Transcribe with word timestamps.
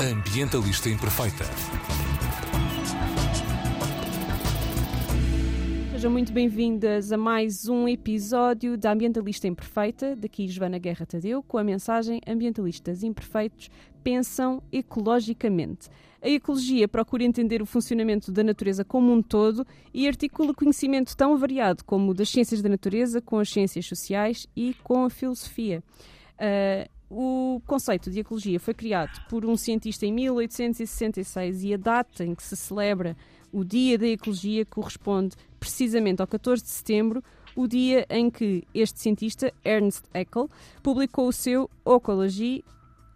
Ambientalista 0.00 0.88
Imperfeita. 0.88 1.44
Sejam 5.92 6.10
muito 6.10 6.32
bem-vindas 6.32 7.12
a 7.12 7.18
mais 7.18 7.68
um 7.68 7.86
episódio 7.86 8.78
da 8.78 8.92
Ambientalista 8.92 9.46
Imperfeita, 9.46 10.16
daqui 10.16 10.48
Joana 10.48 10.78
Guerra 10.78 11.04
Tadeu, 11.04 11.42
com 11.42 11.58
a 11.58 11.62
mensagem 11.62 12.18
Ambientalistas 12.26 13.02
Imperfeitos 13.02 13.68
pensam 14.02 14.62
ecologicamente. 14.72 15.90
A 16.22 16.30
ecologia 16.30 16.88
procura 16.88 17.22
entender 17.22 17.60
o 17.60 17.66
funcionamento 17.66 18.32
da 18.32 18.42
natureza 18.42 18.82
como 18.82 19.12
um 19.12 19.20
todo 19.20 19.66
e 19.92 20.08
articula 20.08 20.54
conhecimento 20.54 21.14
tão 21.14 21.36
variado 21.36 21.84
como 21.84 22.12
o 22.12 22.14
das 22.14 22.30
ciências 22.30 22.62
da 22.62 22.70
natureza 22.70 23.20
com 23.20 23.38
as 23.38 23.50
ciências 23.50 23.84
sociais 23.84 24.46
e 24.56 24.74
com 24.82 25.04
a 25.04 25.10
filosofia. 25.10 25.84
Uh, 26.38 26.99
o 27.10 27.60
conceito 27.66 28.08
de 28.08 28.20
ecologia 28.20 28.60
foi 28.60 28.72
criado 28.72 29.20
por 29.28 29.44
um 29.44 29.56
cientista 29.56 30.06
em 30.06 30.12
1866 30.12 31.64
e 31.64 31.74
a 31.74 31.76
data 31.76 32.24
em 32.24 32.34
que 32.34 32.42
se 32.42 32.56
celebra 32.56 33.16
o 33.52 33.64
Dia 33.64 33.98
da 33.98 34.06
Ecologia 34.06 34.64
corresponde 34.64 35.36
precisamente 35.58 36.22
ao 36.22 36.28
14 36.28 36.62
de 36.62 36.70
setembro, 36.70 37.22
o 37.56 37.66
dia 37.66 38.06
em 38.08 38.30
que 38.30 38.62
este 38.72 39.00
cientista, 39.00 39.52
Ernst 39.64 40.04
Haeckel, 40.14 40.48
publicou 40.82 41.26
o 41.26 41.32
seu 41.32 41.68
Ecologie 41.84 42.64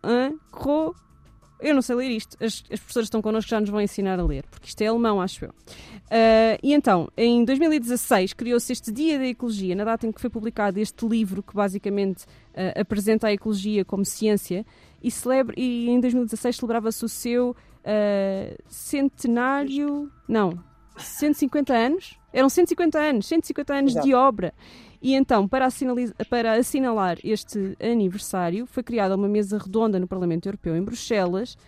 en 0.02 0.38
Gros 0.50 1.03
eu 1.64 1.74
não 1.74 1.82
sei 1.82 1.96
ler 1.96 2.10
isto. 2.10 2.36
As, 2.42 2.62
as 2.70 2.78
professoras 2.78 3.06
estão 3.06 3.22
connosco 3.22 3.50
já 3.50 3.60
nos 3.60 3.70
vão 3.70 3.80
ensinar 3.80 4.20
a 4.20 4.24
ler, 4.24 4.44
porque 4.50 4.68
isto 4.68 4.80
é 4.82 4.86
alemão, 4.86 5.20
acho 5.20 5.46
eu. 5.46 5.50
Uh, 5.50 6.58
e 6.62 6.74
então, 6.74 7.08
em 7.16 7.44
2016, 7.44 8.34
criou-se 8.34 8.72
este 8.72 8.92
Dia 8.92 9.18
da 9.18 9.26
Ecologia, 9.26 9.74
na 9.74 9.84
data 9.84 10.06
em 10.06 10.12
que 10.12 10.20
foi 10.20 10.28
publicado 10.28 10.78
este 10.78 11.06
livro 11.06 11.42
que 11.42 11.54
basicamente 11.54 12.24
uh, 12.24 12.80
apresenta 12.80 13.28
a 13.28 13.32
ecologia 13.32 13.84
como 13.84 14.04
ciência, 14.04 14.64
e, 15.02 15.10
celebra, 15.10 15.54
e 15.58 15.88
em 15.88 16.00
2016 16.00 16.56
celebrava-se 16.56 17.04
o 17.04 17.08
seu 17.08 17.50
uh, 17.50 18.62
centenário. 18.68 20.10
Não, 20.28 20.62
150 20.96 21.74
anos? 21.74 22.18
Eram 22.32 22.48
150 22.48 22.98
anos, 22.98 23.26
150 23.26 23.74
anos 23.74 23.92
Exato. 23.92 24.06
de 24.06 24.14
obra. 24.14 24.54
E 25.04 25.14
então, 25.14 25.46
para, 25.46 25.68
para 26.30 26.54
assinalar 26.54 27.18
este 27.22 27.76
aniversário, 27.78 28.64
foi 28.64 28.82
criada 28.82 29.14
uma 29.14 29.28
mesa 29.28 29.58
redonda 29.58 30.00
no 30.00 30.08
Parlamento 30.08 30.46
Europeu, 30.46 30.74
em 30.74 30.82
Bruxelas, 30.82 31.58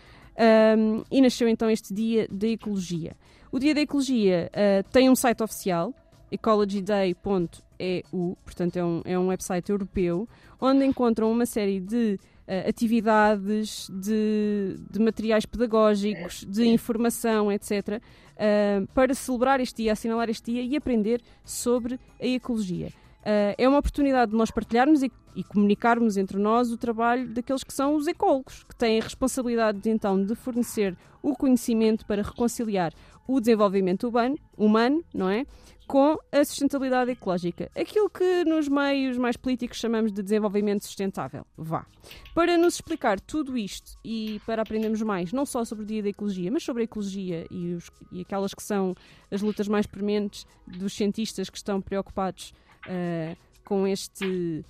um, 0.79 1.05
e 1.11 1.21
nasceu 1.21 1.47
então 1.47 1.69
este 1.69 1.93
Dia 1.93 2.27
da 2.31 2.49
Ecologia. 2.49 3.15
O 3.53 3.59
Dia 3.59 3.75
da 3.75 3.83
Ecologia 3.83 4.51
uh, 4.51 4.91
tem 4.91 5.11
um 5.11 5.15
site 5.15 5.43
oficial, 5.43 5.93
ecologyday.eu, 6.33 8.39
portanto 8.43 8.77
é 8.79 8.85
um, 8.85 9.03
é 9.05 9.19
um 9.19 9.27
website 9.27 9.71
europeu, 9.71 10.27
onde 10.59 10.87
encontram 10.87 11.31
uma 11.31 11.45
série 11.45 11.79
de 11.79 12.19
uh, 12.49 12.71
atividades, 12.71 13.91
de, 13.93 14.79
de, 14.91 14.99
materiais 14.99 15.45
pedagógicos, 15.45 16.43
de 16.49 16.67
informação, 16.69 17.53
etc., 17.53 18.01
uh, 18.01 18.87
para 18.95 19.13
celebrar 19.13 19.61
este 19.61 19.83
dia, 19.83 19.93
assinalar 19.93 20.31
este 20.31 20.53
dia 20.53 20.63
e 20.63 20.75
aprender 20.75 21.21
sobre 21.45 22.01
a 22.19 22.27
ecologia. 22.27 22.89
Uh, 23.27 23.59
é 23.59 23.69
uma 23.69 23.79
oportunidade 23.79 24.31
de 24.31 24.37
nós 24.37 24.53
partilharmos 24.53 25.03
e, 25.03 25.11
e, 25.35 25.43
comunicarmos 25.43 26.17
entre 26.17 26.39
nós 26.39 26.71
o 26.71 26.77
trabalho 26.77 27.29
daqueles 27.35 27.65
que 27.65 27.75
são 27.75 27.97
os 27.97 28.07
ecólogos, 28.07 28.63
que 28.63 28.77
têm 28.77 29.01
a 29.01 29.03
responsabilidade 29.03 29.81
de, 29.81 29.91
então 29.91 30.25
de 30.25 30.37
fornecer 30.37 30.97
o 31.21 31.35
conhecimento 31.35 32.07
para 32.07 32.23
reconciliar 32.23 32.93
o 33.27 33.41
desenvolvimento 33.41 34.09
humano, 34.09 34.37
humano 34.57 35.05
não 35.13 35.29
é? 35.29 35.45
com 35.89 36.17
a 36.31 36.45
sustentabilidade 36.45 37.11
ecológica. 37.11 37.69
Aquilo 37.77 38.09
que 38.09 38.45
nos 38.45 38.69
meios 38.69 39.17
mais 39.19 39.37
políticos 39.37 39.79
chamamos 39.79 40.13
de 40.13 40.23
desenvolvimento 40.23 40.85
sustentável. 40.85 41.45
Vá. 41.57 41.85
Para 42.33 42.57
nos 42.57 42.75
explicar 42.75 43.21
tudo 43.21 43.59
isto 43.59 43.99
e 44.05 44.41
para 44.47 44.63
aprendermos 44.63 45.03
mais, 45.03 45.33
não 45.33 45.45
só 45.45 45.65
sobre 45.65 45.83
o 45.83 45.87
dia 45.87 46.03
da 46.03 46.09
ecologia, 46.09 46.51
mas 46.51 46.63
sobre 46.63 46.83
a 46.83 46.85
ecologia 46.85 47.45
e, 47.51 47.75
os, 47.75 47.91
e 48.13 48.21
aquelas 48.21 48.55
que 48.55 48.63
são 48.63 48.95
as 49.31 49.43
lutas 49.43 49.67
mais 49.67 49.87
prementes 49.87 50.47
dos 50.67 50.93
cientistas 50.93 51.51
que 51.51 51.57
estão 51.57 51.81
preocupados 51.81 52.53
uh, 52.87 53.37
com 53.65 53.87
este 53.87 54.65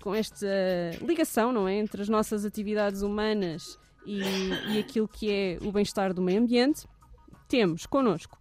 com 0.00 0.14
esta 0.14 0.46
ligação 1.02 1.52
não 1.52 1.66
é 1.66 1.74
entre 1.74 2.00
as 2.00 2.08
nossas 2.08 2.44
atividades 2.44 3.02
humanas 3.02 3.78
e, 4.04 4.20
e 4.70 4.78
aquilo 4.78 5.08
que 5.08 5.30
é 5.30 5.58
o 5.62 5.72
bem-estar 5.72 6.14
do 6.14 6.22
meio 6.22 6.40
ambiente 6.40 6.86
temos 7.48 7.86
connosco 7.86 8.38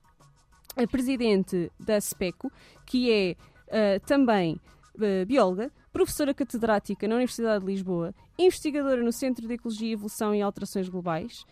a 0.75 0.85
presidente 0.87 1.71
da 1.79 1.99
SPECO 1.99 2.51
que 2.85 3.11
é 3.11 3.35
uh, 3.67 4.05
também 4.05 4.59
uh, 4.95 5.25
bióloga 5.25 5.71
professora 5.91 6.33
catedrática 6.33 7.07
na 7.07 7.15
Universidade 7.15 7.65
de 7.65 7.71
Lisboa 7.71 8.13
investigadora 8.37 9.01
no 9.01 9.11
Centro 9.11 9.47
de 9.47 9.53
Ecologia, 9.53 9.93
Evolução 9.93 10.35
e 10.35 10.41
Alterações 10.41 10.87
Globais 10.87 11.45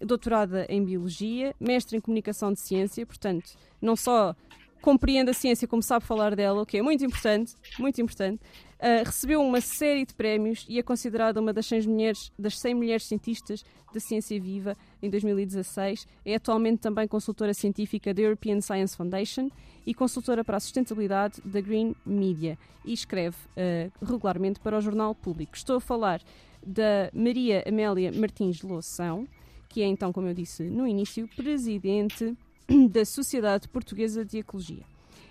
doutorada 0.00 0.66
em 0.68 0.84
Biologia, 0.84 1.54
mestre 1.58 1.96
em 1.96 2.00
Comunicação 2.00 2.52
de 2.52 2.60
Ciência, 2.60 3.06
portanto, 3.06 3.56
não 3.80 3.96
só 3.96 4.34
compreende 4.84 5.30
a 5.30 5.32
ciência 5.32 5.66
como 5.66 5.82
sabe 5.82 6.04
falar 6.04 6.36
dela, 6.36 6.60
o 6.60 6.66
que 6.66 6.76
é 6.76 6.82
muito 6.82 7.02
importante, 7.02 7.54
muito 7.78 7.98
importante. 8.02 8.42
Uh, 8.74 9.02
recebeu 9.02 9.40
uma 9.40 9.62
série 9.62 10.04
de 10.04 10.12
prémios 10.12 10.66
e 10.68 10.78
é 10.78 10.82
considerada 10.82 11.40
uma 11.40 11.54
das 11.54 11.64
100 11.64 11.88
mulheres, 11.88 12.30
das 12.38 12.58
100 12.58 12.74
mulheres 12.74 13.04
cientistas 13.04 13.64
da 13.94 13.98
ciência 13.98 14.38
viva 14.38 14.76
em 15.02 15.08
2016. 15.08 16.06
É 16.22 16.34
atualmente 16.34 16.80
também 16.80 17.08
consultora 17.08 17.54
científica 17.54 18.12
da 18.12 18.20
European 18.20 18.60
Science 18.60 18.94
Foundation 18.94 19.48
e 19.86 19.94
consultora 19.94 20.44
para 20.44 20.58
a 20.58 20.60
sustentabilidade 20.60 21.40
da 21.42 21.62
Green 21.62 21.96
Media 22.04 22.58
e 22.84 22.92
escreve 22.92 23.38
uh, 23.56 24.04
regularmente 24.04 24.60
para 24.60 24.76
o 24.76 24.80
Jornal 24.82 25.14
Público. 25.14 25.56
Estou 25.56 25.76
a 25.76 25.80
falar 25.80 26.20
da 26.62 27.10
Maria 27.14 27.64
Amélia 27.66 28.12
Martins 28.12 28.60
Loução, 28.60 29.26
que 29.66 29.80
é 29.80 29.86
então, 29.86 30.12
como 30.12 30.28
eu 30.28 30.34
disse 30.34 30.62
no 30.64 30.86
início, 30.86 31.26
presidente 31.34 32.36
da 32.90 33.04
Sociedade 33.04 33.68
Portuguesa 33.68 34.24
de 34.24 34.38
Ecologia. 34.38 34.84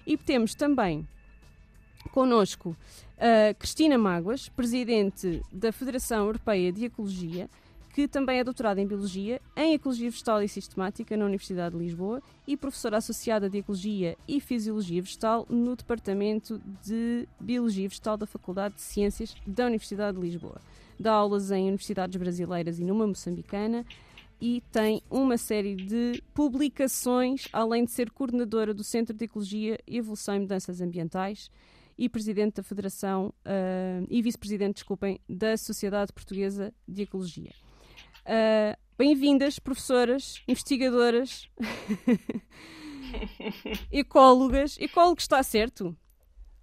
E 0.06 0.18
temos 0.18 0.54
também 0.54 1.08
connosco 2.12 2.76
a 3.18 3.54
Cristina 3.54 3.98
Máguas, 3.98 4.50
presidente 4.50 5.42
da 5.52 5.72
Federação 5.72 6.26
Europeia 6.26 6.72
de 6.72 6.86
Ecologia, 6.86 7.50
que 7.94 8.08
também 8.08 8.40
é 8.40 8.44
doutorada 8.44 8.82
em 8.82 8.88
Biologia, 8.88 9.40
em 9.56 9.76
Ecologia 9.76 10.10
Vegetal 10.10 10.42
e 10.42 10.48
Sistemática 10.48 11.16
na 11.16 11.26
Universidade 11.26 11.78
de 11.78 11.84
Lisboa 11.84 12.22
e 12.48 12.58
professora 12.58 12.98
associada 12.98 13.48
de 13.48 13.60
Ecologia 13.60 14.18
e 14.28 14.42
Fisiologia 14.42 15.02
Vegetal 15.02 15.46
no 15.48 15.76
Departamento 15.76 16.60
de 16.84 17.28
Biologia 17.40 17.88
Vegetal 17.88 18.18
da 18.18 18.26
Faculdade 18.26 18.76
de 18.76 18.82
Ciências 18.82 19.36
da 19.46 19.68
Universidade 19.68 20.18
de 20.18 20.24
Lisboa. 20.24 20.60
Dá 21.00 21.14
aulas 21.14 21.52
em 21.52 21.68
universidades 21.68 22.18
brasileiras 22.18 22.80
e 22.80 22.84
numa 22.84 23.06
moçambicana, 23.06 23.86
e 24.46 24.60
tem 24.74 25.02
uma 25.10 25.38
série 25.38 25.74
de 25.74 26.22
publicações, 26.34 27.48
além 27.54 27.86
de 27.86 27.92
ser 27.92 28.12
coordenadora 28.12 28.74
do 28.74 28.84
Centro 28.84 29.16
de 29.16 29.24
Ecologia, 29.24 29.80
Evolução 29.88 30.36
e 30.36 30.40
Mudanças 30.40 30.82
Ambientais 30.82 31.50
e 31.98 32.10
presidente 32.10 32.56
da 32.56 32.64
Federação 32.64 33.28
uh, 33.28 34.06
e 34.10 34.22
vice-presidente, 34.22 34.74
desculpem, 34.74 35.18
da 35.30 35.56
Sociedade 35.56 36.12
Portuguesa 36.12 36.74
de 36.86 37.04
Ecologia. 37.04 37.52
Uh, 38.26 38.78
Bem-vindas, 38.98 39.60
professoras, 39.60 40.44
investigadoras, 40.46 41.50
ecólogas. 43.94 44.78
Ecólogo 44.78 45.22
está 45.22 45.42
certo? 45.42 45.96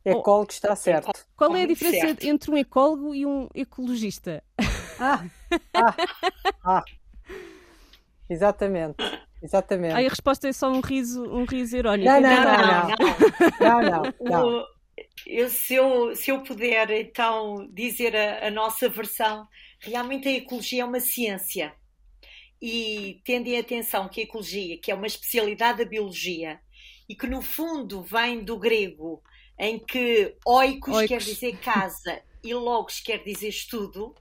Ecólogo 0.04 0.52
está 0.52 0.76
certo. 0.76 1.10
Qual 1.34 1.56
é 1.56 1.62
a 1.62 1.66
diferença 1.66 2.08
certo. 2.08 2.24
entre 2.24 2.50
um 2.50 2.58
ecólogo 2.58 3.14
e 3.14 3.24
um 3.24 3.48
ecologista? 3.54 4.44
Ah, 4.98 5.24
ah, 5.74 5.96
ah. 6.62 6.84
Exatamente. 8.30 8.96
Exatamente. 9.42 9.94
Aí 9.94 10.06
a 10.06 10.10
resposta 10.10 10.48
é 10.48 10.52
só 10.52 10.70
um 10.70 10.80
riso, 10.80 11.22
um 11.24 11.44
riso 11.44 11.76
irónico. 11.76 12.10
Não, 12.10 12.20
não, 12.20 12.30
não. 12.30 12.88
não, 13.60 13.80
não, 13.82 14.02
não, 14.02 14.50
não. 14.50 14.66
Eu, 15.26 15.48
se, 15.48 15.74
eu, 15.74 16.14
se 16.14 16.30
eu 16.30 16.42
puder 16.42 16.90
então 16.90 17.68
dizer 17.72 18.16
a, 18.16 18.48
a 18.48 18.50
nossa 18.50 18.88
versão, 18.88 19.46
realmente 19.78 20.28
a 20.28 20.32
ecologia 20.32 20.82
é 20.82 20.84
uma 20.84 21.00
ciência. 21.00 21.74
E 22.60 23.20
tendem 23.24 23.58
atenção 23.58 24.08
que 24.08 24.20
a 24.20 24.24
ecologia, 24.24 24.78
que 24.78 24.90
é 24.90 24.94
uma 24.94 25.06
especialidade 25.06 25.78
da 25.78 25.88
biologia, 25.88 26.60
e 27.08 27.14
que 27.14 27.26
no 27.26 27.40
fundo 27.42 28.02
vem 28.02 28.44
do 28.44 28.58
grego, 28.58 29.22
em 29.58 29.78
que 29.78 30.36
oikos, 30.46 30.94
oikos. 30.94 31.08
quer 31.08 31.18
dizer 31.18 31.58
casa 31.58 32.22
e 32.42 32.54
logos 32.54 33.00
quer 33.00 33.22
dizer 33.22 33.48
estudo, 33.48 34.14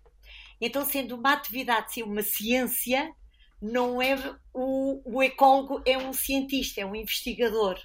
então 0.61 0.85
sendo 0.85 1.15
uma 1.15 1.33
atividade, 1.33 2.03
uma 2.03 2.21
ciência, 2.21 3.13
não 3.61 4.01
é 4.01 4.15
o, 4.53 5.01
o 5.06 5.23
ecólogo 5.23 5.81
é 5.85 5.97
um 5.97 6.13
cientista, 6.13 6.81
é 6.81 6.85
um 6.85 6.95
investigador. 6.95 7.79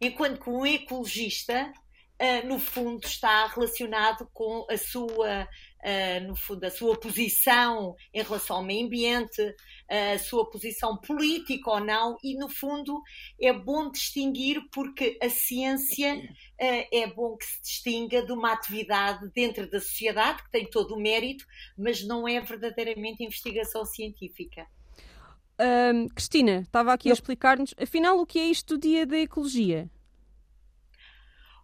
Enquanto 0.00 0.40
que 0.40 0.50
um 0.50 0.66
ecologista 0.66 1.72
uh, 2.20 2.46
no 2.46 2.58
fundo, 2.58 3.04
está 3.06 3.46
relacionado 3.46 4.28
com 4.32 4.66
a 4.70 4.76
sua 4.76 5.44
uh, 5.44 6.26
no 6.26 6.34
fundo, 6.34 6.64
a 6.64 6.70
sua 6.70 6.98
posição 6.98 7.94
em 8.12 8.22
relação 8.22 8.56
ao 8.56 8.64
meio 8.64 8.86
ambiente, 8.86 9.42
uh, 9.42 10.14
a 10.14 10.18
sua 10.18 10.48
posição 10.50 10.96
política 10.96 11.70
ou 11.70 11.80
não, 11.80 12.16
e 12.22 12.36
no 12.36 12.48
fundo 12.48 13.00
é 13.40 13.52
bom 13.52 13.90
distinguir 13.90 14.60
porque 14.72 15.18
a 15.22 15.28
ciência 15.28 16.22
é 16.58 17.06
bom 17.08 17.36
que 17.36 17.44
se 17.44 17.60
distinga 17.62 18.24
de 18.24 18.32
uma 18.32 18.52
atividade 18.52 19.28
dentro 19.34 19.68
da 19.68 19.80
sociedade, 19.80 20.42
que 20.44 20.50
tem 20.50 20.70
todo 20.70 20.94
o 20.94 21.00
mérito, 21.00 21.44
mas 21.76 22.06
não 22.06 22.28
é 22.28 22.40
verdadeiramente 22.40 23.24
investigação 23.24 23.84
científica. 23.84 24.66
Cristina, 26.14 26.60
estava 26.60 26.92
aqui 26.92 27.08
Eu... 27.08 27.12
a 27.12 27.14
explicar-nos, 27.14 27.74
afinal, 27.80 28.18
o 28.18 28.26
que 28.26 28.38
é 28.38 28.44
isto 28.46 28.76
do 28.76 28.80
Dia 28.80 29.06
da 29.06 29.18
Ecologia? 29.18 29.88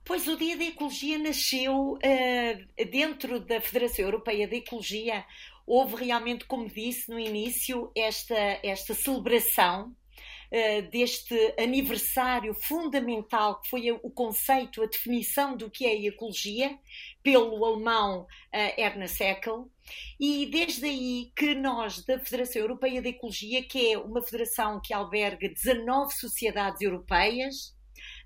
Pois 0.04 0.26
o 0.26 0.36
Dia 0.36 0.56
da 0.56 0.64
Ecologia 0.64 1.18
nasceu 1.18 1.92
uh, 1.92 2.84
dentro 2.90 3.38
da 3.40 3.60
Federação 3.60 4.04
Europeia 4.04 4.48
de 4.48 4.56
Ecologia. 4.56 5.24
Houve 5.66 6.04
realmente, 6.04 6.46
como 6.46 6.68
disse 6.68 7.08
no 7.10 7.18
início, 7.18 7.92
esta, 7.94 8.34
esta 8.62 8.92
celebração 8.92 9.94
uh, 10.50 10.90
deste 10.90 11.54
aniversário 11.56 12.52
fundamental 12.54 13.60
que 13.60 13.68
foi 13.68 13.92
o 13.92 14.10
conceito, 14.10 14.82
a 14.82 14.86
definição 14.86 15.56
do 15.56 15.70
que 15.70 15.86
é 15.86 16.06
ecologia, 16.06 16.76
pelo 17.22 17.64
alemão 17.64 18.22
uh, 18.22 18.80
Ernest 18.80 19.22
Haeckel. 19.22 19.70
E 20.18 20.46
desde 20.46 20.86
aí 20.86 21.32
que 21.34 21.54
nós, 21.54 22.04
da 22.04 22.18
Federação 22.18 22.62
Europeia 22.62 23.00
de 23.00 23.08
Ecologia, 23.08 23.62
que 23.62 23.92
é 23.92 23.98
uma 23.98 24.22
federação 24.22 24.80
que 24.80 24.92
alberga 24.92 25.48
19 25.48 26.12
sociedades 26.14 26.80
europeias, 26.80 27.74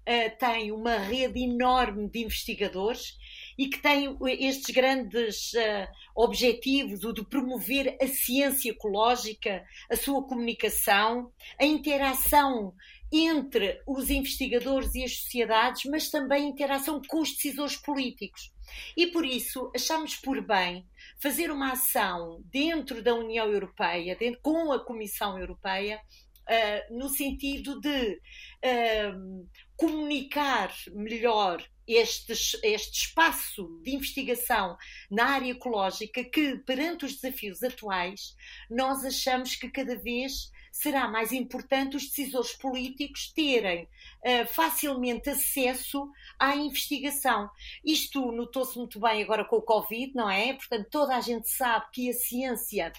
uh, 0.09 0.39
tem 0.39 0.73
uma 0.73 0.97
rede 0.99 1.43
enorme 1.43 2.09
de 2.09 2.23
investigadores 2.23 3.17
e 3.57 3.69
que 3.69 3.81
tem 3.81 4.17
estes 4.41 4.75
grandes 4.75 5.53
uh, 5.55 5.89
objetivos, 6.15 7.05
o 7.05 7.13
de 7.13 7.25
promover 7.25 7.97
a 8.01 8.07
ciência 8.07 8.71
ecológica, 8.71 9.65
a 9.91 9.97
sua 9.97 10.23
comunicação, 10.27 11.33
a 11.59 11.65
interação 11.65 12.75
entre 13.13 13.81
os 13.87 14.11
investigadores 14.11 14.95
e 14.95 15.05
as 15.05 15.17
sociedades, 15.19 15.85
mas 15.85 16.11
também 16.11 16.45
a 16.45 16.49
interação 16.49 17.01
com 17.07 17.21
os 17.21 17.33
decisores 17.33 17.77
políticos. 17.77 18.53
E 18.97 19.07
por 19.07 19.25
isso 19.25 19.71
achamos 19.75 20.17
por 20.17 20.41
bem 20.41 20.85
fazer 21.21 21.51
uma 21.51 21.73
ação 21.73 22.43
dentro 22.47 23.03
da 23.03 23.15
União 23.15 23.51
Europeia, 23.51 24.17
dentro, 24.17 24.41
com 24.43 24.73
a 24.73 24.85
Comissão 24.85 25.39
Europeia, 25.39 26.01
uh, 26.49 26.97
no 26.97 27.09
sentido 27.09 27.81
de 27.81 28.21
uh, 28.65 29.49
comunicar 29.77 30.73
melhor 30.93 31.63
este, 31.87 32.33
este 32.63 33.07
espaço 33.07 33.81
de 33.83 33.95
investigação 33.95 34.77
na 35.11 35.27
área 35.27 35.51
ecológica 35.51 36.25
que, 36.25 36.57
perante 36.59 37.05
os 37.05 37.21
desafios 37.21 37.63
atuais, 37.63 38.35
nós 38.71 39.05
achamos 39.05 39.55
que 39.57 39.71
cada 39.71 39.97
vez 39.97 40.51
será 40.75 41.07
mais 41.07 41.31
importante 41.31 41.97
os 41.97 42.09
decisores 42.09 42.53
políticos 42.53 43.33
terem 43.33 43.85
uh, 43.85 44.47
facilmente 44.49 45.31
acesso 45.31 46.11
à 46.37 46.57
investigação. 46.57 47.49
Isto 47.85 48.33
notou-se 48.33 48.77
muito 48.77 48.99
bem 48.99 49.23
agora 49.23 49.45
com 49.45 49.55
o 49.55 49.63
Covid, 49.63 50.13
não 50.17 50.29
é? 50.29 50.53
Portanto, 50.53 50.89
toda 50.91 51.15
a 51.15 51.21
gente 51.21 51.49
sabe 51.49 51.87
que 51.93 52.11
a 52.11 52.13
ciência 52.13 52.93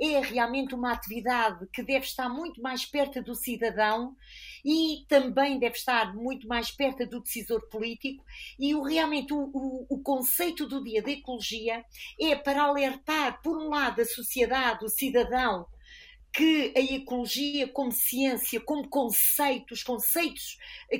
é 0.00 0.18
realmente 0.18 0.74
uma 0.74 0.92
atividade 0.92 1.68
que 1.72 1.84
deve 1.84 2.04
estar 2.04 2.28
muito 2.28 2.60
mais 2.60 2.84
perto 2.84 3.22
do 3.22 3.36
cidadão 3.36 4.16
e 4.64 5.04
também 5.08 5.56
deve 5.60 5.76
estar 5.76 6.12
muito 6.12 6.48
mais 6.48 6.72
perto 6.72 7.06
do 7.06 7.20
decisor 7.20 7.60
político. 7.68 8.24
E 8.58 8.74
o, 8.74 8.82
realmente 8.82 9.32
o, 9.32 9.50
o, 9.54 9.86
o 9.88 10.02
conceito 10.02 10.66
do 10.66 10.82
Dia 10.82 11.00
da 11.00 11.12
Ecologia 11.12 11.84
é 12.20 12.34
para 12.34 12.64
alertar, 12.64 13.40
por 13.40 13.56
um 13.56 13.68
lado, 13.68 14.02
a 14.02 14.04
sociedade, 14.04 14.84
o 14.84 14.88
cidadão, 14.88 15.64
que 16.32 16.72
a 16.76 16.80
ecologia 16.80 17.68
como 17.68 17.90
ciência, 17.90 18.60
como 18.60 18.88
conceito, 18.88 19.72
os 19.72 19.82
conceitos 19.82 20.58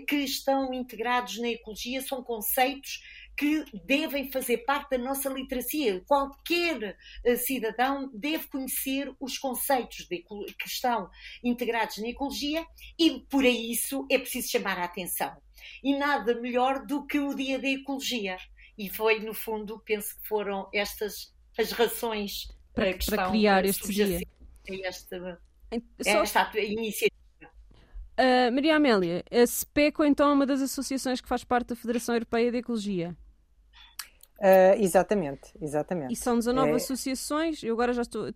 que 0.08 0.16
estão 0.16 0.74
integrados 0.74 1.38
na 1.38 1.48
ecologia 1.48 2.02
são 2.02 2.22
conceitos 2.22 3.00
que 3.36 3.64
devem 3.86 4.30
fazer 4.30 4.58
parte 4.58 4.90
da 4.90 4.98
nossa 4.98 5.30
literacia. 5.30 6.02
Qualquer 6.06 6.96
uh, 7.24 7.36
cidadão 7.38 8.10
deve 8.12 8.46
conhecer 8.48 9.10
os 9.18 9.38
conceitos 9.38 10.06
de, 10.08 10.18
que 10.18 10.66
estão 10.66 11.08
integrados 11.42 11.96
na 11.98 12.08
ecologia 12.08 12.66
e, 12.98 13.20
por 13.30 13.44
isso, 13.44 14.06
é 14.10 14.18
preciso 14.18 14.50
chamar 14.50 14.78
a 14.78 14.84
atenção. 14.84 15.34
E 15.82 15.96
nada 15.96 16.38
melhor 16.38 16.84
do 16.84 17.06
que 17.06 17.18
o 17.18 17.34
Dia 17.34 17.58
da 17.58 17.68
Ecologia. 17.68 18.36
E 18.76 18.90
foi, 18.90 19.20
no 19.20 19.32
fundo, 19.32 19.80
penso 19.86 20.20
que 20.20 20.28
foram 20.28 20.68
estas 20.74 21.32
as 21.58 21.72
razões 21.72 22.48
para, 22.74 22.96
para 23.06 23.30
criar 23.30 23.64
este 23.64 23.92
dia 23.92 24.20
esta, 24.84 25.40
Só... 26.02 26.22
esta 26.22 26.60
iniciativa. 26.60 27.20
Uh, 28.20 28.52
Maria 28.52 28.76
Amélia, 28.76 29.24
a 29.30 29.46
SPECO 29.46 30.04
então 30.04 30.28
é 30.28 30.32
uma 30.34 30.44
das 30.44 30.60
associações 30.60 31.20
que 31.22 31.28
faz 31.28 31.42
parte 31.42 31.68
da 31.68 31.76
Federação 31.76 32.14
Europeia 32.14 32.52
de 32.52 32.58
Ecologia. 32.58 33.16
Uh, 34.38 34.76
exatamente, 34.78 35.52
exatamente. 35.60 36.12
E 36.12 36.16
são 36.16 36.38
19 36.38 36.70
é... 36.70 36.74
associações, 36.74 37.62
eu 37.62 37.72
agora 37.72 37.92
já 37.92 38.02
estou. 38.02 38.26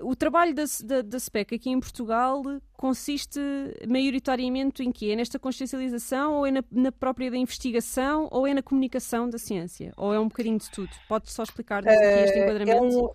O 0.00 0.14
trabalho 0.14 0.54
da, 0.54 0.62
da, 0.84 1.02
da 1.02 1.18
SPEC 1.18 1.56
aqui 1.56 1.70
em 1.70 1.80
Portugal 1.80 2.42
consiste 2.74 3.40
maioritariamente 3.86 4.82
em 4.82 4.92
quê? 4.92 5.10
É 5.10 5.16
nesta 5.16 5.38
consciencialização 5.38 6.34
ou 6.34 6.46
é 6.46 6.52
na, 6.52 6.64
na, 6.70 6.92
própria 6.92 7.30
da 7.30 7.36
investigação 7.36 8.28
ou 8.30 8.46
é 8.46 8.54
na 8.54 8.62
comunicação 8.62 9.28
da 9.28 9.38
ciência? 9.38 9.92
Ou 9.96 10.14
é 10.14 10.20
um 10.20 10.28
bocadinho 10.28 10.58
de 10.58 10.70
tudo? 10.70 10.90
Pode 11.08 11.30
só 11.32 11.42
explicar-nos 11.42 11.92
aqui 11.92 12.04
este 12.04 12.38
enquadramento? 12.38 12.70
É 12.70 12.80
um, 12.80 13.10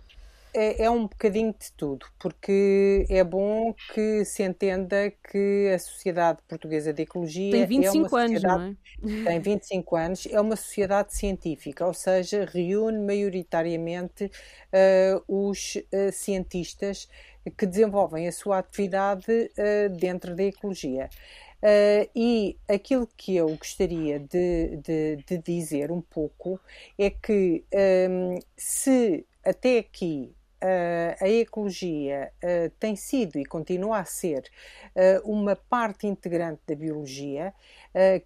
é, 0.54 0.84
é, 0.84 0.90
um 0.90 1.02
bocadinho 1.02 1.52
de 1.52 1.72
tudo, 1.72 2.06
porque 2.18 3.04
é 3.10 3.24
bom 3.24 3.74
que 3.92 4.24
se 4.24 4.42
entenda 4.42 5.10
que 5.10 5.70
a 5.74 5.78
Sociedade 5.78 6.38
Portuguesa 6.48 6.92
de 6.92 7.02
Ecologia 7.02 7.50
tem 7.50 7.66
25 7.66 8.16
é 8.16 8.22
anos, 8.22 8.42
não 8.42 8.62
é? 8.62 8.76
Tem 9.24 9.40
25 9.40 9.96
anos, 9.96 10.28
é 10.30 10.40
uma 10.40 10.56
sociedade 10.56 11.14
científica, 11.14 11.84
ou 11.84 11.92
seja, 11.92 12.44
reúne 12.44 12.98
maioritariamente 12.98 14.26
uh, 14.26 15.24
os 15.26 15.74
uh, 15.74 16.12
cientistas 16.12 17.08
que 17.58 17.66
desenvolvem 17.66 18.28
a 18.28 18.32
sua 18.32 18.58
atividade 18.58 19.30
uh, 19.30 19.88
dentro 19.98 20.34
da 20.36 20.44
ecologia. 20.44 21.10
Uh, 21.64 22.08
e 22.14 22.58
aquilo 22.68 23.08
que 23.16 23.34
eu 23.36 23.48
gostaria 23.56 24.20
de, 24.20 24.76
de, 24.76 25.16
de 25.26 25.38
dizer 25.38 25.90
um 25.90 26.00
pouco 26.00 26.60
é 26.98 27.08
que 27.08 27.64
um, 28.10 28.38
se 28.56 29.26
até 29.42 29.78
aqui 29.78 30.34
a 31.20 31.28
ecologia 31.28 32.32
uh, 32.42 32.70
tem 32.78 32.96
sido 32.96 33.38
e 33.38 33.44
continua 33.44 33.98
a 33.98 34.04
ser 34.04 34.44
uh, 34.94 35.30
uma 35.30 35.54
parte 35.54 36.06
integrante 36.06 36.60
da 36.66 36.74
biologia, 36.74 37.52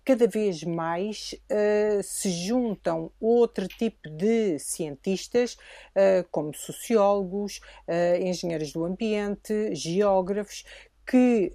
cada 0.02 0.26
vez 0.26 0.64
mais 0.64 1.34
se 2.02 2.30
juntam 2.30 3.12
outro 3.20 3.68
tipo 3.68 4.08
de 4.08 4.58
cientistas, 4.58 5.58
como 6.30 6.54
sociólogos, 6.54 7.60
engenheiros 8.18 8.72
do 8.72 8.82
ambiente, 8.82 9.74
geógrafos, 9.74 10.64
que 11.06 11.52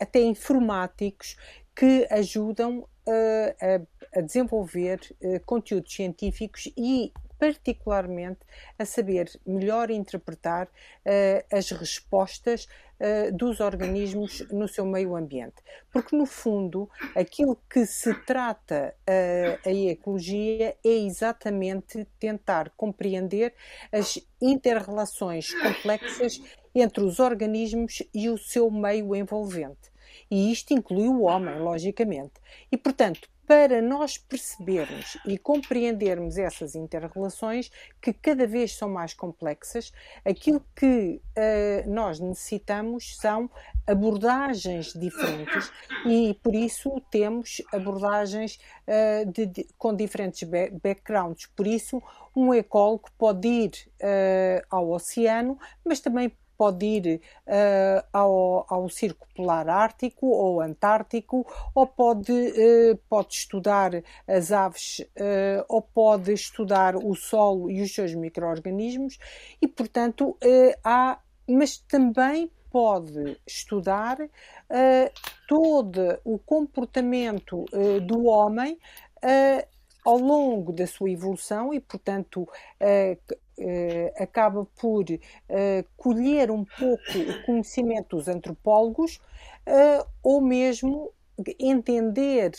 até 0.00 0.22
informáticos 0.22 1.36
que 1.76 2.06
ajudam 2.10 2.88
a, 3.06 4.22
desenvolver 4.22 5.00
conteúdos 5.44 5.92
científicos 5.92 6.72
e 6.74 7.12
particularmente 7.40 8.40
a 8.78 8.84
saber 8.84 9.30
melhor 9.46 9.90
interpretar 9.90 10.66
uh, 10.66 11.56
as 11.56 11.70
respostas 11.70 12.68
uh, 13.00 13.34
dos 13.34 13.60
organismos 13.60 14.46
no 14.52 14.68
seu 14.68 14.84
meio 14.84 15.16
ambiente. 15.16 15.56
Porque, 15.90 16.14
no 16.14 16.26
fundo, 16.26 16.88
aquilo 17.16 17.56
que 17.68 17.86
se 17.86 18.12
trata 18.24 18.94
uh, 19.08 19.68
a 19.68 19.72
ecologia 19.72 20.76
é 20.84 20.88
exatamente 20.90 22.06
tentar 22.18 22.70
compreender 22.76 23.54
as 23.90 24.20
interrelações 24.40 25.54
complexas 25.54 26.40
entre 26.74 27.02
os 27.02 27.18
organismos 27.18 28.02
e 28.14 28.28
o 28.28 28.36
seu 28.36 28.70
meio 28.70 29.16
envolvente. 29.16 29.89
E 30.30 30.50
isto 30.50 30.72
inclui 30.72 31.08
o 31.08 31.22
homem, 31.22 31.58
logicamente. 31.58 32.34
E, 32.70 32.76
portanto, 32.76 33.28
para 33.50 33.82
nós 33.82 34.16
percebermos 34.16 35.18
e 35.26 35.36
compreendermos 35.36 36.38
essas 36.38 36.76
interrelações 36.76 37.68
que 38.00 38.12
cada 38.12 38.46
vez 38.46 38.76
são 38.76 38.88
mais 38.88 39.12
complexas, 39.12 39.92
aquilo 40.24 40.64
que 40.76 41.20
uh, 41.36 41.90
nós 41.90 42.20
necessitamos 42.20 43.16
são 43.16 43.50
abordagens 43.88 44.92
diferentes 44.92 45.72
e 46.06 46.38
por 46.44 46.54
isso 46.54 47.02
temos 47.10 47.60
abordagens 47.72 48.60
uh, 48.86 49.28
de, 49.32 49.46
de, 49.46 49.66
com 49.76 49.96
diferentes 49.96 50.48
backgrounds. 50.80 51.46
Por 51.46 51.66
isso, 51.66 52.00
um 52.36 52.54
ecólogo 52.54 53.10
pode 53.18 53.48
ir 53.48 53.72
uh, 53.96 54.64
ao 54.70 54.92
oceano, 54.92 55.58
mas 55.84 55.98
também 55.98 56.32
pode 56.60 56.84
ir 56.84 57.22
uh, 57.46 58.06
ao, 58.12 58.66
ao 58.68 58.88
Círculo 58.90 59.30
Polar 59.34 59.66
Ártico 59.66 60.26
ou 60.26 60.60
Antártico, 60.60 61.46
ou 61.74 61.86
pode, 61.86 62.30
uh, 62.30 62.98
pode 63.08 63.32
estudar 63.32 63.92
as 64.28 64.52
aves, 64.52 64.98
uh, 64.98 65.64
ou 65.70 65.80
pode 65.80 66.34
estudar 66.34 66.96
o 66.96 67.14
solo 67.14 67.70
e 67.70 67.80
os 67.80 67.94
seus 67.94 68.14
micro-organismos, 68.14 69.16
e 69.62 69.66
portanto 69.66 70.36
há, 70.84 71.18
mas 71.48 71.78
também 71.78 72.50
pode 72.70 73.40
estudar 73.46 74.18
todo 75.48 76.18
o 76.24 76.38
comportamento 76.38 77.64
do 78.06 78.26
homem 78.26 78.78
ao 80.04 80.18
longo 80.18 80.72
da 80.72 80.86
sua 80.86 81.10
evolução 81.10 81.74
e, 81.74 81.80
portanto, 81.80 82.48
acaba 84.16 84.66
por 84.80 85.04
uh, 85.04 85.18
colher 85.96 86.50
um 86.50 86.64
pouco 86.64 87.18
o 87.18 87.42
conhecimento 87.44 88.16
dos 88.16 88.28
antropólogos 88.28 89.20
ou 90.22 90.40
mesmo 90.40 91.12
entender 91.58 92.52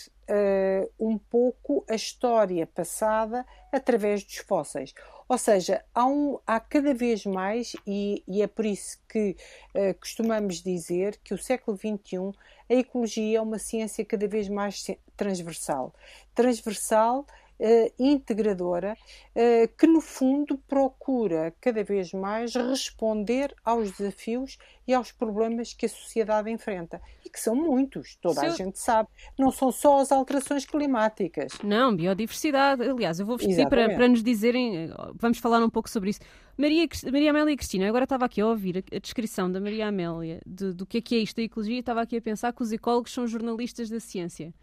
um 1.00 1.17
pouco 1.17 1.84
a 1.89 1.96
história 1.96 2.65
passada 2.65 3.46
através 3.72 4.24
dos 4.24 4.38
fósseis. 4.38 4.93
Ou 5.31 5.38
seja, 5.38 5.81
há, 5.96 6.05
um, 6.05 6.38
há 6.46 6.60
cada 6.60 6.93
vez 6.93 7.25
mais, 7.25 7.74
e, 7.88 8.22
e 8.27 8.41
é 8.41 8.48
por 8.48 8.65
isso 8.65 9.00
que 9.08 9.38
uh, 9.74 9.98
costumamos 9.98 10.62
dizer 10.62 11.17
que 11.24 11.34
o 11.34 11.38
século 11.38 11.77
XXI, 11.77 12.38
a 12.70 12.74
ecologia 12.74 13.38
é 13.38 13.41
uma 13.41 13.58
ciência 13.58 14.03
cada 14.03 14.27
vez 14.27 14.50
mais 14.50 14.86
transversal. 15.15 15.96
Transversal 16.36 17.25
uh, 17.62 17.94
integradora, 18.00 18.98
uh, 19.36 19.68
que 19.77 19.86
no 19.86 20.01
fundo 20.01 20.58
procura 20.68 21.53
cada 21.62 21.84
vez 21.84 22.12
mais 22.12 22.56
responder 22.56 23.53
aos 23.63 23.91
desafios 23.91 24.58
e 24.88 24.94
aos 24.94 25.12
problemas 25.12 25.74
que 25.74 25.86
a 25.86 25.89
sociedade 25.89 26.50
enfrenta. 26.50 27.00
E 27.24 27.30
que 27.30 27.39
são 27.39 27.56
muitos, 27.56 28.18
toda 28.22 28.41
a 28.41 28.50
gente 28.50 28.80
sabe. 28.80 29.08
Não 29.38 29.51
são 29.51 29.72
só 29.72 30.00
as 30.00 30.12
alterações 30.12 30.65
climáticas. 30.65 31.53
Não, 31.63 31.96
biodiversidade. 31.96 32.82
Aliás, 32.84 33.20
eu 33.20 33.25
vou-vos 33.25 33.46
pedir 33.46 33.70
para, 33.70 33.94
para, 33.94 34.08
nos 34.08 34.24
dizerem, 34.24 34.89
vamos 35.15 35.38
falar 35.38 35.63
um 35.63 35.70
pouco 35.70 35.89
sobre 35.89 36.10
isso. 36.10 36.20
Maria, 36.58 36.88
Maria 37.12 37.30
Amélia 37.30 37.53
e 37.53 37.58
Cristina, 37.58 37.88
agora 37.88 38.03
estava 38.03 38.25
aqui 38.25 38.41
a 38.41 38.48
ouvir 38.48 38.77
a, 38.77 38.96
a 38.96 39.00
descrição 39.00 39.51
da 39.51 39.60
Maria 39.60 39.88
Amélia 39.88 40.41
de, 40.46 40.74
do 40.74 40.86
que 40.86 40.98
é 40.98 41.01
que 41.01 41.15
é 41.15 41.20
isto 41.20 41.38
da 41.38 41.44
ecologia 41.44 41.75
e 41.75 41.80
estava 41.80 42.01
aqui 42.01 42.18
a 42.18 42.22
pensar 42.22 42.51
que 42.53 42.62
os 42.62 42.72
ecólogos 42.72 43.13
são 43.13 43.25
jornalistas 43.25 43.89
da 43.89 44.00
ciência. 44.00 44.53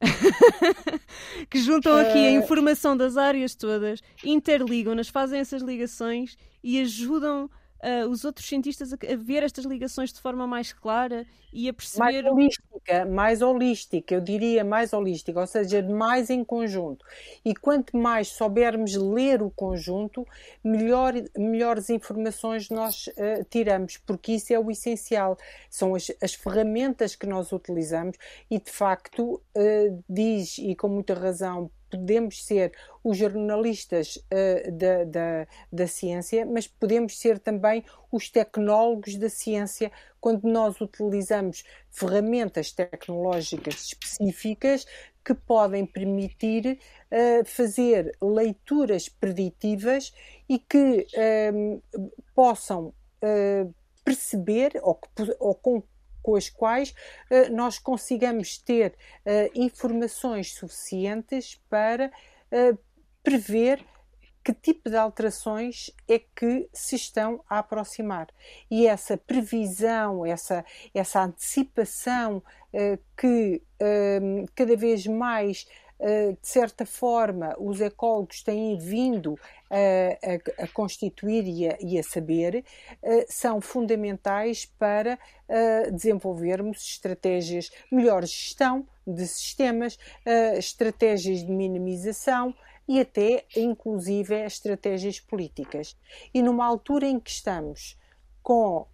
que 1.50 1.60
juntam 1.60 1.96
aqui 1.96 2.18
a 2.18 2.30
eh, 2.30 2.32
informação 2.32 2.96
das 2.96 3.16
áreas 3.16 3.54
todas, 3.54 4.00
interligam-nas, 4.24 5.08
fazem 5.08 5.40
essas 5.40 5.62
ligações 5.62 6.36
e 6.62 6.80
ajudam 6.80 7.50
uh, 7.82 8.08
os 8.08 8.24
outros 8.24 8.46
cientistas 8.46 8.92
a, 8.92 8.96
a, 8.96 9.16
ver 9.16 9.42
estas 9.42 9.64
ligações 9.64 10.12
de 10.12 10.20
forma 10.20 10.46
mais 10.46 10.72
clara 10.72 11.26
e 11.52 11.68
a 11.68 11.72
perceber. 11.72 12.22
Mais 12.22 12.24
holística, 12.26 13.06
mais 13.06 13.42
holística, 13.42 14.14
eu 14.14 14.20
diria 14.20 14.64
mais 14.64 14.92
holística, 14.92 15.40
ou 15.40 15.46
seja, 15.46 15.82
mais 15.82 16.30
em 16.30 16.44
conjunto. 16.44 17.04
E 17.44 17.54
quanto 17.54 17.96
mais 17.96 18.28
soubermos 18.28 18.94
ler 18.94 19.42
o 19.42 19.50
conjunto, 19.50 20.26
melhor, 20.62 21.14
melhores 21.36 21.88
informações 21.90 22.68
nós 22.68 23.06
uh, 23.08 23.44
tiramos, 23.48 23.96
porque 23.98 24.32
isso 24.32 24.52
é 24.52 24.58
o 24.58 24.70
essencial. 24.70 25.38
São 25.70 25.94
as, 25.94 26.10
as 26.22 26.34
ferramentas 26.34 27.14
que 27.14 27.26
nós 27.26 27.52
utilizamos 27.52 28.16
e, 28.50 28.58
de 28.58 28.70
facto, 28.70 29.40
uh, 29.56 30.04
diz, 30.08 30.58
e 30.58 30.74
com 30.74 30.88
muita 30.88 31.14
razão, 31.14 31.70
podemos 31.90 32.44
ser 32.44 32.72
os 33.02 33.16
jornalistas 33.16 34.16
uh, 34.16 34.72
da, 34.72 35.04
da, 35.04 35.46
da 35.72 35.86
ciência, 35.86 36.44
mas 36.46 36.66
podemos 36.66 37.18
ser 37.18 37.38
também 37.38 37.84
os 38.10 38.30
tecnólogos 38.30 39.16
da 39.16 39.28
ciência 39.28 39.90
quando 40.20 40.44
nós 40.44 40.80
utilizamos 40.80 41.64
ferramentas 41.90 42.72
tecnológicas 42.72 43.86
específicas 43.86 44.86
que 45.24 45.34
podem 45.34 45.84
permitir 45.84 46.78
uh, 47.10 47.44
fazer 47.44 48.16
leituras 48.20 49.08
preditivas 49.08 50.12
e 50.48 50.58
que 50.58 51.06
uh, 51.14 51.82
possam 52.34 52.94
perceber 54.04 54.78
ou, 54.80 54.94
que, 54.94 55.36
ou 55.40 55.52
com 55.56 55.82
com 56.28 56.36
as 56.36 56.50
quais 56.50 56.90
uh, 56.90 57.50
nós 57.50 57.78
consigamos 57.78 58.58
ter 58.58 58.90
uh, 58.90 59.50
informações 59.54 60.52
suficientes 60.52 61.58
para 61.70 62.08
uh, 62.52 62.78
prever 63.22 63.82
que 64.44 64.52
tipo 64.52 64.90
de 64.90 64.96
alterações 64.96 65.90
é 66.06 66.18
que 66.18 66.68
se 66.72 66.96
estão 66.96 67.42
a 67.48 67.58
aproximar. 67.58 68.28
E 68.70 68.86
essa 68.86 69.16
previsão, 69.16 70.24
essa, 70.24 70.64
essa 70.94 71.22
antecipação 71.22 72.42
que 73.14 73.62
cada 74.54 74.74
vez 74.74 75.06
mais 75.06 75.66
de 76.00 76.48
certa 76.48 76.86
forma, 76.86 77.56
os 77.58 77.80
ecólogos 77.80 78.42
têm 78.42 78.78
vindo 78.78 79.38
a, 79.68 80.60
a, 80.60 80.64
a 80.64 80.68
constituir 80.68 81.44
e 81.46 81.68
a, 81.68 81.76
e 81.80 81.98
a 81.98 82.02
saber, 82.02 82.64
eh, 83.02 83.26
são 83.28 83.60
fundamentais 83.60 84.64
para 84.64 85.18
eh, 85.48 85.90
desenvolvermos 85.90 86.78
estratégias, 86.82 87.70
melhor 87.90 88.24
gestão 88.24 88.86
de 89.06 89.26
sistemas, 89.26 89.98
estratégias 90.58 91.38
de 91.38 91.50
minimização 91.50 92.54
e 92.86 93.00
até, 93.00 93.44
inclusive, 93.56 94.34
estratégias 94.44 95.18
políticas. 95.18 95.96
E 96.32 96.42
numa 96.42 96.66
altura 96.66 97.06
em 97.06 97.18
que 97.18 97.30
estamos 97.30 97.98
com 98.42 98.86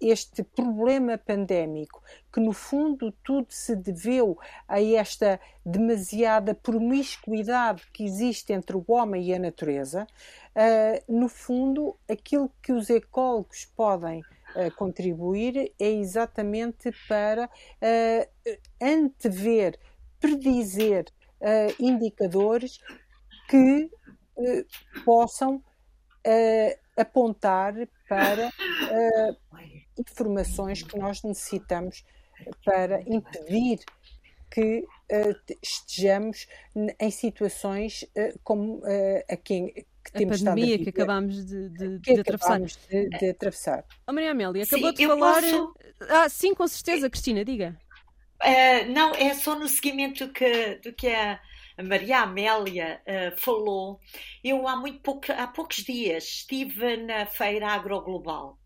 este 0.00 0.42
problema 0.42 1.16
pandémico, 1.16 2.02
que 2.32 2.40
no 2.40 2.52
fundo 2.52 3.12
tudo 3.22 3.46
se 3.50 3.76
deveu 3.76 4.38
a 4.68 4.82
esta 4.82 5.40
demasiada 5.64 6.54
promiscuidade 6.54 7.82
que 7.92 8.04
existe 8.04 8.52
entre 8.52 8.76
o 8.76 8.84
homem 8.88 9.24
e 9.24 9.34
a 9.34 9.38
natureza, 9.38 10.06
uh, 10.54 11.12
no 11.12 11.28
fundo 11.28 11.96
aquilo 12.08 12.50
que 12.62 12.72
os 12.72 12.90
ecólogos 12.90 13.66
podem 13.76 14.20
uh, 14.20 14.74
contribuir 14.76 15.72
é 15.78 15.88
exatamente 15.88 16.90
para 17.08 17.46
uh, 17.46 18.58
antever, 18.82 19.78
predizer 20.20 21.06
indicadores 21.78 22.80
que 23.50 23.90
possam 25.04 25.62
apontar 26.96 27.74
para 28.08 28.50
informações 29.98 30.82
que 30.82 30.98
nós 30.98 31.22
necessitamos 31.22 32.04
para 32.64 33.02
impedir 33.02 33.80
que 34.50 34.80
uh, 34.80 35.54
estejamos 35.62 36.46
em 37.00 37.10
situações 37.10 38.02
uh, 38.02 38.38
como 38.42 38.78
uh, 38.78 39.24
a 39.28 39.36
quem 39.36 39.72
que 40.04 40.16
a 40.16 40.18
temos 40.18 40.42
pandemia 40.42 40.78
que 40.78 40.90
acabámos 40.90 41.44
de, 41.44 41.70
de, 41.70 41.98
de 41.98 42.20
atravessar. 42.20 42.60
De, 42.60 43.08
de 43.08 43.30
atravessar. 43.30 43.84
Oh, 44.06 44.12
Maria 44.12 44.32
Amélia, 44.32 44.64
acabou 44.64 44.90
sim, 44.90 44.94
de 44.94 45.06
falar. 45.06 45.42
Posso... 45.42 45.74
Ah, 46.10 46.28
sim, 46.28 46.54
com 46.54 46.68
certeza, 46.68 47.08
Cristina, 47.08 47.44
diga. 47.44 47.76
Uh, 48.42 48.92
não, 48.92 49.14
é 49.14 49.32
só 49.34 49.58
no 49.58 49.66
seguimento 49.66 50.28
que, 50.28 50.76
do 50.76 50.92
que 50.92 51.08
a, 51.08 51.40
Maria 51.82 52.20
Amélia 52.20 53.00
uh, 53.06 53.40
falou. 53.40 53.98
Eu 54.42 54.68
há 54.68 54.76
muito 54.76 55.00
pouco, 55.00 55.32
há 55.32 55.46
poucos 55.46 55.78
dias 55.78 56.24
estive 56.24 56.98
na 56.98 57.26
feira 57.26 57.68
agroglobal 57.68 58.58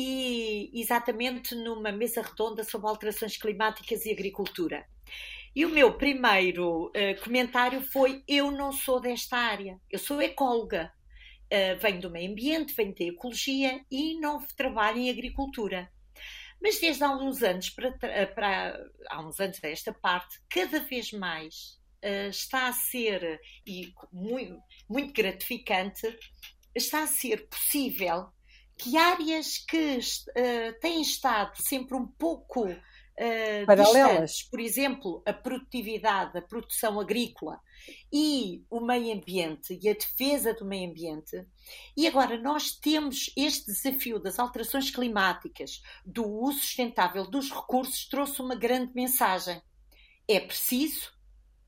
e 0.00 0.70
exatamente 0.74 1.56
numa 1.56 1.90
mesa 1.90 2.22
redonda 2.22 2.62
sobre 2.62 2.86
alterações 2.86 3.36
climáticas 3.36 4.06
e 4.06 4.12
agricultura. 4.12 4.86
E 5.56 5.66
o 5.66 5.70
meu 5.70 5.92
primeiro 5.94 6.86
uh, 6.86 7.20
comentário 7.24 7.82
foi: 7.82 8.22
Eu 8.28 8.52
não 8.52 8.70
sou 8.70 9.00
desta 9.00 9.36
área, 9.36 9.80
eu 9.90 9.98
sou 9.98 10.22
ecóloga. 10.22 10.92
Uh, 11.52 11.80
venho 11.80 12.00
do 12.00 12.10
meio 12.10 12.30
ambiente, 12.30 12.74
venho 12.74 12.94
da 12.94 13.06
ecologia 13.06 13.84
e 13.90 14.20
não 14.20 14.38
trabalho 14.56 14.98
em 14.98 15.10
agricultura. 15.10 15.90
Mas 16.62 16.78
desde 16.78 17.02
há 17.02 17.10
uns 17.10 17.42
anos 17.42 17.70
para, 17.70 17.90
para 18.28 18.78
há 19.08 19.20
uns 19.20 19.40
anos 19.40 19.58
desta 19.58 19.92
parte, 19.92 20.38
cada 20.48 20.78
vez 20.78 21.10
mais 21.10 21.80
uh, 22.04 22.28
está 22.30 22.68
a 22.68 22.72
ser 22.72 23.40
e 23.66 23.92
muito, 24.12 24.62
muito 24.88 25.12
gratificante, 25.12 26.06
está 26.72 27.02
a 27.02 27.06
ser 27.08 27.48
possível 27.48 28.30
que 28.78 28.96
áreas 28.96 29.58
que 29.58 29.98
uh, 29.98 30.80
têm 30.80 31.02
estado 31.02 31.60
sempre 31.60 31.96
um 31.96 32.06
pouco 32.06 32.64
uh, 33.18 33.66
Paralelas. 33.66 34.42
por 34.42 34.60
exemplo, 34.60 35.22
a 35.26 35.32
produtividade, 35.32 36.38
a 36.38 36.42
produção 36.42 37.00
agrícola 37.00 37.60
e 38.12 38.64
o 38.70 38.80
meio 38.80 39.14
ambiente 39.14 39.78
e 39.82 39.88
a 39.88 39.94
defesa 39.94 40.54
do 40.54 40.64
meio 40.64 40.88
ambiente. 40.88 41.44
E 41.96 42.06
agora 42.06 42.38
nós 42.38 42.72
temos 42.72 43.32
este 43.36 43.66
desafio 43.66 44.18
das 44.18 44.38
alterações 44.38 44.90
climáticas, 44.90 45.82
do 46.04 46.26
uso 46.26 46.60
sustentável 46.60 47.28
dos 47.28 47.50
recursos, 47.50 48.08
trouxe 48.08 48.40
uma 48.40 48.54
grande 48.54 48.92
mensagem. 48.94 49.60
É 50.28 50.38
preciso 50.38 51.12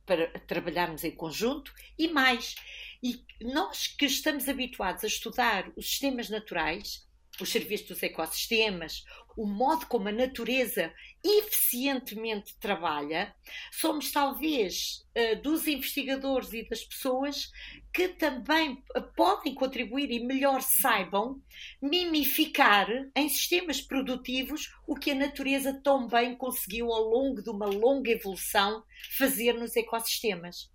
para 0.06 0.26
trabalharmos 0.40 1.04
em 1.04 1.14
conjunto 1.14 1.72
e 1.96 2.08
mais, 2.08 2.56
e 3.02 3.24
nós 3.40 3.86
que 3.86 4.06
estamos 4.06 4.48
habituados 4.48 5.04
a 5.04 5.06
estudar 5.06 5.70
os 5.76 5.88
sistemas 5.88 6.28
naturais, 6.28 7.08
os 7.40 7.50
serviços 7.50 7.88
dos 7.88 8.02
ecossistemas, 8.02 9.04
o 9.36 9.46
modo 9.46 9.86
como 9.86 10.08
a 10.08 10.12
natureza 10.12 10.92
eficientemente 11.24 12.58
trabalha, 12.58 13.34
somos 13.72 14.10
talvez 14.10 15.06
eh, 15.14 15.36
dos 15.36 15.66
investigadores 15.66 16.52
e 16.52 16.68
das 16.68 16.84
pessoas 16.84 17.50
que 17.92 18.08
também 18.08 18.82
podem 19.16 19.54
contribuir 19.54 20.10
e 20.10 20.24
melhor 20.24 20.60
saibam 20.60 21.40
mimificar 21.80 22.88
em 23.16 23.28
sistemas 23.28 23.80
produtivos 23.80 24.70
o 24.86 24.94
que 24.94 25.12
a 25.12 25.14
natureza 25.14 25.80
tão 25.82 26.06
bem 26.06 26.36
conseguiu 26.36 26.92
ao 26.92 27.04
longo 27.04 27.42
de 27.42 27.50
uma 27.50 27.66
longa 27.66 28.10
evolução 28.10 28.84
fazer 29.16 29.54
nos 29.54 29.74
ecossistemas. 29.76 30.70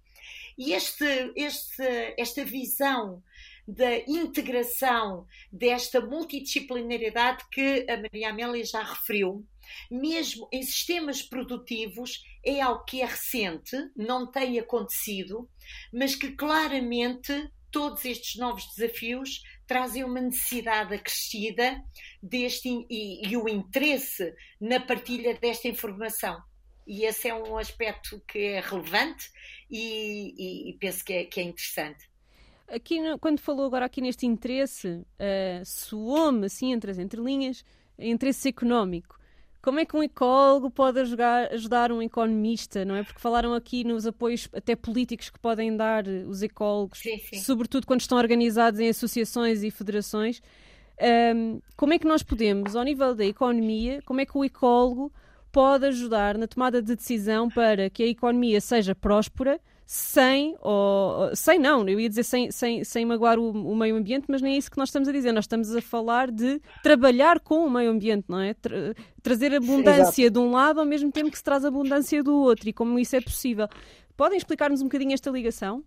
E 0.57 0.74
este, 0.74 1.05
este, 1.35 1.83
esta 2.17 2.45
visão 2.45 3.21
da 3.67 3.97
integração 4.07 5.27
desta 5.51 6.00
multidisciplinaridade 6.00 7.43
que 7.51 7.85
a 7.89 7.97
Maria 7.97 8.29
Amélia 8.29 8.63
já 8.63 8.83
referiu, 8.83 9.45
mesmo 9.89 10.47
em 10.51 10.62
sistemas 10.62 11.21
produtivos, 11.24 12.24
é 12.45 12.62
algo 12.62 12.85
que 12.85 13.01
é 13.01 13.05
recente, 13.05 13.75
não 13.95 14.29
tem 14.31 14.59
acontecido, 14.59 15.50
mas 15.91 16.15
que 16.15 16.31
claramente 16.33 17.50
todos 17.71 18.05
estes 18.05 18.39
novos 18.39 18.65
desafios 18.74 19.41
trazem 19.67 20.03
uma 20.03 20.21
necessidade 20.21 20.93
acrescida 20.93 21.83
deste 22.21 22.69
e, 22.89 23.27
e 23.27 23.35
o 23.35 23.50
interesse 23.50 24.33
na 24.62 24.79
partilha 24.79 25.33
desta 25.33 25.67
informação. 25.67 26.41
E 26.86 27.06
esse 27.06 27.27
é 27.27 27.34
um 27.34 27.58
aspecto 27.58 28.22
que 28.27 28.39
é 28.39 28.60
relevante 28.60 29.32
e, 29.70 30.34
e, 30.38 30.70
e 30.70 30.77
penso 30.77 31.04
que 31.04 31.13
é, 31.13 31.25
que 31.25 31.39
é 31.39 31.44
interessante. 31.44 32.10
Aqui, 32.68 32.98
quando 33.20 33.39
falou 33.39 33.65
agora 33.65 33.86
aqui 33.86 34.01
neste 34.01 34.25
interesse, 34.25 34.88
uh, 34.89 35.65
soou-me 35.65 36.46
assim 36.46 36.74
entre 36.74 36.92
as 36.92 36.98
entrelinhas, 36.98 37.63
interesse 37.98 38.50
económico. 38.50 39.20
Como 39.62 39.80
é 39.80 39.86
que 39.86 39.96
um 39.96 40.04
ecólogo 40.04 40.70
pode 40.70 41.00
ajudar, 41.00 41.51
ajudar, 41.51 41.92
um 41.92 42.01
economista, 42.01 42.86
não 42.86 42.96
é? 42.96 43.04
Porque 43.04 43.20
falaram 43.20 43.54
aqui 43.54 43.84
nos 43.84 44.06
apoios 44.06 44.48
até 44.54 44.75
políticos 44.75 45.32
que 45.32 45.39
podem 45.39 45.75
dar 45.75 46.08
os 46.08 46.44
ecólogos, 46.44 47.00
sim, 47.00 47.18
sim. 47.18 47.39
sobretudo 47.39 47.88
quando 47.88 48.01
estão 48.01 48.18
organizados 48.18 48.80
em 48.80 48.89
associações 48.89 49.63
e 49.63 49.72
federações. 49.72 50.39
Um, 51.36 51.60
como 51.75 51.94
é 51.94 52.00
que 52.00 52.08
nós 52.08 52.22
podemos, 52.22 52.75
ao 52.75 52.84
nível 52.84 53.15
da 53.15 53.25
economia, 53.25 54.01
como 54.06 54.22
é 54.22 54.25
que 54.25 54.38
o 54.38 54.46
ecólogo 54.46 55.12
pode 55.55 55.85
ajudar 55.85 56.38
na 56.38 56.47
tomada 56.47 56.81
de 56.81 56.93
decisão 56.97 57.50
para 57.50 57.89
que 57.89 58.03
a 58.03 58.07
economia 58.07 58.59
seja 58.59 58.93
próspera, 58.93 59.57
sem, 59.85 60.53
ou, 60.59 61.33
sem 61.33 61.57
não, 61.57 61.88
eu 61.88 61.97
ia 61.97 62.09
dizer 62.09 62.24
sem, 62.24 62.51
sem, 62.51 62.83
sem 62.83 63.05
magoar 63.05 63.39
o, 63.39 63.51
o, 63.51 63.74
meio 63.74 63.95
ambiente, 63.95 64.25
mas 64.27 64.41
nem 64.41 64.55
é 64.55 64.57
isso 64.57 64.69
que 64.69 64.77
nós 64.77 64.89
estamos 64.89 65.07
a 65.07 65.13
dizer. 65.13 65.31
Nós 65.31 65.45
estamos 65.45 65.74
a 65.74 65.81
falar 65.81 66.29
de 66.29 66.62
trabalhar 66.83 67.39
com 67.39 67.65
o 67.65 67.69
meio 67.69 67.89
ambiente, 67.89 68.25
não 68.27 68.41
é? 68.41 68.53
Tra 68.53 68.93
trazer 69.24 69.55
abundância 69.55 70.29
de 70.29 70.38
um 70.38 70.51
lado 70.51 70.81
ao 70.81 70.85
mesmo 70.85 71.09
tempo 71.09 71.31
que 71.31 71.38
se 71.38 71.43
traz 71.43 71.63
abundância 71.63 72.21
do 72.21 72.35
outro 72.35 72.67
e 72.67 72.74
como 72.74 73.00
isso 73.00 73.15
é 73.15 73.21
possível. 73.21 73.69
Podem 74.17 74.38
explicar-nos 74.38 74.81
um 74.81 74.85
bocadinho 74.85 75.13
esta 75.13 75.29
ligação? 75.29 75.85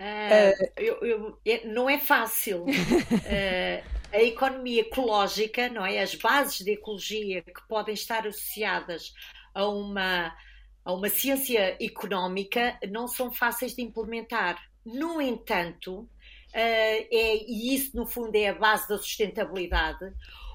Uh, 0.00 0.70
eu, 0.78 0.94
eu, 1.04 1.38
é, 1.44 1.66
não 1.66 1.88
é 1.88 1.98
fácil. 1.98 2.64
uh, 2.64 4.00
a 4.12 4.22
economia 4.22 4.80
ecológica, 4.80 5.68
não 5.68 5.84
é? 5.84 6.00
As 6.00 6.14
bases 6.14 6.64
de 6.64 6.72
ecologia 6.72 7.42
que 7.42 7.68
podem 7.68 7.94
estar 7.94 8.26
associadas 8.26 9.12
a 9.54 9.66
uma 9.68 10.34
a 10.82 10.94
uma 10.94 11.10
ciência 11.10 11.76
económica 11.78 12.78
não 12.88 13.06
são 13.06 13.30
fáceis 13.30 13.74
de 13.74 13.82
implementar. 13.82 14.58
No 14.84 15.20
entanto, 15.20 16.00
uh, 16.00 16.08
é, 16.54 17.36
e 17.46 17.74
isso 17.74 17.94
no 17.94 18.06
fundo 18.06 18.34
é 18.34 18.48
a 18.48 18.54
base 18.54 18.88
da 18.88 18.96
sustentabilidade, 18.96 20.12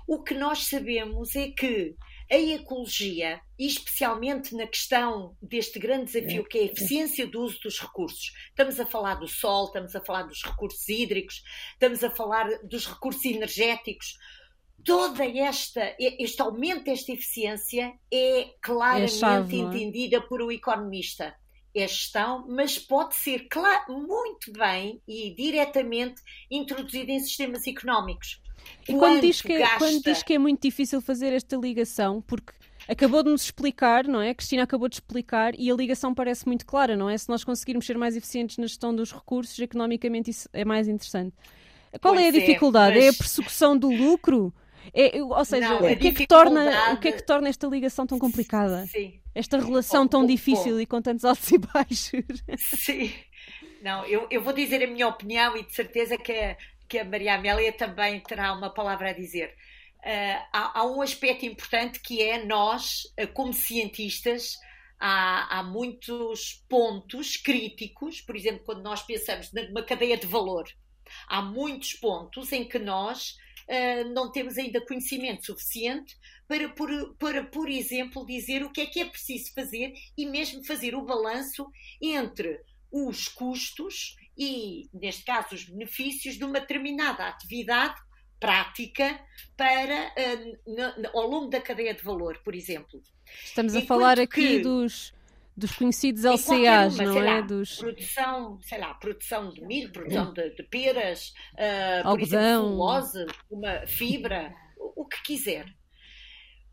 o 0.07 0.23
que 0.23 0.33
nós 0.33 0.65
sabemos 0.67 1.35
é 1.35 1.49
que 1.49 1.95
a 2.29 2.35
ecologia, 2.35 3.39
e 3.57 3.67
especialmente 3.67 4.55
na 4.55 4.65
questão 4.65 5.35
deste 5.41 5.79
grande 5.79 6.11
desafio 6.11 6.43
que 6.43 6.57
é 6.57 6.61
a 6.61 6.65
eficiência 6.65 7.27
do 7.27 7.41
uso 7.41 7.59
dos 7.61 7.79
recursos, 7.79 8.33
estamos 8.49 8.79
a 8.79 8.85
falar 8.85 9.15
do 9.15 9.27
sol, 9.27 9.67
estamos 9.67 9.95
a 9.95 10.01
falar 10.01 10.23
dos 10.23 10.43
recursos 10.43 10.87
hídricos, 10.89 11.43
estamos 11.73 12.03
a 12.03 12.09
falar 12.09 12.47
dos 12.63 12.87
recursos 12.87 13.23
energéticos, 13.25 14.17
toda 14.83 15.25
esta 15.25 15.95
este 15.99 16.41
aumento 16.41 16.85
desta 16.85 17.11
eficiência 17.11 17.93
é 18.11 18.53
claramente 18.61 19.15
é 19.15 19.19
chave, 19.19 19.55
é? 19.55 19.59
entendida 19.59 20.21
por 20.21 20.41
o 20.41 20.51
economista. 20.51 21.35
É 21.77 21.85
gestão, 21.85 22.47
mas 22.47 22.79
pode 22.79 23.15
ser 23.15 23.49
muito 23.89 24.53
bem 24.53 25.01
e 25.05 25.35
diretamente 25.35 26.21
introduzida 26.49 27.11
em 27.11 27.19
sistemas 27.19 27.67
económicos. 27.67 28.41
E 28.87 28.93
quando 28.93 29.21
diz, 29.21 29.41
que, 29.41 29.57
gasta... 29.57 29.77
quando 29.77 30.03
diz 30.03 30.23
que 30.23 30.33
é 30.33 30.39
muito 30.39 30.61
difícil 30.61 31.01
fazer 31.01 31.33
esta 31.33 31.55
ligação, 31.55 32.21
porque 32.21 32.53
acabou 32.87 33.23
de 33.23 33.29
nos 33.29 33.43
explicar, 33.43 34.07
não 34.07 34.21
é? 34.21 34.29
A 34.29 34.35
Cristina 34.35 34.63
acabou 34.63 34.87
de 34.87 34.95
explicar 34.95 35.53
e 35.57 35.71
a 35.71 35.75
ligação 35.75 36.13
parece 36.13 36.45
muito 36.45 36.65
clara, 36.65 36.95
não 36.95 37.09
é? 37.09 37.17
Se 37.17 37.29
nós 37.29 37.43
conseguirmos 37.43 37.85
ser 37.85 37.97
mais 37.97 38.15
eficientes 38.15 38.57
na 38.57 38.67
gestão 38.67 38.95
dos 38.95 39.11
recursos, 39.11 39.57
economicamente 39.59 40.29
isso 40.31 40.49
é 40.53 40.63
mais 40.63 40.87
interessante. 40.87 41.33
Qual 42.01 42.13
pois 42.13 42.25
é 42.25 42.29
a 42.29 42.31
dificuldade? 42.31 42.97
É, 42.97 43.05
mas... 43.05 43.05
é 43.05 43.09
a 43.09 43.13
persecução 43.13 43.77
do 43.77 43.89
lucro? 43.89 44.53
É, 44.93 45.21
ou 45.21 45.45
seja, 45.45 45.67
não, 45.67 45.77
o, 45.77 45.97
que 45.97 46.07
é 46.07 46.11
que 46.13 46.27
torna, 46.27 46.93
o 46.93 46.97
que 46.97 47.07
é 47.07 47.11
que 47.11 47.25
torna 47.25 47.49
esta 47.49 47.67
ligação 47.67 48.05
tão 48.05 48.19
complicada? 48.19 48.85
Sim. 48.87 49.19
Esta 49.33 49.57
relação 49.59 50.03
oh, 50.03 50.07
tão 50.07 50.23
oh, 50.23 50.27
difícil 50.27 50.75
oh. 50.75 50.79
e 50.79 50.85
com 50.85 51.01
tantos 51.01 51.25
altos 51.25 51.51
e 51.51 51.57
baixos? 51.57 52.43
Sim. 52.57 53.11
Não, 53.81 54.05
eu, 54.05 54.27
eu 54.29 54.41
vou 54.41 54.53
dizer 54.53 54.83
a 54.83 54.87
minha 54.87 55.07
opinião 55.07 55.55
e 55.57 55.63
de 55.63 55.73
certeza 55.73 56.17
que 56.17 56.31
a, 56.31 56.57
que 56.87 56.99
a 56.99 57.05
Maria 57.05 57.35
Amélia 57.35 57.71
também 57.71 58.19
terá 58.19 58.53
uma 58.53 58.73
palavra 58.73 59.09
a 59.09 59.13
dizer. 59.13 59.55
Uh, 59.99 60.45
há, 60.53 60.79
há, 60.79 60.85
um 60.85 61.01
aspecto 61.01 61.45
importante 61.45 61.99
que 61.99 62.21
é 62.21 62.43
nós, 62.45 63.05
uh, 63.19 63.27
como 63.33 63.51
cientistas, 63.53 64.55
há, 64.99 65.59
há, 65.59 65.63
muitos 65.63 66.63
pontos 66.69 67.37
críticos, 67.37 68.21
por 68.21 68.35
exemplo, 68.35 68.63
quando 68.63 68.83
nós 68.83 69.01
pensamos 69.01 69.51
numa 69.51 69.81
cadeia 69.81 70.15
de 70.15 70.27
valor, 70.27 70.65
há 71.27 71.41
muitos 71.41 71.93
pontos 71.93 72.51
em 72.51 72.67
que 72.67 72.77
nós 72.77 73.35
uh, 73.67 74.07
não 74.13 74.31
temos 74.31 74.57
ainda 74.57 74.85
conhecimento 74.85 75.47
suficiente 75.47 76.15
para 76.47 76.69
por, 76.69 77.15
para, 77.17 77.43
por 77.43 77.67
exemplo, 77.67 78.25
dizer 78.25 78.63
o 78.63 78.71
que 78.71 78.81
é 78.81 78.85
que 78.85 78.99
é 78.99 79.05
preciso 79.05 79.53
fazer 79.53 79.93
e 80.15 80.27
mesmo 80.27 80.63
fazer 80.63 80.93
o 80.95 81.03
balanço 81.03 81.67
entre 81.99 82.61
os 82.91 83.27
custos 83.27 84.15
e, 84.37 84.89
neste 84.93 85.23
caso, 85.23 85.55
os 85.55 85.63
benefícios 85.65 86.35
de 86.35 86.43
uma 86.43 86.59
determinada 86.59 87.27
atividade 87.27 87.95
prática 88.39 89.19
para 89.55 90.11
uh, 90.11 90.75
na, 90.75 91.09
ao 91.13 91.27
longo 91.27 91.49
da 91.49 91.61
cadeia 91.61 91.93
de 91.93 92.03
valor, 92.03 92.39
por 92.43 92.53
exemplo. 92.53 93.01
Estamos 93.43 93.73
a 93.73 93.79
Enquanto 93.79 93.87
falar 93.87 94.19
aqui 94.19 94.57
que, 94.57 94.59
dos 94.59 95.13
dos 95.57 95.73
conhecidos 95.73 96.25
LCAs, 96.25 96.95
uma, 96.95 97.03
não 97.05 97.17
é? 97.17 97.23
Lá, 97.23 97.41
dos... 97.41 97.77
Produção, 97.77 98.59
sei 98.61 98.77
lá, 98.77 98.93
produção 98.93 99.49
de 99.49 99.61
milho, 99.61 99.91
produção 99.91 100.33
de, 100.33 100.49
de 100.49 100.63
peras, 100.63 101.33
uh, 101.53 102.03
por 102.03 102.19
exemplo, 102.19 102.43
celulose, 102.43 103.25
uma 103.49 103.87
fibra, 103.87 104.53
o 104.77 105.05
que 105.05 105.23
quiser. 105.23 105.65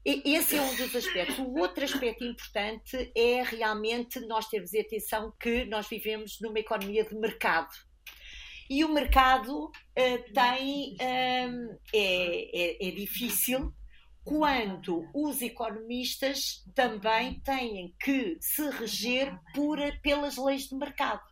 Esse 0.04 0.56
é 0.56 0.62
um 0.62 0.74
dos 0.74 0.96
aspectos. 0.96 1.38
O 1.38 1.54
outro 1.58 1.84
aspecto 1.84 2.24
importante 2.24 3.12
é 3.14 3.42
realmente 3.42 4.18
nós 4.26 4.48
termos 4.48 4.74
atenção 4.74 5.32
que 5.38 5.64
nós 5.66 5.88
vivemos 5.88 6.40
numa 6.40 6.58
economia 6.58 7.04
de 7.04 7.14
mercado. 7.14 7.72
E 8.68 8.84
o 8.84 8.88
mercado 8.88 9.66
uh, 9.66 10.32
tem. 10.34 10.96
Um, 11.00 11.78
é, 11.92 12.86
é, 12.86 12.88
é 12.88 12.90
difícil 12.90 13.72
quando 14.24 15.08
os 15.14 15.42
economistas 15.42 16.64
também 16.74 17.40
têm 17.40 17.94
que 18.00 18.38
se 18.40 18.70
reger 18.70 19.36
por, 19.54 19.78
pelas 20.00 20.36
leis 20.36 20.68
de 20.68 20.76
mercado. 20.76 21.22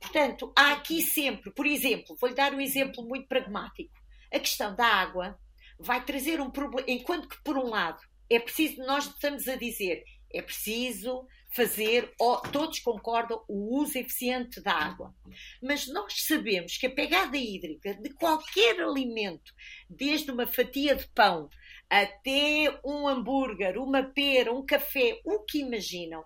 Portanto, 0.00 0.52
há 0.56 0.72
aqui 0.72 1.02
sempre, 1.02 1.50
por 1.50 1.66
exemplo, 1.66 2.16
vou-lhe 2.20 2.34
dar 2.34 2.52
um 2.52 2.60
exemplo 2.60 3.02
muito 3.06 3.26
pragmático. 3.26 3.92
A 4.32 4.38
questão 4.38 4.74
da 4.74 4.86
água 4.86 5.38
vai 5.78 6.04
trazer 6.04 6.40
um 6.40 6.50
problema, 6.50 6.86
enquanto 6.88 7.28
que, 7.28 7.42
por 7.42 7.56
um 7.56 7.68
lado, 7.68 8.00
é 8.28 8.38
preciso, 8.38 8.78
nós 8.84 9.06
estamos 9.06 9.46
a 9.48 9.56
dizer, 9.56 10.04
é 10.32 10.42
preciso 10.42 11.26
fazer, 11.54 12.12
todos 12.52 12.80
concordam, 12.80 13.42
o 13.48 13.78
uso 13.78 13.96
eficiente 13.96 14.60
da 14.60 14.72
água. 14.72 15.14
Mas 15.62 15.86
nós 15.86 16.26
sabemos 16.26 16.76
que 16.76 16.86
a 16.86 16.90
pegada 16.90 17.36
hídrica 17.36 17.94
de 17.94 18.10
qualquer 18.10 18.80
alimento, 18.80 19.52
desde 19.88 20.30
uma 20.30 20.46
fatia 20.46 20.94
de 20.94 21.08
pão 21.08 21.48
até 21.88 22.78
um 22.84 23.08
hambúrguer, 23.08 23.78
uma 23.78 24.02
pera, 24.02 24.52
um 24.52 24.66
café, 24.66 25.20
o 25.24 25.40
que 25.40 25.60
imaginam. 25.60 26.24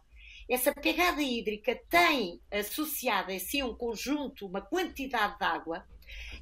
Essa 0.48 0.74
pegada 0.74 1.22
hídrica 1.22 1.78
tem 1.88 2.40
associada 2.50 3.32
a 3.32 3.38
si 3.38 3.62
um 3.62 3.74
conjunto, 3.74 4.46
uma 4.46 4.60
quantidade 4.60 5.38
de 5.38 5.44
água, 5.44 5.86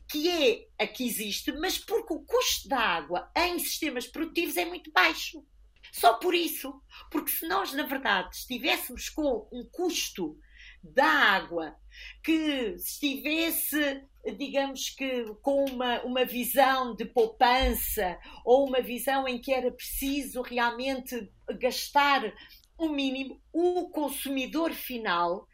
que 0.09 0.29
é 0.29 0.85
a 0.85 0.87
que 0.87 1.07
existe, 1.07 1.53
mas 1.53 1.79
porque 1.79 2.15
o 2.15 2.21
custo 2.21 2.69
da 2.69 2.79
água 2.79 3.31
em 3.37 3.59
sistemas 3.59 4.07
produtivos 4.07 4.57
é 4.57 4.65
muito 4.65 4.91
baixo. 4.91 5.45
Só 5.93 6.15
por 6.15 6.35
isso. 6.35 6.81
Porque 7.11 7.31
se 7.31 7.47
nós, 7.47 7.73
na 7.73 7.85
verdade, 7.85 8.35
estivéssemos 8.37 9.09
com 9.09 9.49
um 9.53 9.65
custo 9.71 10.39
da 10.83 11.07
água 11.07 11.77
que 12.23 12.75
estivesse 12.77 14.03
digamos 14.37 14.91
que 14.91 15.25
com 15.43 15.65
uma, 15.65 16.03
uma 16.03 16.25
visão 16.25 16.95
de 16.95 17.05
poupança 17.05 18.19
ou 18.45 18.67
uma 18.67 18.81
visão 18.81 19.27
em 19.27 19.41
que 19.41 19.53
era 19.53 19.71
preciso 19.71 20.43
realmente 20.43 21.31
gastar 21.59 22.33
o 22.77 22.89
mínimo, 22.89 23.41
o 23.53 23.89
consumidor 23.89 24.73
final 24.73 25.48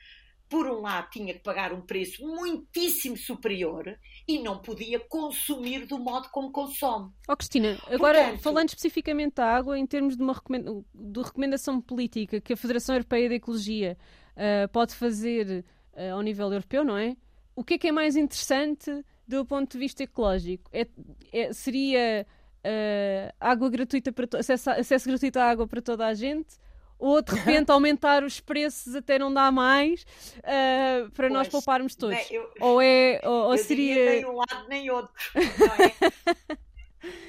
por 0.54 0.68
um 0.68 0.82
lado, 0.82 1.10
tinha 1.10 1.34
que 1.34 1.40
pagar 1.40 1.72
um 1.72 1.80
preço 1.80 2.24
muitíssimo 2.24 3.16
superior 3.16 3.98
e 4.26 4.38
não 4.38 4.58
podia 4.58 5.00
consumir 5.00 5.84
do 5.84 5.98
modo 5.98 6.28
como 6.28 6.52
consome. 6.52 7.10
Oh, 7.28 7.36
Cristina, 7.36 7.76
agora 7.88 8.20
Portanto, 8.20 8.40
falando 8.40 8.68
especificamente 8.68 9.34
da 9.34 9.46
água, 9.46 9.76
em 9.76 9.84
termos 9.84 10.16
de 10.16 10.22
uma 10.22 10.32
recomenda 10.32 10.70
de 10.94 11.20
recomendação 11.20 11.80
política 11.80 12.40
que 12.40 12.52
a 12.52 12.56
Federação 12.56 12.94
Europeia 12.94 13.28
de 13.28 13.34
Ecologia 13.34 13.98
uh, 14.36 14.68
pode 14.68 14.94
fazer 14.94 15.64
uh, 15.92 16.14
ao 16.14 16.22
nível 16.22 16.46
europeu, 16.52 16.84
não 16.84 16.96
é? 16.96 17.16
O 17.56 17.64
que 17.64 17.74
é 17.74 17.78
que 17.78 17.88
é 17.88 17.92
mais 17.92 18.14
interessante 18.14 19.04
do 19.26 19.44
ponto 19.44 19.72
de 19.72 19.78
vista 19.78 20.04
ecológico? 20.04 20.70
É, 20.72 20.86
é 21.32 21.52
seria 21.52 22.24
uh, 22.64 23.34
água 23.40 23.68
gratuita 23.68 24.12
para 24.12 24.38
acesso, 24.38 24.70
acesso 24.70 25.08
gratuito 25.08 25.36
à 25.36 25.50
água 25.50 25.66
para 25.66 25.82
toda 25.82 26.06
a 26.06 26.14
gente? 26.14 26.62
Ou 27.04 27.20
de 27.20 27.34
repente 27.34 27.70
aumentar 27.72 28.24
os 28.24 28.40
preços 28.40 28.94
até 28.94 29.18
não 29.18 29.32
dá 29.32 29.52
mais 29.52 30.06
uh, 30.38 31.10
para 31.10 31.28
pois, 31.28 31.32
nós 31.32 31.48
pouparmos 31.48 31.94
todos? 31.94 32.18
eu, 32.30 32.50
ou 32.60 32.80
é 32.80 33.20
ou, 33.22 33.50
ou 33.50 33.58
seria 33.58 34.12
nem 34.12 34.24
um 34.24 34.36
lado 34.36 34.68
nem 34.68 34.90
outro, 34.90 35.12
não 35.34 35.84
é? 35.84 36.56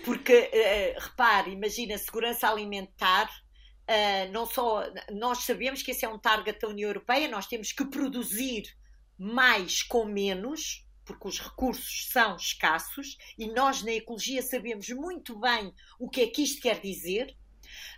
Porque 0.05 0.33
uh, 0.33 0.99
repare, 1.01 1.51
imagina 1.51 1.97
segurança 1.97 2.47
alimentar. 2.47 3.29
Uh, 3.87 4.31
não 4.31 4.45
só 4.45 4.83
nós 5.11 5.39
sabemos 5.39 5.83
que 5.83 5.91
esse 5.91 6.05
é 6.05 6.09
um 6.09 6.17
target 6.17 6.59
da 6.59 6.69
União 6.69 6.87
Europeia, 6.87 7.27
nós 7.27 7.45
temos 7.45 7.71
que 7.73 7.85
produzir 7.85 8.63
mais 9.17 9.83
com 9.83 10.05
menos, 10.05 10.87
porque 11.03 11.27
os 11.27 11.39
recursos 11.39 12.09
são 12.11 12.35
escassos 12.37 13.17
e 13.37 13.47
nós 13.47 13.83
na 13.83 13.91
ecologia 13.91 14.41
sabemos 14.41 14.89
muito 14.89 15.37
bem 15.37 15.73
o 15.99 16.09
que 16.09 16.21
é 16.21 16.27
que 16.27 16.43
isto 16.43 16.61
quer 16.61 16.79
dizer. 16.79 17.35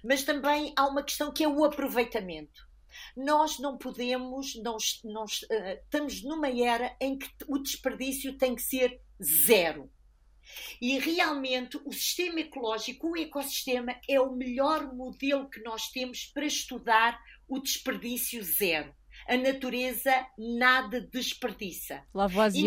Mas 0.04 0.24
também 0.24 0.74
há 0.76 0.88
uma 0.88 1.04
questão 1.04 1.32
que 1.32 1.44
é 1.44 1.48
o 1.48 1.64
aproveitamento. 1.64 2.68
Nós 3.16 3.60
não 3.60 3.78
podemos, 3.78 4.56
nós, 4.62 5.02
nós 5.04 5.42
uh, 5.44 5.80
estamos 5.84 6.24
numa 6.24 6.50
era 6.50 6.96
em 7.00 7.18
que 7.18 7.30
o 7.48 7.58
desperdício 7.58 8.38
tem 8.38 8.56
que 8.56 8.62
ser 8.62 9.02
zero. 9.22 9.92
E 10.82 10.98
realmente 11.00 11.78
o 11.86 11.92
sistema 11.92 12.40
ecológico, 12.40 13.12
o 13.12 13.18
ecossistema, 13.18 14.00
é 14.08 14.20
o 14.20 14.36
melhor 14.36 14.94
modelo 14.94 15.50
que 15.50 15.62
nós 15.62 15.90
temos 15.90 16.26
para 16.26 16.46
estudar 16.46 17.20
o 17.48 17.60
desperdício 17.60 18.44
zero. 18.44 18.94
A 19.28 19.36
natureza 19.36 20.26
nada 20.38 21.02
desperdiça. 21.02 22.04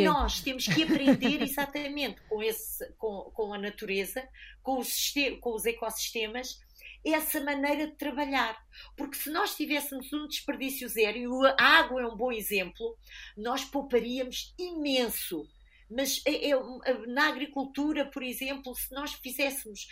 E 0.02 0.04
nós 0.04 0.40
temos 0.40 0.66
que 0.66 0.82
aprender 0.82 1.40
exatamente 1.42 2.20
com, 2.28 2.42
esse, 2.42 2.92
com, 2.94 3.30
com 3.32 3.54
a 3.54 3.58
natureza, 3.58 4.28
com 4.62 4.78
os, 4.78 5.12
com 5.40 5.54
os 5.54 5.64
ecossistemas, 5.64 6.58
essa 7.04 7.40
maneira 7.42 7.86
de 7.86 7.96
trabalhar. 7.96 8.56
Porque 8.96 9.16
se 9.16 9.30
nós 9.30 9.56
tivéssemos 9.56 10.12
um 10.12 10.26
desperdício 10.26 10.88
zero, 10.88 11.18
e 11.18 11.54
a 11.58 11.78
água 11.78 12.02
é 12.02 12.06
um 12.06 12.16
bom 12.16 12.32
exemplo, 12.32 12.96
nós 13.36 13.64
pouparíamos 13.64 14.54
imenso. 14.58 15.48
Mas 15.90 16.22
é, 16.24 16.50
é, 16.50 17.06
na 17.08 17.28
agricultura, 17.28 18.06
por 18.06 18.22
exemplo, 18.22 18.74
se 18.74 18.94
nós 18.94 19.14
fizéssemos 19.14 19.88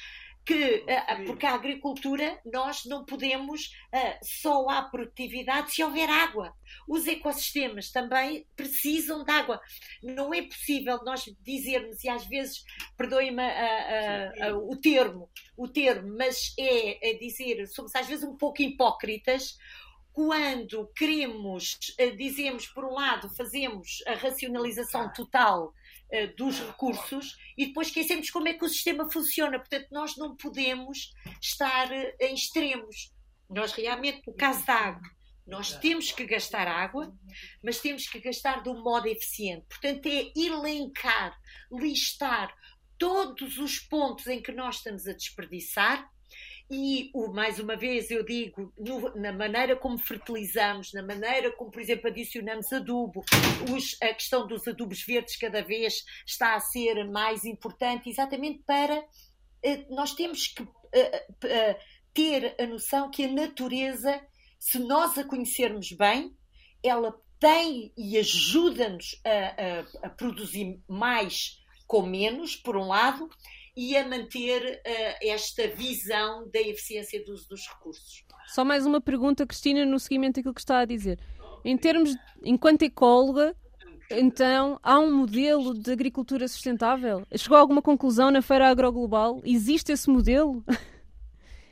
que, 0.49 0.83
porque 1.27 1.45
a 1.45 1.53
agricultura 1.53 2.41
nós 2.51 2.87
não 2.87 3.05
podemos 3.05 3.71
só 4.23 4.67
há 4.71 4.81
produtividade 4.81 5.75
se 5.75 5.85
houver 5.85 6.09
água. 6.09 6.55
Os 6.89 7.07
ecossistemas 7.07 7.91
também 7.91 8.47
precisam 8.57 9.25
de 9.25 9.31
água. 9.31 9.61
Não 10.03 10.33
é 10.33 10.41
possível 10.41 11.05
nós 11.05 11.31
dizermos, 11.43 12.03
e 12.03 12.09
às 12.09 12.27
vezes, 12.27 12.65
perdoem-me 12.97 13.43
o 14.67 14.75
termo, 14.75 15.29
o 15.55 15.69
termo, 15.69 16.17
mas 16.17 16.55
é, 16.59 17.11
é 17.11 17.15
dizer, 17.19 17.67
somos 17.67 17.95
às 17.95 18.07
vezes 18.07 18.25
um 18.25 18.35
pouco 18.35 18.63
hipócritas 18.63 19.59
quando 20.15 20.91
queremos, 20.97 21.79
dizemos, 22.17 22.67
por 22.67 22.85
um 22.85 22.95
lado, 22.95 23.29
fazemos 23.37 24.03
a 24.07 24.15
racionalização 24.15 25.13
total 25.13 25.73
eh, 25.73 25.78
dos 26.37 26.61
recursos 26.61 27.37
e 27.57 27.67
depois 27.67 27.89
esquecemos 27.89 28.31
como 28.31 28.49
é 28.49 28.55
que 28.55 28.65
o 28.65 28.69
sistema 28.69 29.11
funciona. 29.11 29.59
Portanto, 29.59 29.89
nós 29.91 30.17
não 30.17 30.37
podemos 30.37 31.13
estar 31.41 31.93
eh, 31.93 32.17
em 32.21 32.35
extremos. 32.35 33.13
Nós 33.49 33.73
realmente, 33.73 34.23
no 34.27 34.35
caso 34.35 34.65
da 34.67 34.75
água, 34.75 35.09
nós 35.47 35.73
temos 35.79 36.13
que 36.13 36.27
gastar 36.27 36.69
água, 36.69 37.13
mas 37.63 37.81
temos 37.81 38.07
que 38.07 38.21
gastar 38.21 38.63
de 38.63 38.69
um 38.69 38.83
modo 38.83 39.07
eficiente. 39.07 39.67
Portanto, 39.69 40.07
é 40.07 40.31
elencar, 40.37 41.35
listar 41.73 42.55
todos 42.99 43.57
os 43.59 43.79
pontos 43.79 44.27
em 44.27 44.43
que 44.43 44.53
nós 44.53 44.77
estamos 44.77 45.07
a 45.07 45.13
desperdiçar 45.13 46.07
e, 46.71 47.11
o, 47.15 47.29
mais 47.33 47.59
uma 47.59 47.77
vez, 47.77 48.11
eu 48.11 48.23
digo, 48.23 48.73
no, 48.77 49.15
na 49.15 49.33
maneira 49.33 49.75
como 49.75 49.99
fertilizamos, 49.99 50.93
na 50.93 51.03
maneira 51.03 51.51
como, 51.53 51.71
por 51.71 51.81
exemplo, 51.81 52.09
adicionamos 52.09 52.71
adubo, 52.73 53.25
os, 53.75 53.97
a 54.03 54.13
questão 54.13 54.47
dos 54.47 54.69
adubos 54.69 55.03
verdes 55.03 55.37
cada 55.37 55.63
vez 55.63 56.05
está 56.27 56.55
a 56.55 56.61
ser 56.61 57.05
mais 57.05 57.45
importante, 57.45 58.11
exatamente 58.11 58.63
para. 58.67 59.03
Eh, 59.63 59.87
nós 59.89 60.15
temos 60.15 60.49
que 60.49 60.63
eh, 60.93 61.27
eh, 61.45 61.81
ter 62.13 62.55
a 62.61 62.67
noção 62.67 63.11
que 63.11 63.25
a 63.25 63.33
natureza, 63.33 64.21
se 64.59 64.79
nós 64.79 65.17
a 65.17 65.25
conhecermos 65.25 65.91
bem, 65.93 66.37
ela 66.83 67.19
tem 67.41 67.93
e 67.97 68.19
ajuda-nos 68.19 69.19
a, 69.25 70.05
a, 70.05 70.07
a 70.09 70.11
produzir 70.11 70.83
mais 70.87 71.59
com 71.87 72.03
menos, 72.03 72.55
por 72.55 72.77
um 72.77 72.89
lado, 72.89 73.31
e 73.79 73.97
a 73.97 74.09
manter 74.09 74.83
uh, 74.85 75.29
esta 75.29 75.69
visão 75.69 76.49
da 76.53 76.61
eficiência 76.61 77.25
do 77.25 77.33
uso 77.33 77.49
dos 77.49 77.65
recursos. 77.69 78.25
Só 78.49 78.65
mais 78.65 78.85
uma 78.85 79.01
pergunta, 79.01 79.47
Cristina, 79.47 79.87
no 79.87 80.01
seguimento 80.01 80.41
daquilo 80.41 80.53
que 80.53 80.61
está 80.61 80.81
a 80.81 80.85
dizer. 80.85 81.21
Em 81.65 81.79
termos, 81.79 82.13
enquanto 82.43 82.83
ecóloga, 82.83 83.55
então, 84.11 84.81
há 84.83 84.99
um 84.99 85.15
modelo 85.15 85.75
de 85.75 85.93
agricultura 85.93 86.49
sustentável? 86.49 87.25
Chegou 87.37 87.57
a 87.57 87.61
alguma 87.61 87.81
conclusão 87.81 88.33
na 88.33 88.43
Feira 88.43 88.69
Agroglobal? 88.69 89.41
Existe 89.45 89.93
esse 89.93 90.11
modelo? 90.11 90.65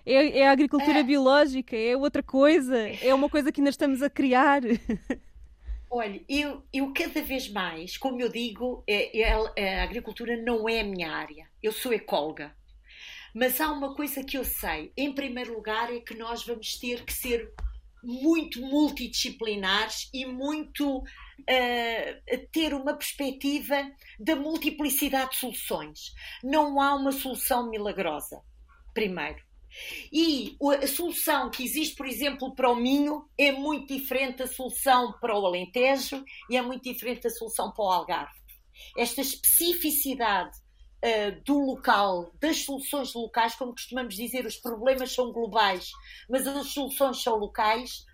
É, 0.09 0.38
é 0.38 0.47
a 0.47 0.53
agricultura 0.53 1.01
é. 1.01 1.03
biológica? 1.03 1.77
É 1.77 1.97
outra 1.97 2.23
coisa? 2.23 2.79
É 3.03 3.12
uma 3.12 3.29
coisa 3.29 3.51
que 3.51 3.61
ainda 3.61 3.71
estamos 3.71 4.03
a 4.03 4.09
criar? 4.09 4.62
Olha, 5.90 6.20
eu, 6.29 6.64
eu 6.72 6.92
cada 6.92 7.22
vez 7.22 7.49
mais, 7.49 7.96
como 7.96 8.20
eu 8.20 8.29
digo, 8.29 8.83
é, 8.87 9.20
é, 9.20 9.81
a 9.81 9.85
agricultura 9.85 10.37
não 10.37 10.68
é 10.68 10.81
a 10.81 10.85
minha 10.85 11.12
área. 11.12 11.49
Eu 11.62 11.72
sou 11.72 11.92
ecóloga. 11.92 12.55
Mas 13.35 13.61
há 13.61 13.70
uma 13.70 13.94
coisa 13.94 14.25
que 14.25 14.37
eu 14.37 14.44
sei. 14.44 14.92
Em 14.96 15.14
primeiro 15.14 15.55
lugar, 15.55 15.92
é 15.92 16.01
que 16.01 16.14
nós 16.14 16.44
vamos 16.44 16.79
ter 16.79 17.05
que 17.05 17.12
ser 17.12 17.53
muito 18.03 18.61
multidisciplinares 18.61 20.09
e 20.12 20.25
muito 20.25 20.99
uh, 20.99 22.46
ter 22.53 22.72
uma 22.72 22.94
perspectiva 22.94 23.77
da 24.18 24.37
multiplicidade 24.37 25.33
de 25.33 25.37
soluções. 25.37 26.14
Não 26.42 26.81
há 26.81 26.94
uma 26.94 27.12
solução 27.12 27.68
milagrosa, 27.68 28.40
primeiro. 28.94 29.45
E 30.12 30.57
a 30.83 30.87
solução 30.87 31.51
que 31.51 31.65
existe, 31.65 31.97
por 31.97 32.07
exemplo, 32.07 32.55
para 32.55 32.71
o 32.71 32.77
Minho 32.77 33.29
é 33.37 33.53
muito 33.53 33.95
diferente 33.95 34.39
da 34.39 34.47
solução 34.47 35.12
para 35.21 35.39
o 35.39 35.47
Alentejo 35.47 36.25
e 36.49 36.57
é 36.57 36.62
muito 36.62 36.85
diferente 36.85 37.23
da 37.23 37.31
solução 37.31 37.73
para 37.73 37.85
o 37.85 37.91
Algarve. 37.91 38.41
Esta 38.97 39.21
especificidade 39.21 40.57
uh, 41.05 41.43
do 41.45 41.59
local, 41.59 42.33
das 42.41 42.65
soluções 42.65 43.12
locais, 43.15 43.55
como 43.55 43.73
costumamos 43.73 44.15
dizer, 44.15 44.47
os 44.47 44.57
problemas 44.57 45.12
são 45.12 45.33
globais, 45.33 45.91
mas 46.29 46.47
as 46.47 46.69
soluções 46.69 47.23
são 47.23 47.37
locais, 47.37 48.06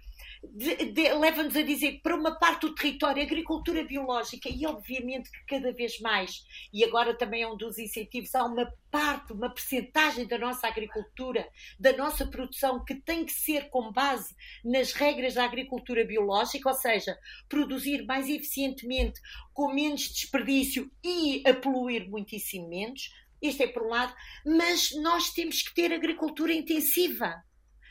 leva-nos 1.19 1.57
a 1.57 1.63
dizer 1.63 1.93
que 1.93 2.03
para 2.03 2.17
uma 2.17 2.39
parte 2.39 2.63
do 2.63 2.75
território, 2.75 3.23
agricultura 3.23 3.85
biológica, 3.85 4.49
e 4.49 4.67
obviamente 4.67 5.31
que 5.31 5.47
cada 5.47 5.73
vez 5.73 6.01
mais, 6.01 6.45
e 6.73 6.85
agora 6.85 7.17
também 7.17 7.43
é 7.43 7.49
um 7.49 7.57
dos 7.57 7.79
incentivos, 7.79 8.35
há 8.35 8.45
uma 8.45 8.73
parte, 8.91 9.33
uma 9.33 9.49
percentagem 9.49 10.27
da 10.27 10.37
nossa 10.39 10.67
agricultura, 10.67 11.49
da 11.79 11.97
nossa 11.97 12.27
produção, 12.27 12.85
que 12.85 12.97
tem 12.97 13.25
que 13.25 13.33
ser 13.33 13.71
com 13.71 13.93
base 13.93 14.35
nas 14.65 14.93
regras 14.93 15.35
da 15.35 15.45
agricultura 15.45 16.05
biológica, 16.05 16.69
ou 16.69 16.75
seja, 16.75 17.17
produzir 17.49 18.05
mais 18.05 18.29
eficientemente, 18.29 19.21
com 19.55 19.73
menos 19.73 20.03
desperdício 20.03 20.91
e 21.05 21.43
a 21.47 21.55
poluir 21.55 22.11
muitíssimo 22.11 22.69
menos. 22.69 23.13
Isto 23.41 23.63
é 23.63 23.67
por 23.69 23.85
um 23.85 23.89
lado, 23.89 24.15
mas 24.45 24.93
nós 25.01 25.31
temos 25.31 25.63
que 25.63 25.75
ter 25.75 25.93
agricultura 25.93 26.53
intensiva. 26.53 27.43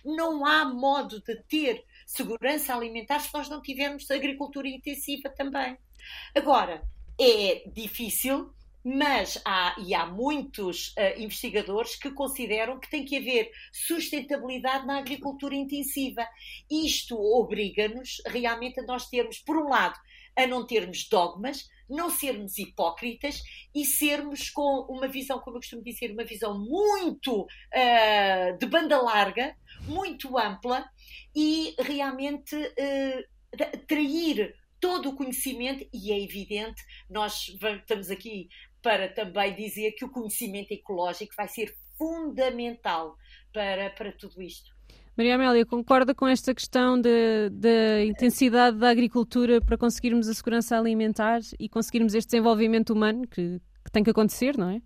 Não 0.03 0.45
há 0.45 0.65
modo 0.65 1.21
de 1.21 1.35
ter 1.43 1.83
segurança 2.11 2.75
alimentar 2.75 3.19
se 3.19 3.33
nós 3.33 3.47
não 3.47 3.61
tivermos 3.61 4.11
agricultura 4.11 4.67
intensiva 4.67 5.29
também. 5.29 5.77
Agora, 6.35 6.83
é 7.17 7.63
difícil, 7.69 8.53
mas 8.83 9.41
há, 9.45 9.75
e 9.79 9.93
há 9.95 10.05
muitos 10.05 10.89
uh, 10.89 11.21
investigadores 11.21 11.95
que 11.95 12.11
consideram 12.11 12.79
que 12.79 12.89
tem 12.89 13.05
que 13.05 13.15
haver 13.15 13.51
sustentabilidade 13.71 14.85
na 14.85 14.97
agricultura 14.97 15.55
intensiva. 15.55 16.27
Isto 16.69 17.15
obriga-nos 17.17 18.21
realmente 18.25 18.81
a 18.81 18.83
nós 18.83 19.07
termos, 19.07 19.39
por 19.39 19.55
um 19.55 19.69
lado, 19.69 19.97
a 20.35 20.45
não 20.45 20.65
termos 20.65 21.07
dogmas, 21.07 21.69
não 21.89 22.09
sermos 22.09 22.57
hipócritas 22.57 23.41
e 23.73 23.85
sermos 23.85 24.49
com 24.49 24.85
uma 24.89 25.07
visão, 25.07 25.39
como 25.39 25.57
eu 25.57 25.61
costumo 25.61 25.83
dizer, 25.83 26.11
uma 26.11 26.25
visão 26.25 26.59
muito 26.59 27.41
uh, 27.43 28.57
de 28.57 28.65
banda 28.65 29.01
larga, 29.01 29.55
muito 29.87 30.37
ampla 30.37 30.85
e 31.35 31.75
realmente 31.79 32.55
uh, 32.55 33.61
atrair 33.73 34.55
todo 34.79 35.09
o 35.09 35.15
conhecimento, 35.15 35.87
e 35.93 36.11
é 36.11 36.19
evidente, 36.19 36.83
nós 37.09 37.49
estamos 37.79 38.09
aqui 38.09 38.49
para 38.81 39.07
também 39.07 39.55
dizer 39.55 39.91
que 39.91 40.03
o 40.03 40.09
conhecimento 40.09 40.71
ecológico 40.71 41.33
vai 41.37 41.47
ser 41.47 41.71
fundamental 41.97 43.15
para, 43.53 43.91
para 43.91 44.11
tudo 44.11 44.41
isto. 44.41 44.71
Maria 45.15 45.35
Amélia, 45.35 45.65
concorda 45.65 46.15
com 46.15 46.27
esta 46.27 46.55
questão 46.55 46.99
da 46.99 48.03
intensidade 48.03 48.77
da 48.77 48.89
agricultura 48.89 49.61
para 49.61 49.77
conseguirmos 49.77 50.27
a 50.27 50.33
segurança 50.33 50.75
alimentar 50.75 51.41
e 51.59 51.69
conseguirmos 51.69 52.15
este 52.15 52.31
desenvolvimento 52.31 52.91
humano 52.91 53.27
que, 53.27 53.61
que 53.85 53.91
tem 53.91 54.03
que 54.03 54.09
acontecer, 54.09 54.57
não 54.57 54.69
é? 54.69 54.81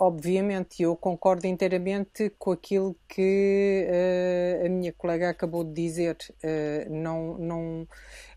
Obviamente, 0.00 0.80
eu 0.80 0.94
concordo 0.94 1.48
inteiramente 1.48 2.30
com 2.38 2.52
aquilo 2.52 2.96
que 3.08 3.84
uh, 3.90 4.66
a 4.66 4.68
minha 4.68 4.92
colega 4.92 5.28
acabou 5.28 5.64
de 5.64 5.72
dizer. 5.72 6.16
Uh, 6.36 6.88
não, 6.88 7.36
não, 7.36 7.88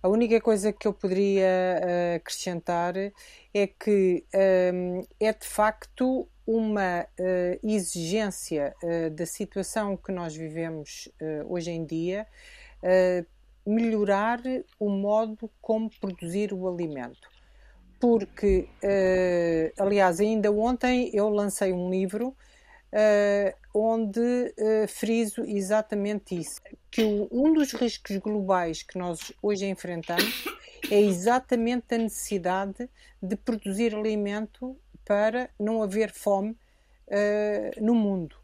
a 0.01 0.09
única 0.09 0.41
coisa 0.41 0.73
que 0.73 0.87
eu 0.87 0.93
poderia 0.93 1.45
uh, 1.45 2.15
acrescentar 2.15 2.95
é 2.97 3.67
que 3.67 4.25
é 4.33 5.33
de 5.33 5.45
facto 5.45 6.27
uma 6.47 7.05
exigência 7.61 8.73
da 9.13 9.25
situação 9.25 9.95
que 9.95 10.11
nós 10.11 10.35
vivemos 10.35 11.09
hoje 11.47 11.71
em 11.71 11.85
dia 11.85 12.25
melhorar 13.65 14.41
o 14.79 14.89
modo 14.89 15.49
como 15.61 15.89
produzir 15.99 16.53
o 16.53 16.67
alimento 16.67 17.30
porque, 18.01 18.67
uh, 18.83 19.81
aliás, 19.81 20.19
ainda 20.19 20.51
ontem 20.51 21.11
eu 21.13 21.29
lancei 21.29 21.71
um 21.71 21.91
livro 21.91 22.29
uh, 22.29 23.55
onde 23.73 24.19
uh, 24.19 24.87
friso 24.87 25.45
exatamente 25.45 26.35
isso: 26.35 26.59
que 26.89 27.03
o, 27.03 27.29
um 27.31 27.53
dos 27.53 27.73
riscos 27.73 28.17
globais 28.17 28.81
que 28.81 28.97
nós 28.97 29.31
hoje 29.39 29.67
enfrentamos 29.67 30.45
é 30.89 30.99
exatamente 30.99 31.93
a 31.93 31.99
necessidade 31.99 32.89
de 33.21 33.35
produzir 33.35 33.93
alimento 33.93 34.75
para 35.05 35.51
não 35.59 35.83
haver 35.83 36.11
fome 36.11 36.57
no 37.81 37.93
mundo. 37.93 38.40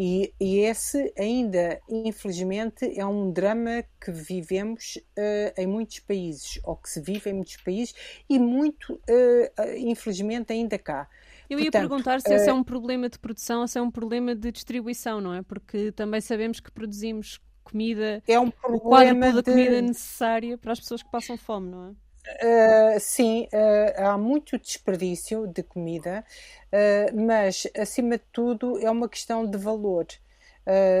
E, 0.00 0.32
e, 0.40 0.60
esse 0.60 1.12
ainda, 1.18 1.80
infelizmente, 1.88 2.88
é 2.96 3.04
um 3.04 3.32
drama 3.32 3.82
que 4.00 4.12
vivemos 4.12 4.96
uh, 4.96 5.60
em 5.60 5.66
muitos 5.66 5.98
países, 5.98 6.60
ou 6.62 6.76
que 6.76 6.88
se 6.88 7.00
vive 7.00 7.30
em 7.30 7.32
muitos 7.32 7.56
países, 7.56 7.92
e 8.30 8.38
muito, 8.38 8.92
uh, 8.94 9.76
infelizmente, 9.76 10.52
ainda 10.52 10.78
cá. 10.78 11.08
Eu 11.50 11.58
ia 11.58 11.68
perguntar 11.68 12.20
se 12.20 12.32
esse 12.32 12.48
é 12.48 12.52
um 12.52 12.62
problema 12.62 13.08
de 13.08 13.18
produção 13.18 13.62
ou 13.62 13.66
se 13.66 13.76
é 13.76 13.82
um 13.82 13.90
problema 13.90 14.36
de 14.36 14.52
distribuição, 14.52 15.20
não 15.20 15.34
é? 15.34 15.42
Porque 15.42 15.90
também 15.90 16.20
sabemos 16.20 16.60
que 16.60 16.70
produzimos 16.70 17.40
comida, 17.64 18.22
é 18.28 18.38
um 18.38 18.52
problema 18.52 19.32
da 19.32 19.40
de... 19.40 19.50
comida 19.50 19.82
necessária 19.82 20.56
para 20.56 20.70
as 20.70 20.78
pessoas 20.78 21.02
que 21.02 21.10
passam 21.10 21.36
fome, 21.36 21.70
não 21.70 21.88
é? 21.88 22.07
Uh, 22.28 23.00
sim, 23.00 23.48
uh, 23.52 24.02
há 24.04 24.18
muito 24.18 24.58
desperdício 24.58 25.46
de 25.46 25.62
comida, 25.62 26.24
uh, 26.72 27.20
mas 27.20 27.66
acima 27.76 28.18
de 28.18 28.24
tudo 28.30 28.78
é 28.78 28.90
uma 28.90 29.08
questão 29.08 29.46
de 29.46 29.56
valor. 29.56 30.06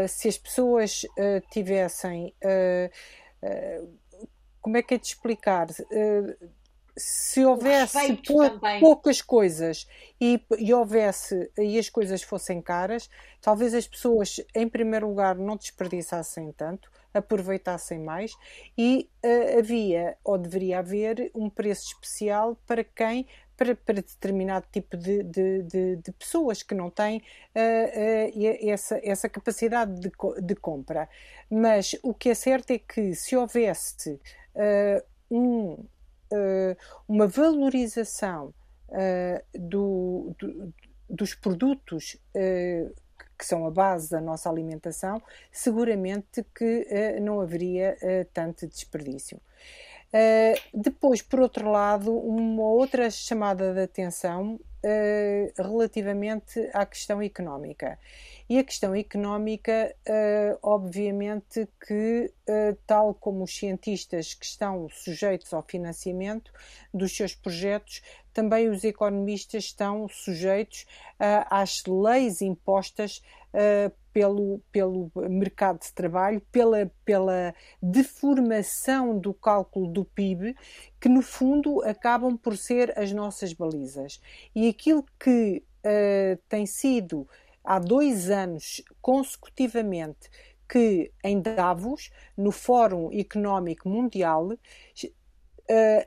se 0.08 0.28
as 0.28 0.38
pessoas 0.38 1.02
tivessem. 1.50 2.34
como 4.60 4.76
é 4.76 4.82
que 4.82 4.94
é 4.94 4.98
de 4.98 5.06
explicar? 5.06 5.66
Se 6.98 7.44
houvesse 7.44 8.16
pou, 8.26 8.42
poucas 8.80 9.22
coisas 9.22 9.86
e, 10.20 10.40
e, 10.58 10.74
houvesse 10.74 11.50
e 11.56 11.78
as 11.78 11.88
coisas 11.88 12.22
fossem 12.22 12.60
caras, 12.60 13.08
talvez 13.40 13.72
as 13.72 13.86
pessoas, 13.86 14.40
em 14.54 14.68
primeiro 14.68 15.08
lugar, 15.08 15.36
não 15.36 15.56
desperdiçassem 15.56 16.52
tanto, 16.52 16.90
aproveitassem 17.14 17.98
mais 17.98 18.32
e 18.76 19.08
uh, 19.24 19.58
havia 19.58 20.16
ou 20.24 20.36
deveria 20.36 20.80
haver 20.80 21.30
um 21.34 21.48
preço 21.48 21.86
especial 21.86 22.56
para 22.66 22.84
quem 22.84 23.26
para, 23.56 23.74
para 23.74 23.94
determinado 23.94 24.66
tipo 24.70 24.96
de, 24.96 25.24
de, 25.24 25.62
de, 25.64 25.96
de, 25.96 26.12
pessoas 26.12 26.62
que 26.62 26.74
não 26.74 26.90
têm 26.90 27.18
uh, 27.18 28.30
uh, 28.30 28.68
essa, 28.70 29.00
essa 29.02 29.28
capacidade 29.28 29.98
de, 29.98 30.12
de 30.42 30.54
compra. 30.54 31.08
Mas 31.50 31.96
o 32.02 32.14
que 32.14 32.28
é 32.28 32.34
certo 32.34 32.70
é 32.70 32.78
que 32.78 33.14
se 33.14 33.34
houvesse 33.34 34.20
um, 35.30 35.84
uma 37.06 37.26
valorização 37.26 38.52
do, 39.54 40.34
do, 40.38 40.74
dos 41.08 41.34
produtos 41.34 42.16
que 42.32 43.44
são 43.44 43.66
a 43.66 43.70
base 43.70 44.10
da 44.10 44.20
nossa 44.20 44.50
alimentação, 44.50 45.22
seguramente 45.52 46.44
que 46.54 46.86
não 47.20 47.40
haveria 47.40 47.96
tanto 48.32 48.66
desperdício. 48.66 49.40
Depois, 50.74 51.22
por 51.22 51.40
outro 51.40 51.70
lado, 51.70 52.12
uma 52.16 52.62
outra 52.62 53.10
chamada 53.10 53.72
de 53.72 53.82
atenção 53.82 54.58
relativamente 55.56 56.68
à 56.72 56.86
questão 56.86 57.22
económica. 57.22 57.98
E 58.48 58.58
a 58.58 58.64
questão 58.64 58.94
económica, 58.94 59.94
obviamente, 60.62 61.68
que, 61.86 62.32
tal 62.86 63.12
como 63.12 63.44
os 63.44 63.54
cientistas 63.54 64.32
que 64.32 64.46
estão 64.46 64.88
sujeitos 64.88 65.52
ao 65.52 65.62
financiamento 65.62 66.50
dos 66.92 67.14
seus 67.14 67.34
projetos, 67.34 68.00
também 68.38 68.68
os 68.68 68.84
economistas 68.84 69.64
estão 69.64 70.08
sujeitos 70.08 70.82
uh, 71.14 71.44
às 71.50 71.82
leis 71.88 72.40
impostas 72.40 73.20
uh, 73.52 73.92
pelo, 74.12 74.60
pelo 74.70 75.10
mercado 75.28 75.80
de 75.80 75.92
trabalho, 75.92 76.40
pela, 76.52 76.88
pela 77.04 77.52
deformação 77.82 79.18
do 79.18 79.34
cálculo 79.34 79.88
do 79.88 80.04
PIB, 80.04 80.54
que 81.00 81.08
no 81.08 81.20
fundo 81.20 81.82
acabam 81.82 82.36
por 82.36 82.56
ser 82.56 82.96
as 82.96 83.10
nossas 83.10 83.52
balizas. 83.52 84.20
E 84.54 84.68
aquilo 84.68 85.04
que 85.18 85.64
uh, 85.84 86.40
tem 86.48 86.64
sido 86.64 87.28
há 87.68 87.78
dois 87.78 88.30
anos 88.30 88.82
consecutivamente 89.02 90.30
que 90.66 91.12
em 91.22 91.40
Davos, 91.40 92.10
no 92.36 92.50
Fórum 92.50 93.10
Económico 93.12 93.88
Mundial, 93.88 94.50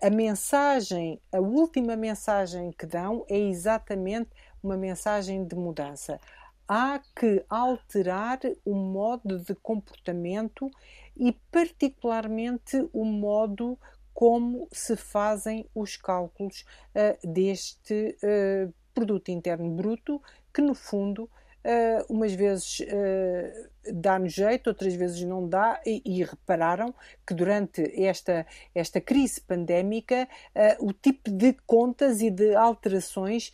a 0.01 0.09
mensagem, 0.09 1.21
a 1.31 1.39
última 1.39 1.95
mensagem 1.95 2.71
que 2.71 2.85
dão 2.85 3.23
é 3.29 3.37
exatamente 3.37 4.31
uma 4.61 4.75
mensagem 4.75 5.45
de 5.45 5.55
mudança. 5.55 6.19
Há 6.67 6.99
que 7.15 7.43
alterar 7.47 8.39
o 8.65 8.73
modo 8.73 9.37
de 9.39 9.53
comportamento 9.55 10.69
e, 11.15 11.31
particularmente, 11.51 12.89
o 12.91 13.05
modo 13.05 13.77
como 14.13 14.67
se 14.71 14.95
fazem 14.95 15.67
os 15.75 15.97
cálculos 15.97 16.65
uh, 16.95 17.27
deste 17.27 18.17
uh, 18.23 18.73
produto 18.93 19.29
interno 19.29 19.69
bruto, 19.71 20.21
que 20.53 20.61
no 20.61 20.73
fundo 20.73 21.29
Uh, 21.63 22.13
umas 22.13 22.33
vezes 22.33 22.79
uh, 22.79 23.93
dá-nos 23.93 24.33
jeito, 24.33 24.67
outras 24.67 24.95
vezes 24.95 25.21
não 25.23 25.47
dá, 25.47 25.79
e, 25.85 26.01
e, 26.03 26.23
repararam 26.23 26.91
que 27.25 27.35
durante 27.35 27.83
esta, 28.03 28.47
esta 28.73 28.99
crise 28.99 29.39
pandémica 29.41 30.27
uh, 30.55 30.87
o 30.87 30.91
tipo 30.91 31.29
de 31.29 31.53
contas 31.67 32.19
e 32.19 32.31
de 32.31 32.55
alterações 32.55 33.51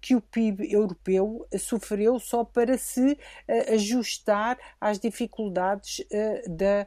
que 0.00 0.16
o 0.16 0.20
PIB 0.20 0.72
europeu 0.72 1.46
sofreu 1.58 2.18
só 2.18 2.44
para 2.44 2.76
se 2.78 3.18
ajustar 3.72 4.58
às 4.80 4.98
dificuldades 4.98 6.04
da, 6.48 6.86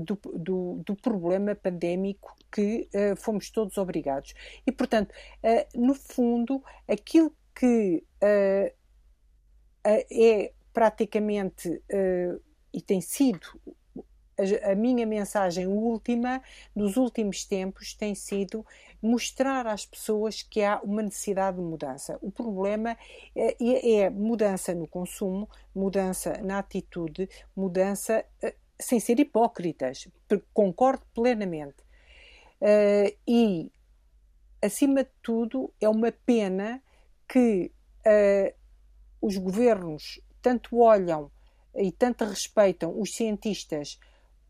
do, 0.00 0.18
do, 0.34 0.82
do, 0.84 0.96
problema 0.96 1.54
pandémico 1.54 2.34
que 2.50 2.88
fomos 3.16 3.50
todos 3.50 3.78
obrigados. 3.78 4.34
E, 4.66 4.72
portanto, 4.72 5.14
no 5.74 5.94
fundo, 5.94 6.62
aquilo 6.88 7.32
que 7.54 8.04
é 9.84 10.52
praticamente 10.72 11.68
uh, 11.68 12.40
e 12.72 12.80
tem 12.80 13.00
sido 13.00 13.60
a, 14.62 14.74
minha 14.74 15.04
mensagem 15.04 15.66
última 15.66 16.40
dos 16.74 16.96
últimos 16.96 17.44
tempos 17.44 17.94
tem 17.94 18.14
sido 18.14 18.64
mostrar 19.02 19.66
às 19.66 19.84
pessoas 19.84 20.42
que 20.42 20.62
há 20.62 20.80
uma 20.82 21.02
necessidade 21.02 21.56
de 21.56 21.62
mudança. 21.62 22.18
O 22.22 22.30
problema 22.30 22.96
é, 23.34 24.00
é, 24.00 24.10
mudança 24.10 24.74
no 24.74 24.86
consumo, 24.86 25.48
mudança 25.74 26.40
na 26.42 26.58
atitude, 26.58 27.28
mudança 27.56 28.24
uh, 28.42 28.52
sem 28.78 29.00
ser 29.00 29.18
hipócritas. 29.18 30.08
Concordo 30.52 31.04
plenamente. 31.14 31.82
Uh, 32.60 33.16
e, 33.26 33.72
acima 34.62 35.04
de 35.04 35.10
tudo, 35.22 35.72
é 35.80 35.88
uma 35.88 36.12
pena 36.12 36.82
que 37.28 37.70
os 39.20 39.36
governos 39.36 40.20
tanto 40.40 40.78
olham 40.78 41.30
e 41.74 41.92
tanto 41.92 42.24
respeitam 42.24 42.98
os 42.98 43.14
cientistas 43.14 43.98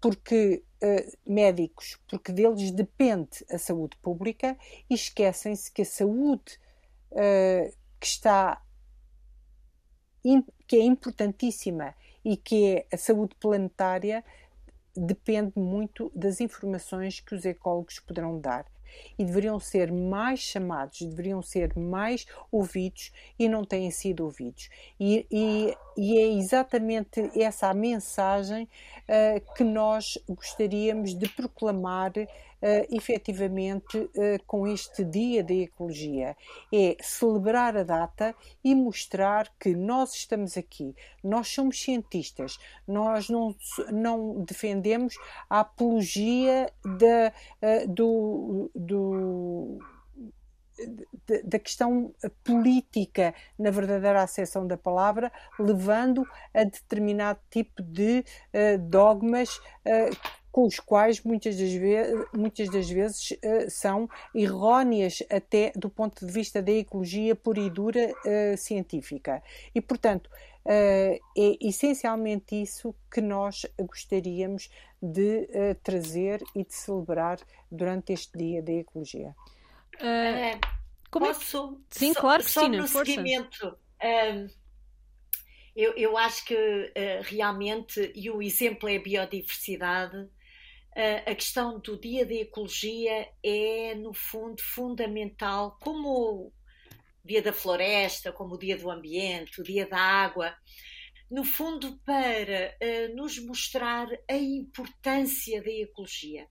porque 0.01 0.63
uh, 0.83 1.19
médicos, 1.27 1.99
porque 2.09 2.33
deles 2.33 2.71
depende 2.71 3.45
a 3.51 3.59
saúde 3.59 3.97
pública 3.99 4.57
e 4.89 4.95
esquecem-se 4.95 5.71
que 5.73 5.83
a 5.83 5.87
saúde 5.87 6.59
uh, 7.13 7.77
que 7.99 8.07
está 8.07 8.63
que 10.67 10.77
é 10.77 10.83
importantíssima 10.83 11.95
e 12.25 12.37
que 12.37 12.77
é 12.77 12.87
a 12.93 12.99
saúde 12.99 13.35
planetária 13.37 14.23
depende 14.95 15.53
muito 15.57 16.13
das 16.15 16.41
informações 16.41 17.21
que 17.21 17.35
os 17.35 17.45
ecólogos 17.45 18.01
poderão 18.01 18.39
dar 18.39 18.67
e 19.18 19.24
deveriam 19.24 19.59
ser 19.59 19.92
mais 19.92 20.40
chamados, 20.40 21.03
deveriam 21.03 21.42
ser 21.42 21.77
mais 21.77 22.27
ouvidos 22.51 23.12
e 23.38 23.48
não 23.48 23.64
têm 23.64 23.90
sido 23.90 24.24
ouvidos. 24.24 24.68
E, 24.98 25.27
e, 25.31 25.77
e 25.96 26.18
é 26.18 26.33
exatamente 26.38 27.31
essa 27.40 27.68
a 27.68 27.74
mensagem 27.74 28.64
uh, 28.64 29.55
que 29.55 29.64
nós 29.64 30.18
gostaríamos 30.29 31.14
de 31.14 31.29
proclamar 31.29 32.12
uh, 32.62 32.97
efetivamente 32.97 33.99
uh, 33.99 34.11
com 34.47 34.66
este 34.66 35.05
Dia 35.05 35.42
da 35.42 35.55
Ecologia. 35.55 36.37
É 36.73 36.97
celebrar 37.01 37.77
a 37.77 37.83
data 37.83 38.35
e 38.62 38.75
mostrar 38.75 39.53
que 39.59 39.75
nós 39.75 40.14
estamos 40.14 40.57
aqui, 40.57 40.94
nós 41.23 41.49
somos 41.49 41.81
cientistas, 41.81 42.59
nós 42.87 43.29
não, 43.29 43.55
não 43.92 44.44
defendemos 44.44 45.14
a 45.49 45.61
apologia 45.61 46.71
da, 46.85 47.33
uh, 47.62 47.88
do, 47.88 48.71
do 48.75 49.79
da 51.44 51.59
questão 51.59 52.14
política, 52.44 53.35
na 53.59 53.71
verdadeira 53.71 54.23
acessão 54.23 54.66
da 54.66 54.77
palavra, 54.77 55.33
levando 55.59 56.25
a 56.55 56.64
determinado 56.64 57.40
tipo 57.51 57.83
de 57.83 58.21
uh, 58.21 58.79
dogmas 58.79 59.57
uh, 59.57 60.38
com 60.51 60.67
os 60.67 60.81
quais 60.81 61.23
muitas 61.23 61.57
das, 61.57 61.73
vezes, 61.73 62.27
muitas 62.33 62.71
das 62.71 62.89
vezes 62.89 63.31
uh, 63.31 63.71
são 63.71 64.09
erróneas 64.35 65.23
até 65.31 65.73
do 65.77 65.91
ponto 65.91 66.25
de 66.25 66.33
vista 66.33 66.63
da 66.63 66.73
ecologia 66.73 67.35
pura 67.35 67.61
e 67.61 67.71
dura 67.71 68.11
uh, 68.11 68.57
científica. 68.57 69.43
E, 69.75 69.81
portanto, 69.81 70.29
uh, 70.65 70.69
é 70.69 71.21
essencialmente 71.61 72.61
isso 72.61 72.95
que 73.11 73.21
nós 73.21 73.67
gostaríamos 73.79 74.71
de 75.01 75.49
trazer 75.85 76.43
e 76.57 76.65
de 76.65 76.75
celebrar 76.75 77.39
durante 77.71 78.13
este 78.13 78.37
Dia 78.37 78.61
da 78.61 78.73
Ecologia. 78.73 79.33
como 81.09 81.27
é 81.27 81.29
Posso? 81.29 81.81
Sim, 81.89 82.13
só, 82.13 82.21
claro, 82.21 82.43
Cristina, 82.43 82.65
só 82.65 82.83
no 82.83 82.89
força. 82.89 83.13
seguimento. 83.13 83.79
Eu, 85.79 85.93
eu, 85.93 86.19
acho 86.19 86.45
que 86.45 86.55
uh, 86.57 87.23
realmente, 87.23 88.11
e 88.13 88.29
o 88.29 88.43
exemplo 88.43 88.89
é 88.89 88.97
a 88.97 89.01
biodiversidade, 89.01 90.29
a 91.27 91.35
questão 91.35 91.79
do 91.79 91.99
dia 91.99 92.27
da 92.27 92.35
ecologia 92.35 93.29
é, 93.43 93.95
no 93.95 94.13
fundo, 94.13 94.61
fundamental, 94.61 95.79
como 95.81 96.09
o 96.09 96.53
dia 97.25 97.41
da 97.41 97.53
floresta, 97.53 98.33
como 98.33 98.55
o 98.55 98.59
dia 98.59 98.77
do 98.77 98.91
ambiente, 98.91 99.61
o 99.61 99.65
dia 99.65 99.87
da 99.87 99.99
água, 99.99 100.57
no 101.31 101.45
fundo, 101.45 101.99
para 102.05 102.75
uh, 102.83 103.15
nos 103.15 103.39
mostrar 103.39 104.09
a 104.29 104.35
importância 104.35 105.63
da 105.63 105.71
ecologia. 105.71 106.49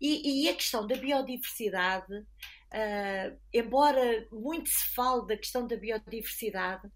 E, 0.00 0.44
e 0.44 0.48
a 0.48 0.54
questão 0.54 0.86
da 0.86 0.96
biodiversidade, 0.96 2.14
uh, 2.14 3.38
embora 3.52 4.26
muito 4.30 4.68
se 4.68 4.94
fale 4.94 5.26
da 5.26 5.36
questão 5.36 5.66
da 5.66 5.76
biodiversidade, 5.76 6.88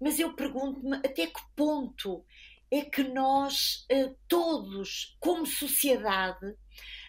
mas 0.00 0.18
eu 0.18 0.34
pergunto-me 0.34 0.96
até 0.98 1.26
que 1.26 1.40
ponto 1.56 2.24
é 2.70 2.82
que 2.82 3.02
nós 3.04 3.84
eh, 3.88 4.12
todos, 4.28 5.16
como 5.20 5.46
sociedade, 5.46 6.54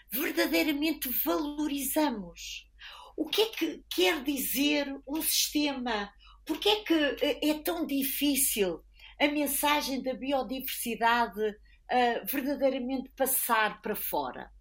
verdadeiramente 0.10 1.10
valorizamos. 1.24 2.70
O 3.18 3.28
que 3.28 3.42
é 3.42 3.46
que 3.50 3.84
quer 3.90 4.24
dizer 4.24 4.94
um 5.08 5.22
sistema? 5.22 6.12
Porque 6.46 6.70
é 6.70 6.84
que 6.84 6.94
eh, 6.94 7.50
é 7.50 7.54
tão 7.56 7.86
difícil 7.86 8.84
a 9.20 9.28
mensagem 9.28 10.02
da 10.04 10.14
biodiversidade 10.14 11.42
uh, 11.42 12.26
verdadeiramente 12.26 13.10
passar 13.16 13.82
para 13.82 13.96
fora? 13.96 14.52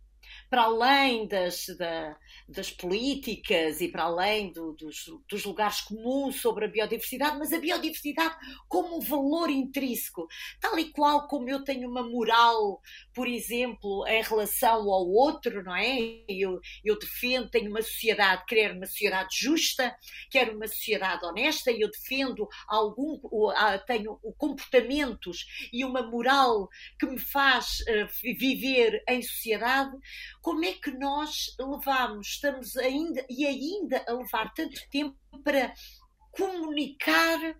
Para 0.55 0.63
além 0.63 1.27
das, 1.27 1.67
da, 1.77 2.17
das 2.49 2.71
políticas 2.71 3.81
e 3.81 3.89
para 3.89 4.05
além 4.05 4.53
do, 4.53 4.73
dos, 4.75 5.07
dos, 5.29 5.45
lugares 5.45 5.81
comuns 5.81 6.41
sobre 6.41 6.67
a 6.67 6.69
biodiversidade, 6.69 7.37
mas 7.41 7.53
a 7.53 7.59
biodiversidade 7.59 8.37
como 8.69 8.97
um 8.97 9.01
valor 9.01 9.51
intrínseco, 9.51 10.29
tal 10.61 10.79
e 10.79 10.93
qual 10.93 11.27
como 11.27 11.51
eu 11.51 11.65
tenho 11.65 11.91
uma 11.91 12.09
moral, 12.09 12.81
por 13.13 13.27
exemplo, 13.27 14.07
em 14.07 14.23
relação 14.23 14.89
ao 14.89 15.09
outro, 15.09 15.61
não 15.65 15.75
é? 15.75 16.23
Eu, 16.29 16.61
eu 16.85 16.97
defendo, 17.01 17.51
tenho 17.51 17.69
uma 17.69 17.83
sociedade, 17.83 18.45
quero 18.47 18.77
uma 18.77 18.87
sociedade 18.87 19.37
justa, 19.37 19.93
quero 20.31 20.55
uma 20.55 20.69
sociedade 20.69 21.27
honesta 21.27 21.73
e 21.73 21.81
eu 21.81 21.91
defendo 21.91 22.47
algum, 22.69 23.19
tenho 23.89 24.21
comportamentos 24.39 25.47
e 25.73 25.85
uma 25.85 26.09
moral 26.09 26.69
que 26.97 27.07
me 27.07 27.19
faz 27.19 27.81
uh, 27.81 28.37
viver 28.39 29.03
em 29.09 29.21
sociedade 29.21 29.91
como 30.45 30.63
é 30.63 30.75
que 30.75 30.91
nós 30.91 31.57
levamos, 31.59 32.29
estamos 32.29 32.77
ainda 32.77 33.25
e 33.31 33.47
ainda 33.47 34.05
a 34.07 34.13
levar 34.13 34.53
tanto 34.53 34.79
tempo 34.91 35.17
para 35.43 35.73
comunicar 36.31 37.57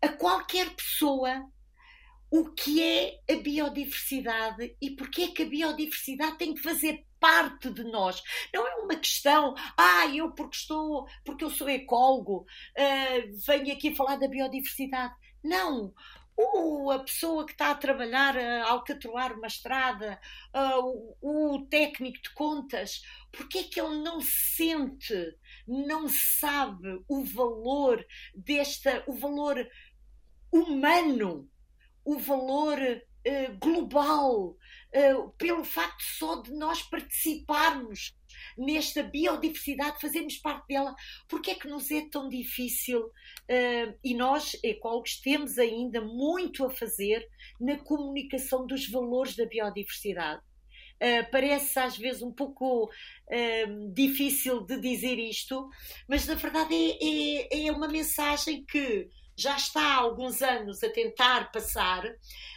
a 0.00 0.08
qualquer 0.08 0.74
pessoa 0.74 1.46
o 2.30 2.50
que 2.52 2.82
é 2.82 3.20
a 3.30 3.36
biodiversidade 3.36 4.74
e 4.80 4.92
porque 4.92 5.24
é 5.24 5.28
que 5.32 5.42
a 5.42 5.46
biodiversidade 5.46 6.38
tem 6.38 6.54
que 6.54 6.62
fazer 6.62 7.04
parte 7.20 7.68
de 7.68 7.84
nós. 7.84 8.22
Não 8.54 8.66
é 8.66 8.74
uma 8.76 8.96
questão, 8.96 9.54
ah, 9.76 10.06
eu 10.06 10.32
porque 10.32 10.56
estou, 10.56 11.06
porque 11.26 11.44
eu 11.44 11.50
sou 11.50 11.68
ecólogo, 11.68 12.46
uh, 12.78 13.46
venho 13.46 13.70
aqui 13.70 13.94
falar 13.94 14.16
da 14.16 14.28
biodiversidade. 14.28 15.14
Não, 15.42 15.92
o, 16.36 16.90
a 16.90 16.98
pessoa 16.98 17.46
que 17.46 17.52
está 17.52 17.70
a 17.70 17.76
trabalhar 17.76 18.36
a 18.36 18.68
alcatroar 18.70 19.36
uma 19.36 19.46
estrada, 19.46 20.20
o, 20.52 21.54
o, 21.54 21.66
técnico 21.66 22.20
de 22.22 22.30
contas, 22.30 23.02
porque 23.30 23.58
é 23.58 23.62
que 23.64 23.80
ele 23.80 24.02
não 24.02 24.20
sente, 24.20 25.36
não 25.66 26.08
sabe 26.08 27.02
o 27.08 27.24
valor 27.24 28.04
desta, 28.34 29.04
o 29.06 29.12
valor 29.12 29.68
humano, 30.50 31.48
o 32.04 32.18
valor 32.18 32.78
uh, 32.78 33.58
global, 33.58 34.50
uh, 34.50 35.30
pelo 35.38 35.64
facto 35.64 36.02
só 36.02 36.42
de 36.42 36.52
nós 36.52 36.82
participarmos 36.82 38.14
nesta 38.56 39.02
biodiversidade, 39.02 40.00
fazermos 40.00 40.36
parte 40.38 40.68
dela, 40.68 40.94
porque 41.28 41.52
é 41.52 41.54
que 41.54 41.68
nos 41.68 41.90
é 41.90 42.08
tão 42.08 42.28
difícil? 42.28 43.00
Uh, 43.00 43.94
e 44.02 44.14
nós, 44.14 44.56
ecólogos, 44.62 45.20
temos 45.20 45.58
ainda 45.58 46.00
muito 46.00 46.64
a 46.64 46.70
fazer 46.70 47.26
na 47.60 47.78
comunicação 47.78 48.66
dos 48.66 48.88
valores 48.88 49.36
da 49.36 49.46
biodiversidade. 49.46 50.42
Uh, 50.94 51.28
parece 51.30 51.78
às 51.78 51.98
vezes 51.98 52.22
um 52.22 52.32
pouco 52.32 52.84
uh, 52.84 53.92
difícil 53.92 54.60
de 54.60 54.80
dizer 54.80 55.18
isto, 55.18 55.68
mas 56.08 56.26
na 56.26 56.34
verdade 56.34 56.72
é, 56.74 57.48
é, 57.52 57.66
é 57.66 57.72
uma 57.72 57.88
mensagem 57.88 58.64
que 58.64 59.08
já 59.36 59.56
está 59.56 59.82
há 59.82 59.96
alguns 59.96 60.40
anos 60.40 60.82
a 60.82 60.88
tentar 60.88 61.50
passar, 61.50 62.04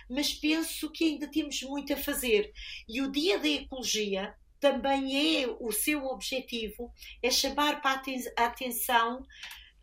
mas 0.09 0.33
penso 0.33 0.91
que 0.91 1.03
ainda 1.03 1.27
temos 1.27 1.61
muito 1.63 1.93
a 1.93 1.97
fazer. 1.97 2.53
E 2.87 3.01
o 3.01 3.11
Dia 3.11 3.39
da 3.39 3.47
Ecologia 3.47 4.33
também 4.59 5.43
é 5.43 5.47
o 5.59 5.71
seu 5.71 6.05
objetivo, 6.05 6.91
é 7.21 7.29
chamar 7.29 7.81
para 7.81 8.01
a 8.37 8.45
atenção 8.45 9.25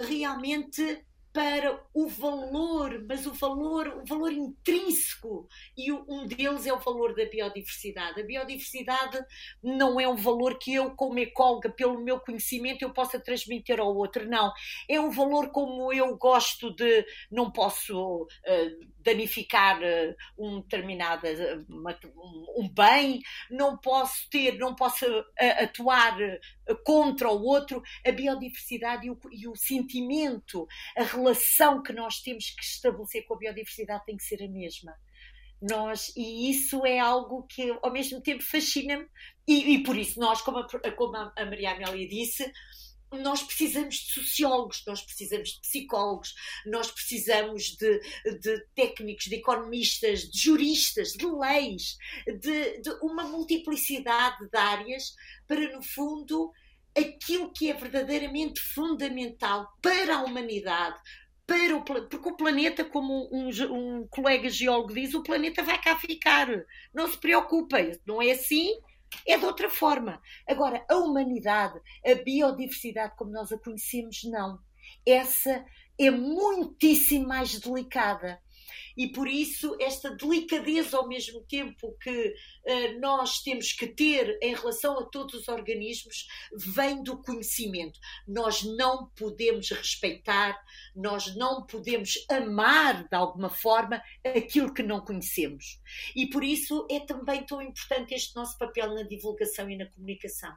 realmente 0.00 1.04
para 1.34 1.84
o 1.92 2.06
valor, 2.06 3.04
mas 3.08 3.26
o 3.26 3.32
valor, 3.32 3.88
o 3.88 4.04
valor 4.06 4.32
intrínseco, 4.32 5.48
e 5.76 5.90
um 5.90 6.24
deles 6.28 6.64
é 6.64 6.72
o 6.72 6.78
valor 6.78 7.12
da 7.12 7.24
biodiversidade. 7.24 8.20
A 8.20 8.24
biodiversidade 8.24 9.18
não 9.60 9.98
é 9.98 10.06
um 10.06 10.14
valor 10.14 10.56
que 10.60 10.72
eu, 10.72 10.92
como 10.92 11.18
ecóloga, 11.18 11.70
pelo 11.70 12.00
meu 12.00 12.20
conhecimento, 12.20 12.82
eu 12.82 12.92
possa 12.92 13.18
transmitir 13.18 13.80
ao 13.80 13.96
outro, 13.96 14.28
não. 14.28 14.52
É 14.88 15.00
um 15.00 15.10
valor 15.10 15.50
como 15.50 15.92
eu 15.92 16.16
gosto 16.16 16.72
de, 16.72 17.04
não 17.32 17.50
posso 17.50 18.22
uh, 18.22 18.93
danificar 19.04 19.78
uh, 19.80 20.14
um 20.38 20.60
determinado 20.60 21.26
um, 22.56 22.68
bem, 22.68 23.20
não 23.50 23.76
posso 23.76 24.28
ter, 24.30 24.58
não 24.58 24.74
posso 24.74 25.04
uh, 25.06 25.24
atuar 25.62 26.16
contra 26.84 27.30
o 27.30 27.42
outro, 27.42 27.82
a 28.04 28.10
biodiversidade 28.10 29.06
e 29.06 29.10
o, 29.10 29.18
e 29.30 29.46
o 29.46 29.54
sentimento, 29.54 30.66
a 30.96 31.02
relação 31.02 31.82
que 31.82 31.92
nós 31.92 32.20
temos 32.20 32.50
que 32.50 32.64
estabelecer 32.64 33.26
com 33.26 33.34
a 33.34 33.38
biodiversidade 33.38 34.04
tem 34.06 34.16
que 34.16 34.24
ser 34.24 34.42
a 34.42 34.48
mesma. 34.48 34.94
Nós, 35.60 36.12
e 36.16 36.50
isso 36.50 36.84
é 36.84 36.98
algo 36.98 37.46
que 37.46 37.70
ao 37.82 37.92
mesmo 37.92 38.20
tempo 38.20 38.42
fascina-me, 38.42 39.06
e, 39.46 39.74
e, 39.74 39.82
por 39.82 39.96
isso 39.96 40.18
nós, 40.18 40.40
como 40.40 40.58
a, 40.58 40.92
como 40.92 41.16
a 41.16 41.44
Maria 41.44 41.72
Amélia 41.72 42.08
disse, 42.08 42.50
nós 43.20 43.42
precisamos 43.42 43.96
de 43.96 44.12
sociólogos, 44.12 44.82
nós 44.86 45.02
precisamos 45.02 45.50
de 45.50 45.60
psicólogos, 45.60 46.34
nós 46.66 46.90
precisamos 46.90 47.76
de, 47.76 48.00
de 48.40 48.64
técnicos, 48.74 49.24
de 49.24 49.36
economistas, 49.36 50.22
de 50.30 50.38
juristas, 50.38 51.12
de 51.12 51.26
leis, 51.26 51.96
de, 52.26 52.80
de 52.80 52.90
uma 53.02 53.24
multiplicidade 53.24 54.48
de 54.48 54.58
áreas 54.58 55.14
para, 55.46 55.72
no 55.72 55.82
fundo, 55.82 56.52
aquilo 56.96 57.52
que 57.52 57.70
é 57.70 57.74
verdadeiramente 57.74 58.60
fundamental 58.60 59.68
para 59.82 60.16
a 60.16 60.22
humanidade, 60.22 60.98
para 61.46 61.76
o, 61.76 61.82
porque 61.82 62.28
o 62.28 62.36
planeta, 62.36 62.84
como 62.84 63.28
um, 63.30 63.50
um, 63.70 64.06
colega 64.08 64.48
geólogo 64.48 64.94
diz, 64.94 65.12
o 65.12 65.22
planeta 65.22 65.62
vai 65.62 65.80
cá 65.80 65.98
ficar. 65.98 66.48
Não 66.94 67.06
se 67.08 67.18
preocupem, 67.18 67.98
não 68.06 68.22
é 68.22 68.30
assim, 68.30 68.72
é 69.26 69.38
de 69.38 69.44
outra 69.44 69.68
forma. 69.70 70.20
Agora, 70.48 70.84
a 70.88 70.96
humanidade, 70.96 71.80
a 72.04 72.14
biodiversidade 72.14 73.16
como 73.16 73.30
nós 73.30 73.52
a 73.52 73.58
conhecemos, 73.58 74.24
não. 74.24 74.58
Essa 75.06 75.64
é 75.98 76.10
muitíssimo 76.10 77.28
mais 77.28 77.58
delicada 77.58 78.40
e 78.96 79.08
por 79.08 79.28
isso 79.28 79.76
esta 79.80 80.10
delicadeza 80.10 80.96
ao 80.96 81.08
mesmo 81.08 81.40
tempo 81.42 81.96
que 82.00 82.28
uh, 82.28 83.00
nós 83.00 83.42
temos 83.42 83.72
que 83.72 83.86
ter 83.86 84.38
em 84.42 84.54
relação 84.54 84.98
a 84.98 85.04
todos 85.04 85.34
os 85.34 85.48
organismos 85.48 86.26
vem 86.52 87.02
do 87.02 87.22
conhecimento. 87.22 87.98
Nós 88.26 88.62
não 88.62 89.06
podemos 89.16 89.70
respeitar, 89.70 90.58
nós 90.94 91.34
não 91.36 91.66
podemos 91.66 92.14
amar 92.30 93.08
de 93.08 93.16
alguma 93.16 93.50
forma 93.50 94.02
aquilo 94.24 94.72
que 94.72 94.82
não 94.82 95.00
conhecemos. 95.00 95.80
E 96.14 96.26
por 96.26 96.42
isso 96.42 96.86
é 96.90 97.00
também 97.00 97.44
tão 97.44 97.60
importante 97.60 98.14
este 98.14 98.34
nosso 98.34 98.58
papel 98.58 98.94
na 98.94 99.02
divulgação 99.02 99.68
e 99.70 99.76
na 99.76 99.86
comunicação. 99.86 100.54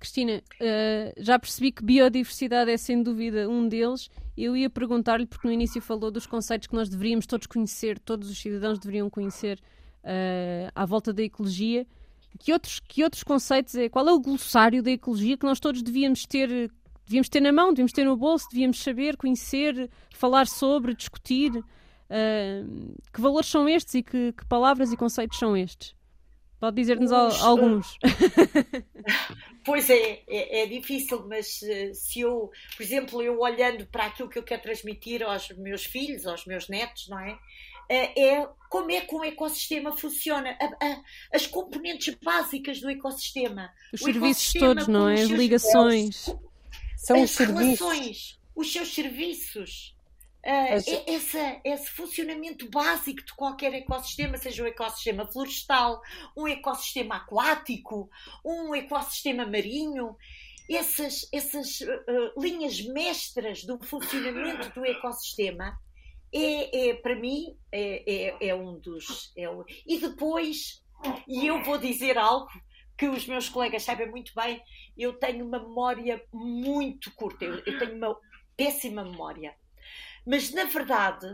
Cristina, 0.00 0.42
uh, 0.60 1.12
já 1.22 1.38
percebi 1.38 1.70
que 1.70 1.84
biodiversidade 1.84 2.70
é 2.70 2.76
sem 2.78 3.02
dúvida 3.02 3.46
um 3.48 3.68
deles. 3.68 4.08
Eu 4.34 4.56
ia 4.56 4.70
perguntar-lhe, 4.70 5.26
porque 5.26 5.46
no 5.46 5.52
início 5.52 5.80
falou 5.82 6.10
dos 6.10 6.26
conceitos 6.26 6.66
que 6.66 6.74
nós 6.74 6.88
deveríamos 6.88 7.26
todos 7.26 7.46
conhecer, 7.46 7.98
todos 7.98 8.30
os 8.30 8.40
cidadãos 8.40 8.78
deveriam 8.78 9.10
conhecer 9.10 9.60
uh, 10.02 10.72
à 10.74 10.86
volta 10.86 11.12
da 11.12 11.22
ecologia. 11.22 11.86
Que 12.38 12.50
outros, 12.50 12.80
que 12.80 13.04
outros 13.04 13.22
conceitos 13.22 13.74
é? 13.74 13.90
Qual 13.90 14.08
é 14.08 14.12
o 14.12 14.18
glossário 14.18 14.82
da 14.82 14.90
ecologia 14.90 15.36
que 15.36 15.44
nós 15.44 15.60
todos 15.60 15.82
devíamos 15.82 16.24
ter, 16.24 16.70
devíamos 17.04 17.28
ter 17.28 17.40
na 17.40 17.52
mão, 17.52 17.68
devíamos 17.68 17.92
ter 17.92 18.04
no 18.04 18.16
bolso, 18.16 18.46
devíamos 18.50 18.82
saber, 18.82 19.18
conhecer, 19.18 19.90
falar 20.14 20.46
sobre, 20.46 20.94
discutir? 20.94 21.52
Uh, 21.52 22.96
que 23.12 23.20
valores 23.20 23.48
são 23.48 23.68
estes 23.68 23.94
e 23.94 24.02
que, 24.02 24.32
que 24.32 24.46
palavras 24.46 24.92
e 24.92 24.96
conceitos 24.96 25.38
são 25.38 25.54
estes? 25.54 25.94
Pode 26.60 26.76
dizer-nos 26.76 27.10
alguns. 27.10 27.98
Pois 29.62 29.90
é, 29.90 30.22
é, 30.26 30.62
é, 30.62 30.66
difícil, 30.66 31.26
mas 31.28 31.62
eh, 31.62 31.92
se 31.92 32.20
eu, 32.20 32.50
por 32.76 32.82
exemplo, 32.82 33.22
eu 33.22 33.38
olhando 33.40 33.86
para 33.86 34.06
aquilo 34.06 34.28
que 34.28 34.38
eu 34.38 34.42
quero 34.42 34.62
transmitir 34.62 35.22
aos 35.22 35.50
meus 35.50 35.84
filhos, 35.84 36.26
aos 36.26 36.46
meus 36.46 36.66
netos, 36.66 37.08
não 37.08 37.18
é? 37.18 37.38
Eh, 37.90 38.20
é 38.20 38.48
como 38.70 38.90
é 38.90 39.02
que 39.02 39.14
um 39.14 39.22
ecossistema 39.22 39.94
funciona, 39.94 40.56
a, 40.58 40.64
a, 40.64 41.02
as 41.34 41.46
componentes 41.46 42.14
básicas 42.14 42.80
do 42.80 42.88
ecossistema. 42.88 43.70
Os 43.92 44.00
o 44.00 44.04
serviços 44.04 44.52
todos, 44.54 44.88
não 44.88 45.08
é? 45.08 45.20
As 45.20 45.28
ligações. 45.28 46.34
São 46.96 47.22
as 47.22 47.30
os 47.30 47.36
relações, 47.36 47.78
serviços. 47.78 48.40
os 48.56 48.72
seus 48.72 48.94
serviços. 48.94 49.94
Uh, 50.44 50.76
esse, 51.06 51.60
esse, 51.64 51.90
funcionamento 51.90 52.68
básico 52.70 53.22
de 53.22 53.34
qualquer 53.34 53.74
ecossistema, 53.74 54.38
seja 54.38 54.62
um 54.62 54.66
ecossistema 54.66 55.30
florestal, 55.30 56.00
um 56.34 56.48
ecossistema 56.48 57.16
aquático, 57.16 58.08
um 58.42 58.74
ecossistema 58.74 59.44
marinho, 59.44 60.16
essas, 60.68 61.28
essas 61.32 61.80
uh, 61.80 62.40
linhas 62.40 62.80
mestras 62.80 63.64
do 63.64 63.78
funcionamento 63.82 64.70
do 64.72 64.86
ecossistema 64.86 65.76
é, 66.32 66.90
é 66.90 66.94
para 66.94 67.16
mim 67.16 67.56
é, 67.72 68.38
é, 68.40 68.48
é 68.48 68.54
um 68.54 68.78
dos 68.78 69.32
é 69.36 69.50
um... 69.50 69.64
e 69.84 69.98
depois 69.98 70.82
e 71.26 71.46
eu 71.46 71.62
vou 71.64 71.76
dizer 71.76 72.16
algo 72.16 72.48
que 72.96 73.08
os 73.08 73.26
meus 73.26 73.48
colegas 73.48 73.82
sabem 73.82 74.08
muito 74.08 74.32
bem 74.34 74.62
eu 74.96 75.14
tenho 75.14 75.44
uma 75.44 75.58
memória 75.58 76.22
muito 76.32 77.12
curta 77.14 77.44
eu, 77.44 77.58
eu 77.66 77.78
tenho 77.78 77.96
uma 77.96 78.16
péssima 78.56 79.02
memória 79.02 79.54
mas 80.26 80.52
na 80.52 80.64
verdade 80.64 81.26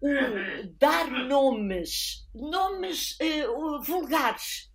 o 0.00 0.68
dar 0.78 1.10
nomes, 1.10 2.26
nomes 2.34 3.16
uh, 3.20 3.82
vulgares 3.82 4.70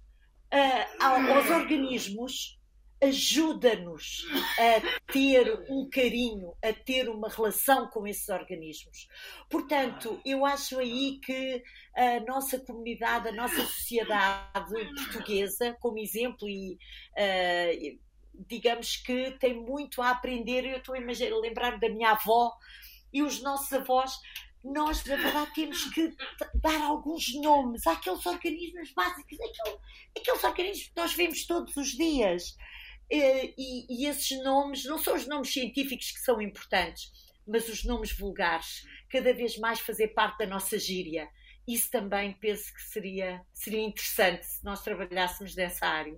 uh, 0.54 1.04
aos 1.04 1.50
organismos 1.50 2.60
ajuda-nos 3.02 4.28
a 4.60 5.12
ter 5.12 5.66
um 5.68 5.90
carinho, 5.90 6.54
a 6.64 6.72
ter 6.72 7.10
uma 7.10 7.30
relação 7.30 7.88
com 7.88 8.06
esses 8.06 8.30
organismos. 8.30 9.08
Portanto, 9.50 10.22
eu 10.24 10.46
acho 10.46 10.78
aí 10.78 11.20
que 11.20 11.64
a 11.96 12.20
nossa 12.20 12.60
comunidade, 12.60 13.28
a 13.28 13.32
nossa 13.32 13.64
sociedade 13.66 14.72
portuguesa, 14.96 15.76
como 15.80 15.98
exemplo, 15.98 16.48
e 16.48 16.78
uh, 17.18 18.00
digamos 18.48 18.98
que 18.98 19.32
tem 19.40 19.56
muito 19.56 20.00
a 20.02 20.12
aprender. 20.12 20.64
Eu 20.66 20.78
estou 20.78 20.96
a 20.96 21.00
lembrar-me 21.42 21.80
da 21.80 21.90
minha 21.90 22.12
avó, 22.12 22.54
e 23.14 23.22
os 23.22 23.42
nossos 23.42 23.72
avós, 23.74 24.20
nós, 24.64 25.04
na 25.06 25.16
verdade, 25.16 25.54
temos 25.56 25.86
que 25.86 26.16
dar 26.56 26.82
alguns 26.82 27.34
nomes 27.36 27.86
àqueles 27.88 28.26
organismos 28.26 28.92
básicos, 28.94 29.40
àqueles, 29.40 29.80
àqueles 30.16 30.44
organismos 30.44 30.88
que 30.88 30.96
nós 30.96 31.14
vemos 31.14 31.46
todos 31.46 31.76
os 31.76 31.90
dias. 31.90 32.56
Eh, 33.10 33.54
e, 33.58 33.86
e 33.90 34.06
esses 34.08 34.42
nomes 34.44 34.86
não 34.86 34.98
são 34.98 35.16
os 35.16 35.28
nomes 35.28 35.52
científicos 35.52 36.12
que 36.12 36.20
são 36.20 36.42
importantes, 36.42 37.12
mas 37.46 37.68
os 37.68 37.84
nomes 37.84 38.12
vulgares, 38.14 38.86
cada 39.10 39.34
vez 39.34 39.58
mais 39.58 39.80
fazer 39.80 40.10
parte 40.10 40.40
da 40.40 40.48
nossa 40.48 40.78
gíria. 40.78 41.28
Isso 41.68 41.90
também 41.90 42.34
penso 42.34 42.74
que 42.74 42.82
seria, 42.82 43.42
seria 43.54 43.82
interessante 43.82 44.46
se 44.46 44.64
nós 44.64 44.84
trabalhássemos 44.84 45.56
nessa 45.56 45.86
área. 45.88 46.18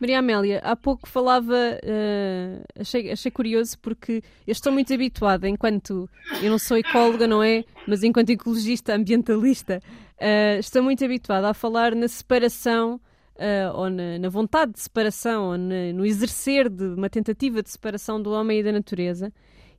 Maria 0.00 0.18
Amélia, 0.18 0.60
há 0.64 0.74
pouco 0.74 1.08
falava, 1.08 1.54
uh, 1.54 2.64
achei, 2.80 3.12
achei 3.12 3.30
curioso 3.30 3.78
porque 3.78 4.22
eu 4.46 4.52
estou 4.52 4.72
muito 4.72 4.92
habituada, 4.92 5.48
enquanto 5.48 6.08
eu 6.42 6.50
não 6.50 6.58
sou 6.58 6.76
ecóloga, 6.76 7.26
não 7.28 7.42
é? 7.42 7.64
Mas 7.86 8.02
enquanto 8.02 8.30
ecologista, 8.30 8.94
ambientalista, 8.94 9.80
uh, 10.18 10.58
estou 10.58 10.82
muito 10.82 11.04
habituada 11.04 11.48
a 11.48 11.54
falar 11.54 11.94
na 11.94 12.08
separação 12.08 13.00
uh, 13.36 13.76
ou 13.76 13.88
na, 13.88 14.18
na, 14.18 14.28
vontade 14.28 14.72
de 14.72 14.80
separação, 14.80 15.50
ou 15.50 15.58
na, 15.58 15.92
no 15.94 16.04
exercer 16.04 16.68
de 16.68 16.84
uma 16.84 17.08
tentativa 17.08 17.62
de 17.62 17.70
separação 17.70 18.20
do 18.20 18.32
homem 18.32 18.60
e 18.60 18.62
da 18.64 18.72
natureza. 18.72 19.32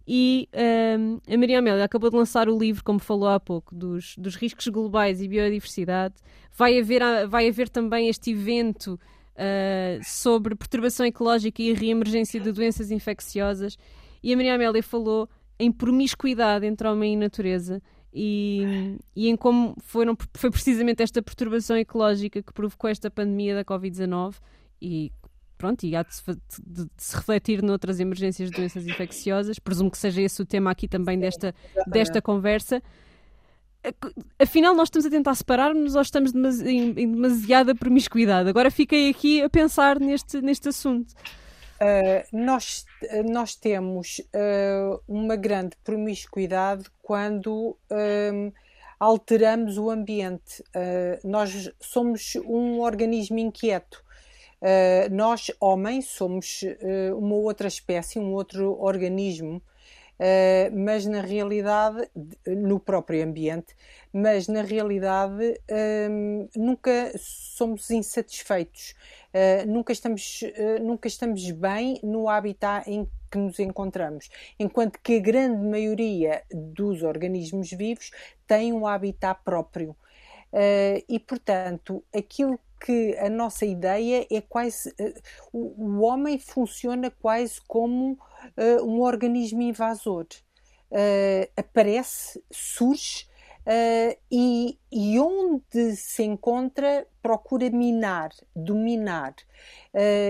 E 0.07 0.47
a 1.27 1.35
Maria 1.35 1.57
Amélia 1.57 1.83
acabou 1.83 2.11
de 2.11 2.15
lançar 2.15 2.47
o 2.47 2.55
livro, 2.55 2.83
como 2.83 2.99
falou 2.99 3.27
há 3.27 3.39
pouco, 3.39 3.73
dos, 3.73 4.15
dos 4.19 4.35
riscos 4.35 4.67
globais 4.67 5.19
e 5.19 5.27
biodiversidade. 5.27 6.13
Vai 6.55 6.79
haver, 6.79 7.01
vai 7.27 7.49
haver 7.49 7.67
também 7.67 8.07
este 8.07 8.29
evento 8.29 8.99
uh, 9.35 10.03
sobre 10.03 10.55
perturbação 10.55 11.05
ecológica 11.05 11.61
e 11.61 11.73
reemergência 11.73 12.39
de 12.39 12.51
doenças 12.51 12.91
infecciosas. 12.91 13.77
E 14.23 14.33
a 14.33 14.35
Maria 14.35 14.55
Amélia 14.55 14.81
falou 14.81 15.29
em 15.59 15.71
promiscuidade 15.71 16.65
entre 16.65 16.87
homem 16.87 17.13
e 17.13 17.17
natureza 17.17 17.81
e, 18.13 18.97
e 19.15 19.27
em 19.27 19.35
como 19.35 19.75
foram, 19.83 20.17
foi 20.35 20.49
precisamente 20.49 21.03
esta 21.03 21.21
perturbação 21.21 21.77
ecológica 21.77 22.41
que 22.41 22.53
provocou 22.53 22.89
esta 22.89 23.11
pandemia 23.11 23.55
da 23.55 23.65
Covid-19 23.65 24.35
e 24.81 25.11
pronto, 25.57 25.85
e 25.85 25.95
há 25.95 26.03
de 26.03 26.15
se, 26.15 26.23
de, 26.25 26.85
de 26.85 26.89
se, 26.97 27.15
refletir 27.15 27.61
noutras 27.61 27.99
emergências 27.99 28.49
de 28.49 28.55
doenças 28.55 28.87
infecciosas. 28.87 29.59
Presumo 29.59 29.91
que 29.91 29.97
seja 29.97 30.21
esse 30.21 30.41
o 30.41 30.45
tema 30.45 30.71
aqui 30.71 30.87
também 30.87 31.19
desta, 31.19 31.53
desta 31.87 32.21
conversa 32.21 32.81
afinal 34.39 34.73
nós 34.75 34.87
estamos 34.87 35.05
a 35.05 35.09
tentar 35.09 35.35
separar-nos 35.35 35.95
ou 35.95 36.01
estamos 36.01 36.33
em 36.61 36.93
demasiada 36.93 37.75
promiscuidade? 37.75 38.49
Agora 38.49 38.71
fiquei 38.71 39.09
aqui 39.09 39.41
a 39.41 39.49
pensar 39.49 39.99
neste, 39.99 40.41
neste 40.41 40.69
assunto. 40.69 41.13
Uh, 41.75 42.23
nós, 42.31 42.85
nós 43.25 43.55
temos 43.55 44.19
uh, 44.19 45.01
uma 45.07 45.35
grande 45.35 45.75
promiscuidade 45.83 46.85
quando 47.01 47.77
uh, 47.91 48.53
alteramos 48.97 49.77
o 49.77 49.89
ambiente. 49.89 50.63
nós 51.23 51.69
somos 51.81 52.35
um 52.45 52.79
organismo 52.79 53.37
inquieto. 53.37 54.01
nós, 55.11 55.51
homens, 55.59 56.05
somos 56.05 56.61
uma 57.17 57.35
outra 57.35 57.67
espécie, 57.67 58.17
um 58.17 58.33
outro 58.33 58.81
organismo 58.81 59.57
Uh, 59.57 59.74
mas 60.73 61.05
na 61.05 61.21
realidade, 61.21 62.09
no 62.47 62.79
próprio 62.79 63.23
ambiente, 63.23 63.75
mas 64.13 64.47
na 64.47 64.61
realidade 64.61 65.59
um, 66.09 66.47
nunca 66.55 67.11
somos 67.17 67.89
insatisfeitos, 67.91 68.95
uh, 69.33 69.69
nunca, 69.69 69.91
estamos, 69.91 70.41
uh, 70.41 70.81
nunca 70.81 71.07
estamos 71.09 71.51
bem 71.51 71.99
no 72.01 72.29
habitat 72.29 72.89
em 72.89 73.05
que 73.29 73.37
nos 73.37 73.59
encontramos, 73.59 74.29
enquanto 74.57 74.99
que 75.01 75.17
a 75.17 75.19
grande 75.19 75.67
maioria 75.67 76.43
dos 76.49 77.03
organismos 77.03 77.69
vivos 77.71 78.11
tem 78.47 78.71
um 78.71 78.87
habitat 78.87 79.37
próprio. 79.43 79.93
e 81.09 81.19
portanto, 81.19 82.01
aquilo 82.15 82.57
que 82.79 83.17
a 83.17 83.29
nossa 83.29 83.65
ideia 83.65 84.25
é 84.31 84.39
quase. 84.39 84.93
o, 85.51 85.73
o, 85.83 86.01
homem 86.01 86.39
funciona 86.39 87.11
quase 87.11 87.59
como 87.67 88.17
um 88.83 89.01
organismo 89.01 89.61
invasor. 89.61 90.27
aparece, 91.55 92.43
surge. 92.51 93.27
e, 94.31 94.77
e 94.91 95.19
onde 95.19 95.95
se 95.95 96.23
encontra 96.23 97.07
procura 97.21 97.69
minar, 97.69 98.29
dominar. 98.55 99.35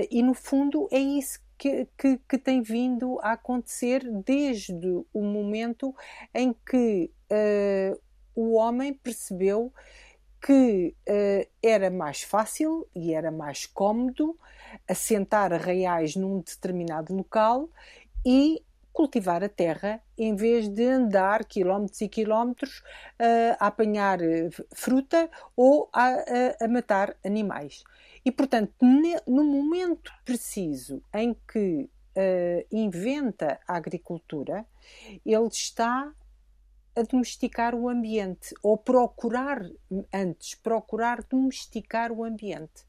e 0.10 0.24
no 0.24 0.34
fundo 0.34 0.88
é 0.92 1.00
isso 1.00 1.40
que, 1.58 1.88
que, 1.98 2.18
que, 2.30 2.38
tem 2.38 2.62
vindo 2.62 3.20
a 3.22 3.34
acontecer 3.34 4.04
desde 4.24 4.88
o 5.14 5.22
momento 5.22 5.96
em 6.34 6.54
que 6.54 7.12
uh, 7.32 8.02
o 8.36 8.56
homem 8.56 8.94
percebeu 8.94 9.74
que 10.42 10.96
uh, 11.10 11.50
era 11.64 11.90
mais 11.90 12.22
fácil 12.22 12.88
e 12.94 13.14
era 13.14 13.32
mais 13.32 13.66
cómodo 13.66 14.38
assentar 14.88 15.54
arraiais 15.54 16.16
num 16.16 16.40
determinado 16.40 17.16
local 17.16 17.70
e 18.26 18.64
cultivar 18.92 19.44
a 19.44 19.50
terra 19.50 20.02
em 20.18 20.36
vez 20.36 20.70
de 20.70 20.86
andar 20.86 21.44
quilómetros 21.44 22.00
e 22.00 22.08
quilómetros 22.08 22.80
uh, 22.80 23.58
a 23.60 23.68
apanhar 23.68 24.20
fruta 24.74 25.30
ou 25.56 25.90
a, 25.92 26.08
a, 26.08 26.66
a 26.66 26.68
matar 26.70 27.16
animais. 27.26 27.84
E, 28.24 28.32
portanto, 28.32 28.74
no 29.28 29.44
momento 29.44 30.12
preciso 30.24 31.04
em 31.14 31.36
que 31.52 31.90
uh, 32.16 32.68
inventa 32.72 33.60
a 33.68 33.76
agricultura, 33.76 34.66
ele 35.26 35.48
está 35.48 36.12
a 36.96 37.02
domesticar 37.02 37.76
o 37.76 37.90
ambiente, 37.90 38.56
ou 38.64 38.78
procurar, 38.78 39.62
antes, 40.14 40.56
procurar 40.56 41.22
domesticar 41.24 42.12
o 42.14 42.24
ambiente. 42.24 42.86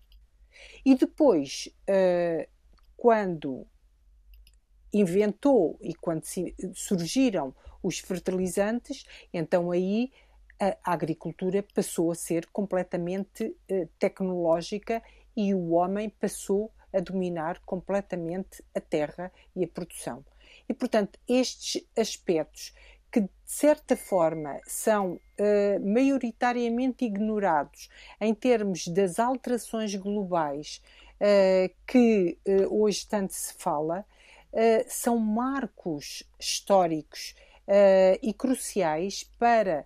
E 0.84 0.94
depois, 0.94 1.68
uh, 1.90 2.48
quando 2.96 3.66
inventou 5.00 5.78
e 5.80 5.94
quando 5.94 6.24
surgiram 6.74 7.54
os 7.82 7.98
fertilizantes, 7.98 9.04
então 9.32 9.70
aí 9.70 10.10
a 10.58 10.92
agricultura 10.92 11.62
passou 11.74 12.10
a 12.10 12.14
ser 12.14 12.46
completamente 12.46 13.44
uh, 13.70 13.88
tecnológica 13.98 15.02
e 15.36 15.54
o 15.54 15.72
homem 15.72 16.08
passou 16.08 16.72
a 16.92 17.00
dominar 17.00 17.60
completamente 17.60 18.64
a 18.74 18.80
terra 18.80 19.30
e 19.54 19.64
a 19.64 19.68
produção. 19.68 20.24
E, 20.68 20.72
portanto, 20.72 21.18
estes 21.28 21.86
aspectos 21.96 22.72
que 23.12 23.20
de 23.20 23.30
certa 23.44 23.96
forma 23.96 24.58
são 24.66 25.14
uh, 25.14 25.80
maioritariamente 25.86 27.04
ignorados 27.04 27.88
em 28.20 28.34
termos 28.34 28.88
das 28.88 29.18
alterações 29.18 29.94
globais 29.94 30.82
uh, 31.20 31.72
que 31.86 32.38
hoje 32.70 33.06
tanto 33.06 33.34
se 33.34 33.52
fala, 33.54 34.06
são 34.88 35.18
marcos 35.18 36.22
históricos 36.38 37.34
e 38.22 38.32
cruciais 38.32 39.24
para 39.38 39.84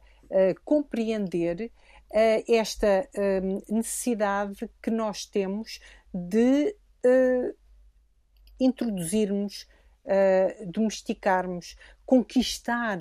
compreender 0.65 1.73
uh, 2.11 2.53
esta 2.53 3.09
uh, 3.15 3.75
necessidade 3.75 4.69
que 4.83 4.91
nós 4.91 5.25
temos 5.25 5.81
de 6.13 6.77
uh, 7.07 7.57
introduzirmos, 8.59 9.67
domesticarmos, 10.67 11.77
conquistar 12.05 12.99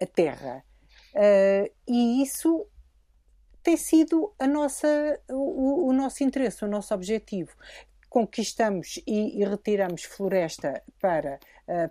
a 0.00 0.06
terra. 0.06 0.64
e 1.86 2.22
isso 2.22 2.66
tem 3.62 3.76
sido 3.76 4.32
a 4.38 4.46
nossa, 4.46 5.20
o, 5.28 5.88
o, 5.88 5.92
nosso 5.92 6.22
interesse, 6.22 6.64
o 6.64 6.68
nosso 6.68 6.94
objetivo. 6.94 7.50
Conquistamos 8.10 9.00
e, 9.06 9.40
e 9.40 9.44
retiramos 9.44 10.04
floresta 10.04 10.82
para, 11.00 11.40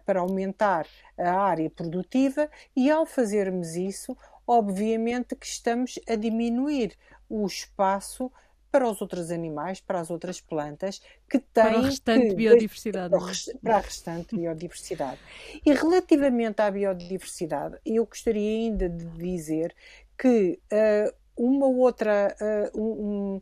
para 0.06 0.20
aumentar 0.20 0.86
a 1.18 1.32
área 1.32 1.70
produtiva, 1.70 2.48
e 2.76 2.92
ao 2.92 3.06
fazermos 3.06 3.76
isso, 3.76 4.16
obviamente 4.46 5.36
que 5.36 5.48
estamos 5.48 5.98
a 6.08 6.16
diminuir 6.16 6.96
o 7.28 7.48
espaço 7.48 8.32
para 8.72 8.88
os 8.88 9.02
outros 9.02 9.32
animais, 9.32 9.82
para 9.82 10.00
as 10.00 10.10
outras 10.10 10.40
plantas 10.40 11.02
que 11.30 11.40
têm 11.40 11.64
para 11.64 11.80
a 11.80 11.82
restante 11.82 12.28
que, 12.30 12.36
biodiversidade. 12.36 13.16
Para 13.62 13.78
a 13.78 13.80
restante 13.80 14.36
biodiversidade. 14.36 15.20
E 15.66 15.74
relativamente 15.74 16.62
à 16.62 16.70
biodiversidade, 16.70 17.78
eu 17.86 18.06
gostaria 18.06 18.50
ainda 18.50 18.88
de 18.88 19.06
dizer 19.18 19.76
que 20.18 20.60
uh, 20.72 21.14
uma 21.36 21.68
outra 21.68 22.36
uh, 22.74 22.80
um, 22.80 23.42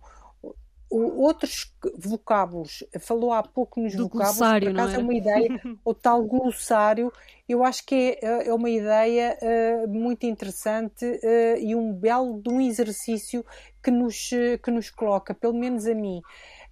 outros 0.90 1.74
vocábulos, 1.98 2.84
falou 3.00 3.34
há 3.34 3.44
pouco 3.44 3.82
nos 3.82 3.96
Do 3.96 4.04
vocábulos, 4.04 4.38
por 4.38 4.70
acaso 4.70 4.96
é? 4.96 4.98
uma 4.98 5.14
ideia, 5.14 5.50
o 5.84 5.94
tal 5.94 6.24
glossário, 6.24 7.12
eu 7.48 7.64
acho 7.64 7.86
que 7.86 8.18
é, 8.22 8.48
é 8.48 8.54
uma 8.54 8.70
ideia 8.70 9.38
uh, 9.42 9.88
muito 9.88 10.26
interessante 10.26 11.06
uh, 11.06 11.58
e 11.60 11.76
um 11.76 11.94
belo 11.94 12.42
de 12.42 12.50
um 12.50 12.62
exercício 12.62 13.46
que 13.84 13.92
nos, 13.92 14.30
que 14.64 14.72
nos 14.72 14.90
coloca, 14.90 15.34
pelo 15.34 15.54
menos 15.54 15.88
a 15.88 15.94
mim, 15.94 16.22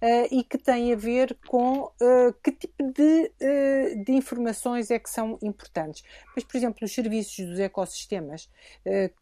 uh, 0.02 0.28
e 0.30 0.44
que 0.44 0.58
tem 0.58 0.92
a 0.92 0.96
ver 0.96 1.36
com 1.46 1.84
uh, 1.84 2.32
que 2.42 2.52
tipo 2.52 2.82
de, 2.82 3.32
uh, 3.40 4.04
de, 4.04 4.12
informações 4.12 4.90
é 4.90 4.98
que 4.98 5.10
são 5.10 5.38
importantes. 5.42 6.02
Mas, 6.34 6.44
por 6.44 6.56
exemplo, 6.56 6.84
os 6.84 6.92
serviços 6.92 7.44
dos 7.46 7.58
ecossistemas, 7.58 8.48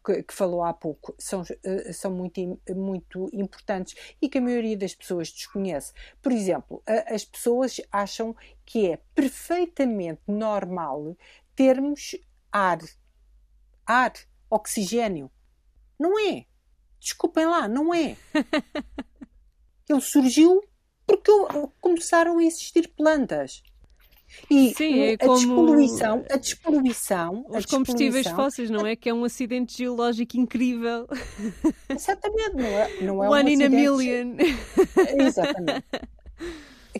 que, 0.03 0.23
que, 0.23 0.33
falou 0.33 0.63
há 0.63 0.73
pouco, 0.73 1.15
são, 1.17 1.43
são 1.93 2.11
muito, 2.11 2.59
muito 2.75 3.29
importantes 3.33 3.95
e 4.21 4.29
que 4.29 4.37
a 4.37 4.41
maioria 4.41 4.77
das 4.77 4.93
pessoas 4.93 5.31
desconhece. 5.31 5.93
Por 6.21 6.31
exemplo, 6.31 6.83
as 6.85 7.23
pessoas 7.23 7.79
acham 7.91 8.35
que 8.65 8.87
é 8.87 8.99
perfeitamente 9.13 10.21
normal 10.27 11.15
termos 11.55 12.15
ar, 12.51 12.79
ar, 13.85 14.13
oxigênio. 14.49 15.31
Não 15.97 16.19
é. 16.19 16.45
Desculpem 16.99 17.45
lá, 17.45 17.67
não 17.67 17.93
é. 17.93 18.17
Ele 19.89 20.01
surgiu 20.01 20.61
porque 21.05 21.31
começaram 21.79 22.39
a 22.39 22.43
existir 22.43 22.87
plantas. 22.95 23.61
E 24.49 24.73
Sim, 24.73 24.99
é 24.99 25.13
a, 25.13 25.27
despoluição, 25.27 26.25
a 26.29 26.37
despoluição. 26.37 27.45
Os 27.47 27.65
combustíveis 27.65 28.27
fósseis, 28.27 28.69
não 28.69 28.85
é? 28.85 28.95
Que 28.95 29.09
é 29.09 29.13
um 29.13 29.23
acidente 29.23 29.77
geológico 29.77 30.35
incrível. 30.37 31.07
Exatamente, 31.89 32.55
não 32.55 32.65
é? 32.65 33.01
Não 33.01 33.23
é 33.23 33.29
One 33.29 33.51
um 33.51 33.53
in 33.53 33.63
acidente... 33.63 33.65
a 33.65 33.69
million. 33.69 34.35
Exatamente. 35.25 35.85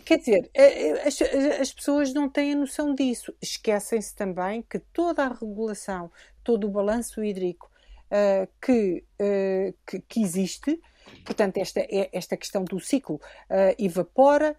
Quer 0.04 0.18
dizer, 0.18 0.50
é, 0.54 0.88
é, 0.88 1.08
as, 1.08 1.20
as, 1.60 1.72
pessoas 1.72 2.12
não 2.12 2.28
têm 2.28 2.52
a 2.52 2.56
noção 2.56 2.94
disso. 2.94 3.34
Esquecem-se 3.40 4.14
também 4.14 4.62
que 4.62 4.78
toda 4.78 5.24
a 5.24 5.32
regulação, 5.32 6.10
todo 6.44 6.66
o 6.66 6.70
balanço 6.70 7.24
hídrico 7.24 7.70
uh, 8.10 8.48
que, 8.60 9.04
uh, 9.20 9.74
que, 9.86 10.00
que, 10.00 10.20
existe, 10.20 10.80
portanto, 11.24 11.58
esta, 11.58 11.80
é, 11.80 12.08
esta 12.12 12.36
questão 12.36 12.64
do 12.64 12.80
ciclo 12.80 13.16
uh, 13.16 13.74
evapora, 13.78 14.56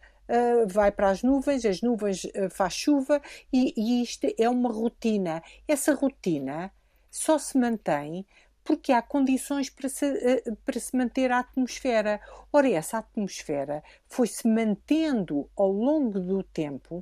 vai 0.67 0.91
para 0.91 1.09
as 1.09 1.23
nuvens, 1.23 1.63
as 1.63 1.81
nuvens 1.81 2.23
faz 2.51 2.73
chuva 2.73 3.21
e, 3.51 3.73
e 3.77 4.03
isto 4.03 4.27
é 4.37 4.49
uma 4.49 4.69
rotina. 4.69 5.41
Essa 5.65 5.93
rotina 5.93 6.69
só 7.09 7.37
se 7.37 7.57
mantém 7.57 8.25
porque 8.68 8.91
há 8.91 9.01
condições 9.01 9.70
para 9.70 9.88
se, 9.88 10.05
eh, 10.05 10.43
para 10.65 10.78
se 10.78 10.93
manter 10.93 11.32
a 11.32 11.39
atmosfera. 11.39 12.20
Ora, 12.51 12.70
essa 12.70 12.97
atmosfera 12.97 13.82
foi-se 14.09 14.45
mantendo 14.45 15.49
ao 15.55 15.72
longo 15.72 16.20
do 16.20 16.43
tempo 16.43 17.01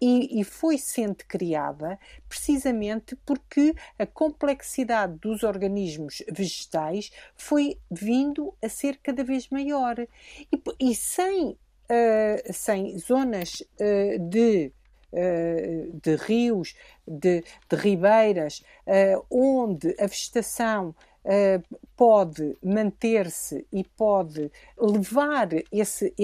e, 0.00 0.40
e, 0.40 0.42
foi 0.42 0.76
sendo 0.78 1.24
criada 1.28 1.96
precisamente 2.28 3.14
porque 3.24 3.72
a 3.96 4.04
complexidade 4.04 5.16
dos 5.20 5.44
organismos 5.44 6.24
vegetais 6.28 7.12
foi 7.36 7.78
vindo 7.88 8.52
a 8.60 8.68
ser 8.68 8.98
cada 9.00 9.22
vez 9.22 9.48
maior. 9.48 9.96
E, 10.00 10.10
e 10.80 10.92
sem, 10.92 11.50
uh, 11.50 12.52
sem 12.52 12.98
zonas 12.98 13.62
uh, 13.80 14.18
de 14.28 14.72
de 15.94 16.16
rios, 16.16 16.74
de, 17.06 17.42
de 17.68 17.76
ribeiras, 17.76 18.62
eh, 18.86 19.18
onde 19.30 19.94
a 19.98 20.06
vegetação 20.06 20.94
Uh, 21.28 21.60
pode 21.96 22.56
manter-se 22.62 23.66
e 23.72 23.82
pode 23.82 24.48
levar 24.78 25.48
esse, 25.72 26.14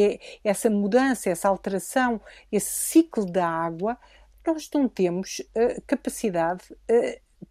essa 0.45 0.70
mudança, 0.70 1.28
essa 1.28 1.49
alteração, 1.49 2.20
esse 2.53 2.70
ciclo 2.70 3.26
da 3.26 3.45
água, 3.45 3.99
nós 4.47 4.70
não 4.72 4.88
temos 4.88 5.43
capacidade. 5.88 6.62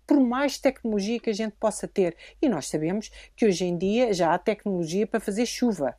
Por 0.07 0.21
mais 0.21 0.57
tecnologia 0.59 1.19
que 1.19 1.29
a 1.29 1.33
gente 1.33 1.51
possa 1.59 1.89
ter. 1.89 2.15
E 2.41 2.47
nós 2.47 2.69
sabemos 2.69 3.11
que 3.35 3.45
hoje 3.45 3.65
em 3.65 3.77
dia 3.77 4.13
já 4.13 4.33
há 4.33 4.37
tecnologia 4.37 5.05
para 5.05 5.19
fazer 5.19 5.45
chuva. 5.45 5.93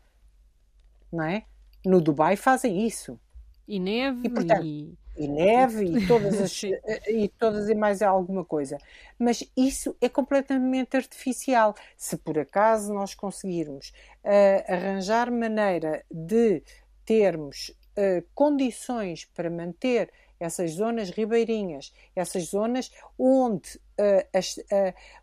Não 1.13 1.25
é? 1.25 1.45
No 1.85 2.01
Dubai 2.01 2.35
fazem 2.35 2.87
isso. 2.87 3.21
E 3.69 3.79
neve, 3.79 4.21
e, 4.25 4.31
portanto, 4.31 4.65
e 4.65 4.97
e 5.17 5.29
neve 5.29 5.85
e 5.85 6.07
todas 6.09 6.41
as 6.41 6.63
e 7.09 7.29
todas 7.39 7.69
e 7.69 7.75
mais 7.75 8.03
alguma 8.03 8.45
coisa. 8.45 8.79
Mas 9.19 9.45
isso 9.57 9.97
é 10.01 10.09
completamente 10.09 10.97
artificial. 10.97 11.75
Se 11.97 12.17
por 12.17 12.39
acaso 12.39 12.93
nós 12.93 13.15
conseguirmos 13.15 13.93
uh, 14.25 14.73
arranjar 14.73 15.31
maneira 15.31 16.05
de 16.11 16.63
termos 17.05 17.69
uh, 17.97 18.27
condições 18.35 19.25
para 19.35 19.51
manter 19.51 20.11
essas 20.41 20.73
zonas 20.73 21.11
ribeirinhas, 21.11 21.93
essas 22.17 22.45
zonas 22.45 22.91
onde 23.17 23.77
uh, 23.77 24.27
as, 24.33 24.57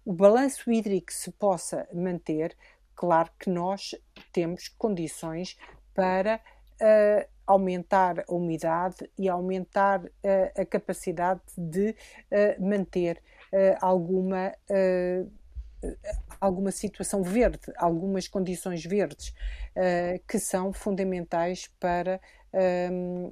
o 0.05 0.13
balanço 0.13 0.71
hídrico 0.71 1.11
se 1.11 1.29
possa 1.31 1.87
manter, 1.93 2.55
claro 2.95 3.29
que 3.37 3.49
nós 3.49 3.95
temos 4.31 4.69
condições 4.69 5.57
para 5.93 6.39
aumentar 7.49 8.23
a 8.27 8.33
umidade 8.33 9.09
e 9.17 9.27
aumentar 9.27 10.05
uh, 10.05 10.61
a 10.61 10.63
capacidade 10.63 11.41
de 11.57 11.89
uh, 11.89 12.63
manter 12.63 13.17
uh, 13.51 13.75
alguma, 13.81 14.53
alguma 16.39 16.71
situação 16.71 17.23
verde, 17.23 17.73
algumas 17.77 18.27
condições 18.27 18.85
verdes 18.85 19.33
que 20.27 20.37
são 20.37 20.71
fundamentais 20.73 21.69
para. 21.79 22.19
Um, 22.53 23.31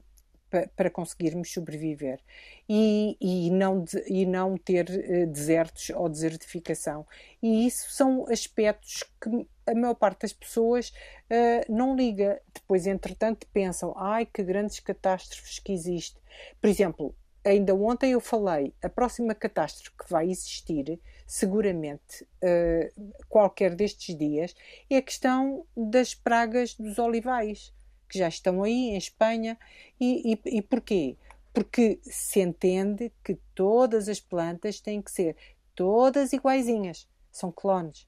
para 0.76 0.90
conseguirmos 0.90 1.52
sobreviver 1.52 2.20
e, 2.68 3.18
e, 3.20 3.50
não, 3.50 3.84
de, 3.84 4.04
e 4.08 4.26
não 4.26 4.58
ter 4.58 4.90
uh, 4.90 5.28
desertos 5.28 5.90
ou 5.92 6.10
desertificação. 6.10 7.06
E 7.42 7.66
isso 7.68 7.90
são 7.92 8.26
aspectos 8.30 9.04
que 9.22 9.48
a 9.66 9.76
maior 9.76 9.96
parte 9.96 10.22
das 10.22 10.34
pessoas 10.34 10.90
uh, 10.90 11.72
não 11.72 11.96
liga. 11.96 12.42
Depois, 12.54 12.88
entretanto, 12.88 13.48
pensam: 13.54 13.94
ai, 13.98 14.26
que 14.26 14.44
grandes 14.44 14.80
catástrofes 14.80 15.60
que 15.60 15.72
existem. 15.72 16.22
Por 16.60 16.70
exemplo, 16.70 17.16
ainda 17.44 17.74
ontem 17.76 18.12
eu 18.12 18.20
falei: 18.20 18.74
a 18.82 18.90
próxima 18.90 19.34
catástrofe 19.34 19.92
que 19.98 20.10
vai 20.10 20.30
existir, 20.30 21.00
seguramente, 21.26 22.24
uh, 22.24 23.14
qualquer 23.30 23.76
destes 23.76 24.18
dias, 24.18 24.56
é 24.90 24.98
a 24.98 25.02
questão 25.02 25.66
das 25.76 26.14
pragas 26.14 26.76
dos 26.76 26.98
olivais 27.00 27.74
que 28.08 28.18
já 28.18 28.28
estão 28.28 28.64
aí 28.64 28.92
em 28.92 28.98
Espanha. 28.98 29.58
E, 30.00 30.34
e, 30.34 30.58
e 30.58 30.62
porquê? 30.62 31.16
Porque 31.54 32.00
se 32.04 32.40
entende 32.42 33.12
que 33.24 33.36
todas 33.56 34.08
as 34.08 34.20
plantas 34.20 34.80
têm 34.80 35.02
que 35.02 35.12
ser 35.12 35.36
todas 35.76 36.34
iguaizinhas, 36.34 37.08
são 37.32 37.52
clones. 37.52 38.08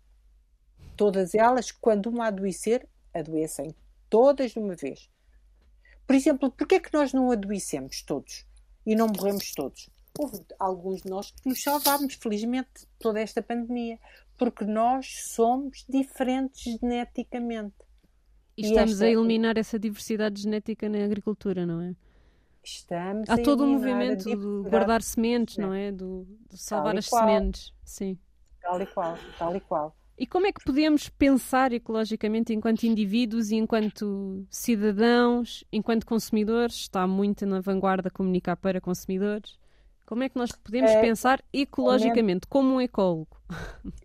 Todas 0.95 1.33
elas, 1.33 1.71
quando 1.71 2.07
uma 2.07 2.27
adoecer, 2.27 2.87
adoecem 3.13 3.75
todas 4.09 4.51
de 4.51 4.59
uma 4.59 4.75
vez. 4.75 5.09
Por 6.05 6.15
exemplo, 6.15 6.51
porquê 6.51 6.75
é 6.75 6.79
que 6.79 6.93
nós 6.93 7.13
não 7.13 7.31
adoecemos 7.31 8.01
todos 8.01 8.45
e 8.85 8.95
não 8.95 9.07
morremos 9.07 9.53
todos? 9.53 9.89
Houve 10.17 10.43
alguns 10.57 11.03
de 11.03 11.09
nós 11.09 11.31
que 11.31 11.47
nos 11.47 11.61
salvámos, 11.61 12.15
felizmente, 12.15 12.87
toda 12.97 13.21
esta 13.21 13.43
pandemia, 13.43 13.99
porque 14.35 14.65
nós 14.65 15.27
somos 15.27 15.85
diferentes 15.87 16.79
geneticamente. 16.79 17.75
E 18.59 18.65
estamos 18.65 18.93
esta... 18.93 19.05
a 19.05 19.09
eliminar 19.09 19.57
essa 19.57 19.79
diversidade 19.79 20.41
genética 20.41 20.89
na 20.89 21.03
agricultura, 21.03 21.65
não 21.65 21.81
é? 21.81 21.95
Estamos 22.61 23.29
Há 23.29 23.37
todo 23.37 23.63
um 23.63 23.73
movimento 23.73 24.25
de 24.25 24.69
guardar 24.69 25.01
sementes, 25.01 25.57
não 25.57 25.73
é? 25.73 25.91
Do, 25.91 26.27
de 26.49 26.57
salvar 26.57 26.97
as 26.97 27.07
qual. 27.07 27.25
sementes. 27.25 27.73
Sim. 27.83 28.17
Tal 28.61 28.81
e 28.81 28.85
qual, 28.85 29.17
tal 29.37 29.55
e 29.55 29.59
qual. 29.61 29.95
E 30.17 30.27
como 30.27 30.45
é 30.45 30.51
que 30.51 30.61
podemos 30.65 31.07
pensar 31.07 31.71
ecologicamente 31.71 32.53
enquanto 32.53 32.83
indivíduos 32.83 33.51
e 33.51 33.55
enquanto 33.55 34.45
cidadãos, 34.49 35.63
enquanto 35.71 36.05
consumidores? 36.05 36.75
Está 36.75 37.07
muito 37.07 37.45
na 37.45 37.61
vanguarda 37.61 38.09
comunicar 38.09 38.57
para 38.57 38.81
consumidores. 38.81 39.57
Como 40.05 40.21
é 40.23 40.27
que 40.27 40.37
nós 40.37 40.51
podemos 40.51 40.91
é, 40.91 40.99
pensar 40.99 41.41
ecologicamente, 41.53 42.45
como 42.47 42.75
um 42.75 42.81
ecólogo? 42.81 43.38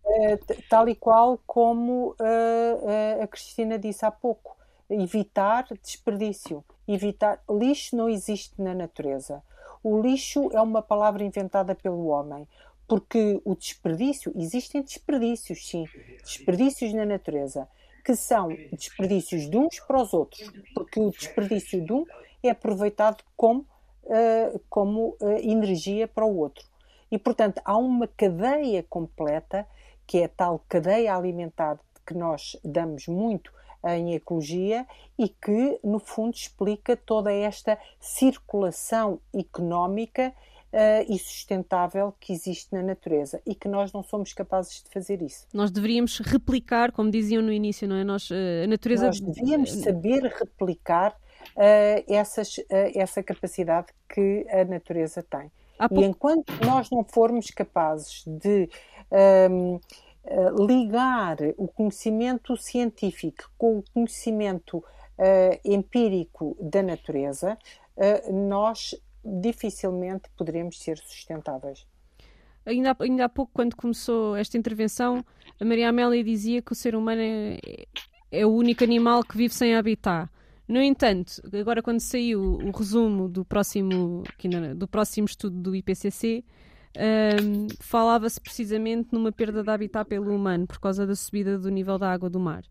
É, 0.07 0.37
tal 0.69 0.89
e 0.89 0.95
qual 0.95 1.39
como 1.47 2.11
uh, 2.13 3.23
a 3.23 3.27
Cristina 3.27 3.79
disse 3.79 4.05
há 4.05 4.11
pouco, 4.11 4.57
evitar 4.89 5.67
desperdício. 5.83 6.65
Evitar 6.87 7.43
lixo 7.51 7.97
não 7.97 8.09
existe 8.09 8.55
na 8.61 8.75
natureza. 8.75 9.43
O 9.83 10.01
lixo 10.01 10.51
é 10.53 10.61
uma 10.61 10.83
palavra 10.83 11.25
inventada 11.25 11.75
pelo 11.75 12.07
homem, 12.07 12.47
porque 12.87 13.41
o 13.45 13.55
desperdício, 13.55 14.33
existem 14.37 14.83
desperdícios, 14.83 15.67
sim, 15.69 15.85
desperdícios 16.23 16.93
na 16.93 17.05
natureza, 17.05 17.69
que 18.05 18.15
são 18.15 18.49
desperdícios 18.73 19.49
de 19.49 19.57
uns 19.57 19.81
para 19.81 20.01
os 20.01 20.13
outros, 20.13 20.51
porque 20.75 21.01
o 21.01 21.11
desperdício 21.11 21.85
de 21.85 21.93
um 21.93 22.05
é 22.43 22.51
aproveitado 22.51 23.23
como 23.37 23.67
uh, 24.05 24.61
como 24.69 25.17
energia 25.43 26.07
para 26.07 26.25
o 26.25 26.37
outro. 26.37 26.65
E, 27.15 27.19
portanto, 27.19 27.63
há 27.65 27.79
uma 27.79 28.09
cadeia 28.09 28.83
completa, 28.83 29.65
que 30.05 30.19
é 30.19 30.25
a 30.25 30.29
tal 30.29 30.65
cadeia 30.69 31.15
alimentar 31.15 31.79
que 32.05 32.13
nós 32.13 32.57
damos 32.65 33.07
muito 33.07 33.53
em 33.85 34.15
ecologia 34.15 34.85
e 35.17 35.29
que, 35.29 35.79
no 35.85 36.01
fundo, 36.01 36.35
explica 36.35 36.97
toda 36.97 37.33
esta 37.33 37.79
circulação 38.01 39.21
económica 39.33 40.35
uh, 40.73 41.07
e 41.09 41.17
sustentável 41.17 42.13
que 42.19 42.33
existe 42.33 42.73
na 42.73 42.83
natureza 42.83 43.41
e 43.47 43.55
que 43.55 43.69
nós 43.69 43.93
não 43.93 44.03
somos 44.03 44.33
capazes 44.33 44.83
de 44.83 44.91
fazer 44.91 45.23
isso. 45.23 45.47
Nós 45.55 45.71
deveríamos 45.71 46.19
replicar, 46.19 46.91
como 46.91 47.13
diziam 47.13 47.43
no 47.43 47.53
início, 47.53 47.87
não 47.87 47.95
é? 47.95 48.03
Nós, 48.03 48.29
uh, 48.29 48.65
a 48.65 48.67
natureza... 48.67 49.07
Nós 49.07 49.21
devíamos 49.21 49.71
saber 49.71 50.25
replicar 50.25 51.13
uh, 51.13 52.13
essas, 52.13 52.59
uh, 52.59 52.65
essa 52.93 53.23
capacidade 53.23 53.87
que 54.13 54.45
a 54.51 54.65
natureza 54.65 55.23
tem. 55.23 55.49
E 55.91 56.05
enquanto 56.05 56.53
nós 56.65 56.91
não 56.91 57.05
formos 57.05 57.51
capazes 57.51 58.25
de 58.27 58.69
um, 59.51 59.81
eh, 60.25 60.51
ligar 60.59 61.37
o 61.57 61.69
conhecimento 61.69 62.57
científico 62.57 63.51
com 63.59 63.79
o 63.79 63.85
conhecimento 63.93 64.83
empírico 65.65 66.57
da 66.61 66.83
natureza, 66.83 67.57
nós 68.33 68.97
dificilmente 69.25 70.29
poderemos 70.37 70.81
ser 70.81 70.99
sustentáveis. 70.99 71.87
Ainda, 72.67 72.97
ainda 72.99 73.27
há 73.27 73.29
pouco, 73.29 73.53
quando 73.53 73.77
começou 73.77 74.37
esta 74.37 74.57
intervenção, 74.57 75.25
a 75.61 75.65
Maria 75.65 75.91
Amélia 75.91 76.25
dizia 76.25 76.63
que 76.63 76.73
o 76.73 76.75
ser 76.75 76.95
humano 76.95 77.21
é, 77.21 77.59
é 78.31 78.47
o 78.47 78.51
único 78.51 78.83
animal 78.83 79.23
que 79.23 79.37
vive 79.37 79.53
sem 79.53 79.77
habitat. 79.77 80.29
No 80.67 80.81
entanto, 80.81 81.43
agora 81.53 81.83
quando 81.83 82.01
saiu 82.01 82.41
o 82.41 82.71
resumo 82.71 83.29
do 83.29 83.45
próximo, 83.45 84.23
do 84.77 84.89
próximo 84.89 85.27
estudo 85.27 85.61
do 85.61 85.77
IPCC, 85.77 86.43
um, 86.97 87.67
falava-se 87.81 88.41
precisamente 88.41 89.09
numa 89.13 89.31
perda 89.31 89.63
de 89.63 89.71
habitat 89.71 90.09
pelo 90.09 90.35
humano 90.35 90.67
por 90.67 90.79
causa 90.79 91.07
da 91.07 91.15
subida 91.15 91.59
do 91.59 91.69
nível 91.69 91.99
da 91.99 92.11
água 92.11 92.31
do 92.31 92.41
mar. 92.41 92.65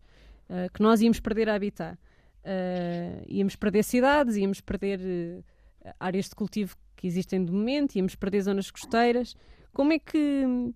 Uh, 0.48 0.72
que 0.72 0.82
nós 0.82 1.00
íamos 1.00 1.20
perder 1.20 1.48
habitat. 1.48 1.96
Uh, 2.44 3.22
íamos 3.28 3.54
perder 3.54 3.84
cidades, 3.84 4.36
íamos 4.36 4.60
perder 4.60 4.98
uh, 5.00 5.94
áreas 6.00 6.28
de 6.28 6.34
cultivo 6.34 6.76
que 6.96 7.06
existem 7.06 7.44
de 7.44 7.52
momento, 7.52 7.94
íamos 7.96 8.16
perder 8.16 8.42
zonas 8.42 8.70
costeiras. 8.70 9.36
Como 9.72 9.92
é 9.92 9.98
que, 9.98 10.72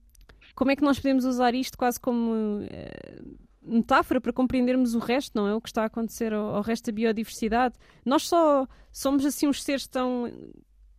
como 0.55 0.71
é 0.71 0.77
que 0.77 0.83
nós 0.83 0.99
podemos 0.99 1.25
usar 1.25 1.55
isto 1.55 1.77
quase 1.77 1.99
como 1.99 2.61
metáfora 3.69 4.21
para 4.21 4.33
compreendermos 4.33 4.95
o 4.95 4.99
resto, 4.99 5.37
não 5.37 5.47
é? 5.47 5.55
O 5.55 5.61
que 5.61 5.69
está 5.69 5.83
a 5.83 5.87
acontecer 5.87 6.33
ao, 6.33 6.57
ao 6.57 6.63
resto 6.63 6.87
da 6.87 6.93
biodiversidade. 6.93 7.75
Nós 8.05 8.27
só 8.27 8.67
somos 8.91 9.25
assim 9.25 9.47
uns 9.47 9.63
seres 9.63 9.87
tão 9.87 10.31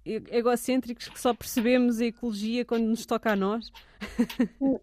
egocêntricos 0.06 1.08
que 1.08 1.20
só 1.20 1.34
percebemos 1.34 2.00
a 2.00 2.06
ecologia 2.06 2.66
quando 2.66 2.86
nos 2.86 3.06
toca 3.06 3.32
a 3.32 3.36
nós? 3.36 3.72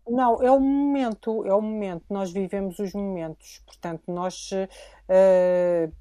Não, 0.07 0.43
é 0.43 0.51
o 0.51 0.61
momento, 0.61 1.45
é 1.47 1.53
o 1.53 1.61
momento. 1.61 2.05
Nós 2.11 2.33
vivemos 2.33 2.79
os 2.79 2.93
momentos. 2.93 3.63
Portanto, 3.67 4.03
nós, 4.09 4.51
uh, 4.53 5.93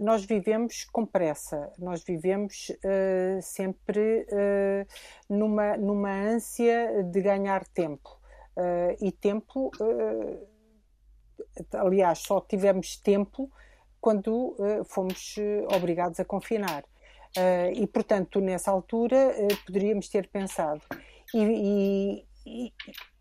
nós 0.00 0.24
vivemos 0.24 0.84
com 0.84 1.04
pressa. 1.04 1.70
Nós 1.78 2.02
vivemos 2.04 2.70
uh, 2.70 3.42
sempre 3.42 4.26
uh, 4.30 4.86
numa, 5.28 5.76
numa 5.76 6.12
ânsia 6.12 7.02
de 7.04 7.20
ganhar 7.20 7.66
tempo. 7.68 8.18
e 9.00 9.10
tempo 9.10 9.72
aliás, 11.74 12.20
só 12.20 12.40
tivemos 12.40 12.96
tempo 12.96 13.50
quando 14.04 14.54
uh, 14.58 14.84
fomos 14.84 15.36
uh, 15.38 15.74
obrigados 15.74 16.20
a 16.20 16.26
confinar. 16.26 16.84
Uh, 17.36 17.72
e, 17.74 17.86
portanto, 17.86 18.38
nessa 18.38 18.70
altura 18.70 19.34
poderíamos 19.66 20.10
ter 20.10 20.28
pensado. 20.28 20.82
E, 21.34 22.22
e, 22.46 22.72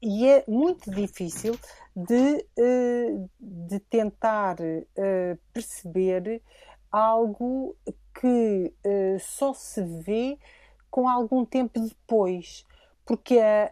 e, 0.02 0.28
é 0.28 0.44
muito 0.46 0.92
difícil 0.92 1.58
de, 1.96 2.46
de 3.40 3.80
tentar 3.90 4.58
perceber 5.54 6.44
algo 6.92 7.76
que 8.20 8.74
só 9.20 9.54
se 9.54 9.82
vê 9.82 10.38
com 10.92 11.08
algum 11.08 11.46
tempo 11.46 11.80
depois, 11.80 12.68
porque 13.06 13.40
a, 13.40 13.72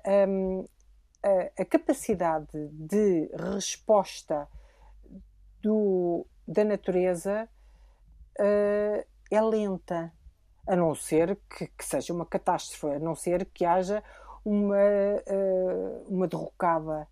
a, 1.23 1.61
a 1.61 1.65
capacidade 1.65 2.69
de 2.71 3.29
resposta 3.55 4.47
do, 5.61 6.25
da 6.47 6.63
natureza 6.63 7.47
uh, 8.39 9.05
é 9.29 9.41
lenta. 9.41 10.11
a 10.67 10.75
não 10.75 10.93
ser 10.95 11.37
que, 11.49 11.67
que, 11.67 11.85
seja 11.85 12.13
uma 12.13 12.25
catástrofe, 12.25 12.95
a 12.95 12.99
não 12.99 13.15
ser 13.15 13.45
que 13.45 13.65
haja 13.65 14.03
uma, 14.43 14.75
uh, 14.75 16.05
uma 16.07 16.27
derrocada. 16.27 17.07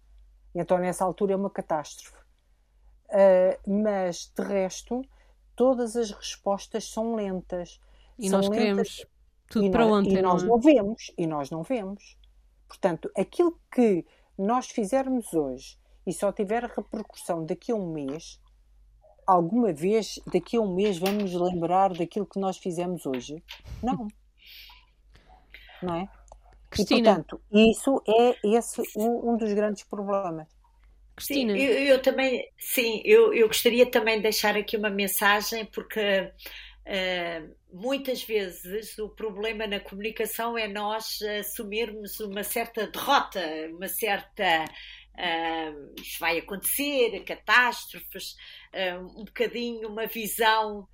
Então, 0.54 0.78
nessa 0.78 1.06
altura, 1.06 1.34
é 1.34 1.36
uma 1.36 1.50
catástrofe. 1.50 2.18
Uh, 3.10 3.84
mas, 3.84 4.32
de 4.36 4.44
resto, 4.44 5.04
todas 5.56 5.96
as 5.96 6.12
respostas 6.12 6.90
são 6.90 7.16
lentas. 7.16 7.80
E 8.18 8.30
são 8.30 8.40
nós 8.40 8.50
lentas, 8.50 8.64
queremos 8.64 9.06
tudo 9.48 9.72
para 9.72 9.86
ontem. 9.86 10.18
E 10.18 10.22
nós 10.22 10.44
não, 10.44 10.50
é? 10.50 10.52
não 10.52 10.60
vemos, 10.60 11.12
e 11.18 11.28
nós 11.28 11.50
não 11.50 11.64
vemos. 11.64 12.19
Portanto, 12.70 13.12
aquilo 13.18 13.60
que 13.74 14.06
nós 14.38 14.68
fizermos 14.68 15.34
hoje 15.34 15.78
e 16.06 16.14
só 16.14 16.32
tiver 16.32 16.64
repercussão 16.64 17.44
daqui 17.44 17.72
a 17.72 17.76
um 17.76 17.92
mês, 17.92 18.40
alguma 19.26 19.74
vez 19.74 20.20
daqui 20.32 20.56
a 20.56 20.62
um 20.62 20.76
mês 20.76 21.00
vamos 21.00 21.34
lembrar 21.34 21.92
daquilo 21.94 22.28
que 22.28 22.40
nós 22.40 22.58
fizemos 22.58 23.06
hoje? 23.06 23.44
Não. 23.84 24.08
Não 25.82 25.96
é? 25.96 26.10
Cristina. 26.70 27.00
E, 27.00 27.04
portanto, 27.04 27.42
isso 27.52 28.04
é 28.08 28.36
esse 28.56 28.82
um, 28.96 29.32
um 29.32 29.38
dos 29.38 29.52
grandes 29.54 29.84
problemas. 29.84 30.48
Cristina. 31.16 31.54
Sim, 31.54 31.60
eu, 31.60 31.74
eu, 31.84 32.02
também, 32.02 32.48
sim, 32.58 33.02
eu, 33.04 33.34
eu 33.34 33.48
gostaria 33.48 33.90
também 33.90 34.18
de 34.18 34.24
deixar 34.24 34.56
aqui 34.56 34.78
uma 34.78 34.90
mensagem, 34.90 35.66
porque 35.66 36.32
uh, 36.90 37.56
muitas 37.72 38.24
vezes 38.24 38.98
o 38.98 39.10
problema 39.10 39.68
na 39.68 39.80
comunicação 39.80 40.58
é 40.58 40.68
nós 40.68 41.22
assumirmos 41.40 42.20
uma 42.20 42.44
certa 42.44 42.88
derrota, 42.88 43.40
uma 43.72 43.88
certa 43.88 44.66
uh, 44.66 46.02
isto 46.02 46.20
vai 46.20 46.40
acontecer, 46.40 47.24
catástrofes, 47.24 48.36
uh, 48.74 49.22
um 49.22 49.26
bocadinho 49.26 49.88
uma 49.90 50.08
visão 50.08 50.88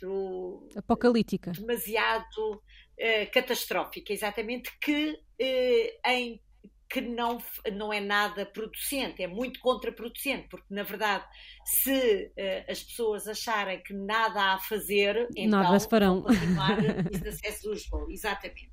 do, 0.00 0.68
apocalíptica. 0.76 1.50
demasiado 1.50 2.62
catastrófica, 3.32 4.12
exatamente 4.12 4.70
que 4.78 5.18
em 6.06 6.40
que 6.92 7.00
não, 7.00 7.42
não 7.72 7.90
é 7.90 8.00
nada 8.00 8.44
producente, 8.44 9.22
é 9.22 9.26
muito 9.26 9.58
contraproducente, 9.60 10.46
porque 10.50 10.66
na 10.68 10.82
verdade, 10.82 11.24
se 11.64 12.30
uh, 12.36 12.70
as 12.70 12.82
pessoas 12.82 13.26
acharem 13.26 13.82
que 13.82 13.94
nada 13.94 14.38
há 14.38 14.54
a 14.54 14.58
fazer, 14.58 15.26
nada 15.46 15.64
então 15.64 15.80
se 15.80 15.88
farão. 15.88 16.20
continuar 16.20 16.76
business 17.10 17.40
as 17.46 17.64
usual, 17.64 18.10
exatamente. 18.10 18.70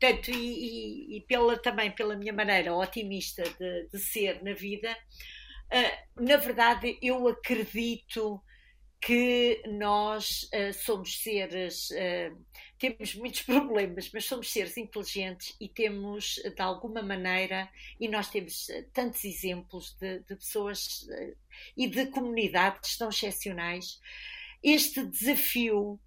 Portanto, 0.00 0.30
e, 0.32 0.34
e, 0.34 1.16
e, 1.18 1.20
pela, 1.20 1.56
também 1.56 1.92
pela 1.92 2.16
minha 2.16 2.32
maneira 2.32 2.74
otimista 2.74 3.44
de, 3.44 3.88
de 3.88 3.98
ser 4.00 4.42
na 4.42 4.52
vida, 4.52 4.90
uh, 4.92 6.24
na 6.24 6.36
verdade 6.36 6.98
eu 7.00 7.28
acredito 7.28 8.42
que 9.00 9.62
nós 9.66 10.42
uh, 10.52 10.74
somos 10.74 11.22
seres, 11.22 11.90
uh, 11.90 12.36
temos 12.78 13.14
muitos 13.14 13.42
problemas, 13.42 14.10
mas 14.12 14.26
somos 14.26 14.50
seres 14.50 14.76
inteligentes 14.76 15.56
e 15.58 15.68
temos, 15.68 16.34
de 16.34 16.60
alguma 16.62 17.02
maneira, 17.02 17.70
e 17.98 18.08
nós 18.08 18.28
temos 18.28 18.68
tantos 18.92 19.24
exemplos 19.24 19.96
de, 19.98 20.18
de 20.20 20.36
pessoas 20.36 21.08
e 21.76 21.86
de 21.88 22.06
comunidades 22.06 22.96
tão 22.98 23.08
excepcionais. 23.08 24.00
Este 24.62 25.04
desafio, 25.04 25.98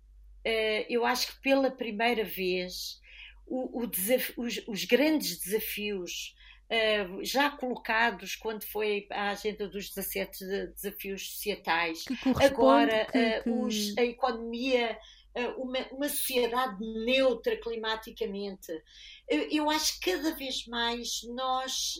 eu 0.87 1.05
acho 1.05 1.27
que 1.27 1.41
pela 1.41 1.71
primeira 1.71 2.23
vez, 2.23 3.01
o, 3.45 3.83
o 3.83 3.91
os, 4.37 4.61
os, 4.67 4.85
grandes 4.85 5.39
desafios 5.39 6.35
uh, 6.37 6.42
já 7.21 7.49
colocados 7.51 8.35
quando 8.35 8.63
foi 8.63 9.07
a 9.11 9.29
agenda 9.29 9.67
dos 9.67 9.89
17 9.89 10.67
desafios 10.75 11.31
societais, 11.31 12.05
agora 12.43 13.05
que, 13.05 13.17
uh, 13.17 13.43
que... 13.43 13.49
Os, 13.49 13.97
a 13.97 14.03
economia 14.03 14.97
uma, 15.57 15.79
uma, 15.91 16.07
sociedade 16.09 16.77
neutra 16.79 17.57
climaticamente. 17.57 18.71
Eu 19.27 19.67
acho 19.67 19.99
que 19.99 20.11
cada 20.11 20.35
vez 20.35 20.67
mais 20.67 21.23
nós, 21.23 21.95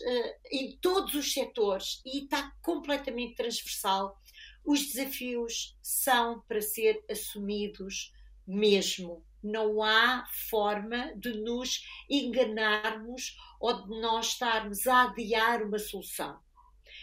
em 0.52 0.76
todos 0.76 1.14
os 1.14 1.32
setores, 1.32 2.00
e 2.06 2.22
está 2.22 2.52
completamente 2.62 3.34
transversal, 3.34 4.16
os 4.64 4.86
desafios 4.86 5.76
são 5.82 6.42
para 6.46 6.62
ser 6.62 7.04
assumidos 7.10 8.12
mesmo 8.46 9.24
não 9.46 9.82
há 9.82 10.26
forma 10.48 11.12
de 11.16 11.32
nos 11.34 11.86
enganarmos 12.08 13.36
ou 13.60 13.86
de 13.86 14.00
nós 14.00 14.28
estarmos 14.28 14.86
a 14.86 15.04
adiar 15.04 15.62
uma 15.62 15.78
solução. 15.78 16.38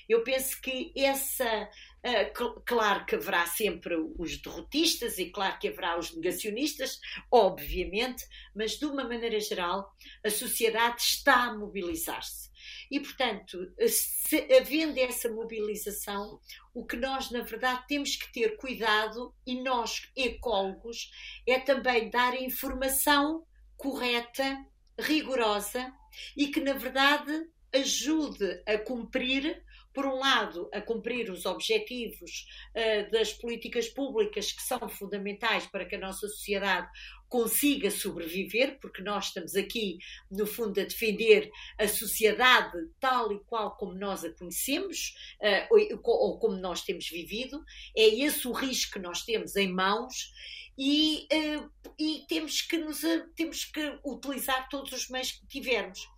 Eu 0.07 0.23
penso 0.23 0.59
que 0.61 0.91
essa. 0.95 1.69
Uh, 2.03 2.61
claro 2.65 3.05
que 3.05 3.13
haverá 3.13 3.45
sempre 3.45 3.95
os 4.17 4.37
derrotistas 4.41 5.19
e 5.19 5.29
claro 5.29 5.59
que 5.59 5.67
haverá 5.67 5.99
os 5.99 6.15
negacionistas, 6.15 6.99
obviamente, 7.29 8.25
mas 8.55 8.71
de 8.71 8.85
uma 8.85 9.03
maneira 9.03 9.39
geral, 9.39 9.95
a 10.25 10.29
sociedade 10.31 10.99
está 11.01 11.43
a 11.43 11.53
mobilizar-se. 11.53 12.49
E, 12.89 12.99
portanto, 12.99 13.71
se, 13.87 14.47
havendo 14.53 14.99
essa 14.99 15.29
mobilização, 15.29 16.39
o 16.73 16.85
que 16.85 16.97
nós, 16.97 17.29
na 17.31 17.41
verdade, 17.41 17.85
temos 17.87 18.15
que 18.15 18.31
ter 18.33 18.57
cuidado, 18.57 19.33
e 19.45 19.61
nós, 19.61 20.09
ecólogos, 20.15 21.11
é 21.47 21.59
também 21.59 22.09
dar 22.09 22.33
a 22.33 22.41
informação 22.41 23.45
correta, 23.77 24.65
rigorosa 24.99 25.91
e 26.35 26.47
que, 26.47 26.59
na 26.59 26.73
verdade, 26.73 27.47
ajude 27.73 28.61
a 28.65 28.77
cumprir 28.77 29.63
por 29.93 30.05
um 30.05 30.15
lado, 30.15 30.69
a 30.73 30.81
cumprir 30.81 31.29
os 31.29 31.45
objetivos 31.45 32.47
uh, 32.75 33.11
das 33.11 33.33
políticas 33.33 33.89
públicas 33.89 34.51
que 34.51 34.61
são 34.61 34.87
fundamentais 34.89 35.67
para 35.67 35.85
que 35.85 35.95
a 35.95 35.99
nossa 35.99 36.27
sociedade 36.27 36.89
consiga 37.27 37.89
sobreviver, 37.89 38.77
porque 38.81 39.01
nós 39.01 39.27
estamos 39.27 39.55
aqui, 39.55 39.99
no 40.29 40.45
fundo, 40.45 40.81
a 40.81 40.83
defender 40.83 41.49
a 41.77 41.87
sociedade 41.87 42.77
tal 42.99 43.31
e 43.31 43.39
qual 43.45 43.77
como 43.77 43.93
nós 43.93 44.25
a 44.25 44.33
conhecemos, 44.33 45.15
uh, 45.39 45.73
ou, 45.73 46.03
ou 46.03 46.39
como 46.39 46.57
nós 46.57 46.83
temos 46.83 47.07
vivido. 47.09 47.63
É 47.95 48.05
esse 48.05 48.47
o 48.47 48.51
risco 48.51 48.93
que 48.93 48.99
nós 48.99 49.23
temos 49.23 49.55
em 49.55 49.71
mãos. 49.71 50.33
E, 50.77 51.27
uh, 51.31 51.69
e 51.97 52.25
temos, 52.27 52.61
que 52.61 52.77
nos, 52.77 53.01
temos 53.35 53.65
que 53.65 53.99
utilizar 54.03 54.67
todos 54.69 54.91
os 54.91 55.09
meios 55.09 55.31
que 55.31 55.45
tivermos. 55.47 56.09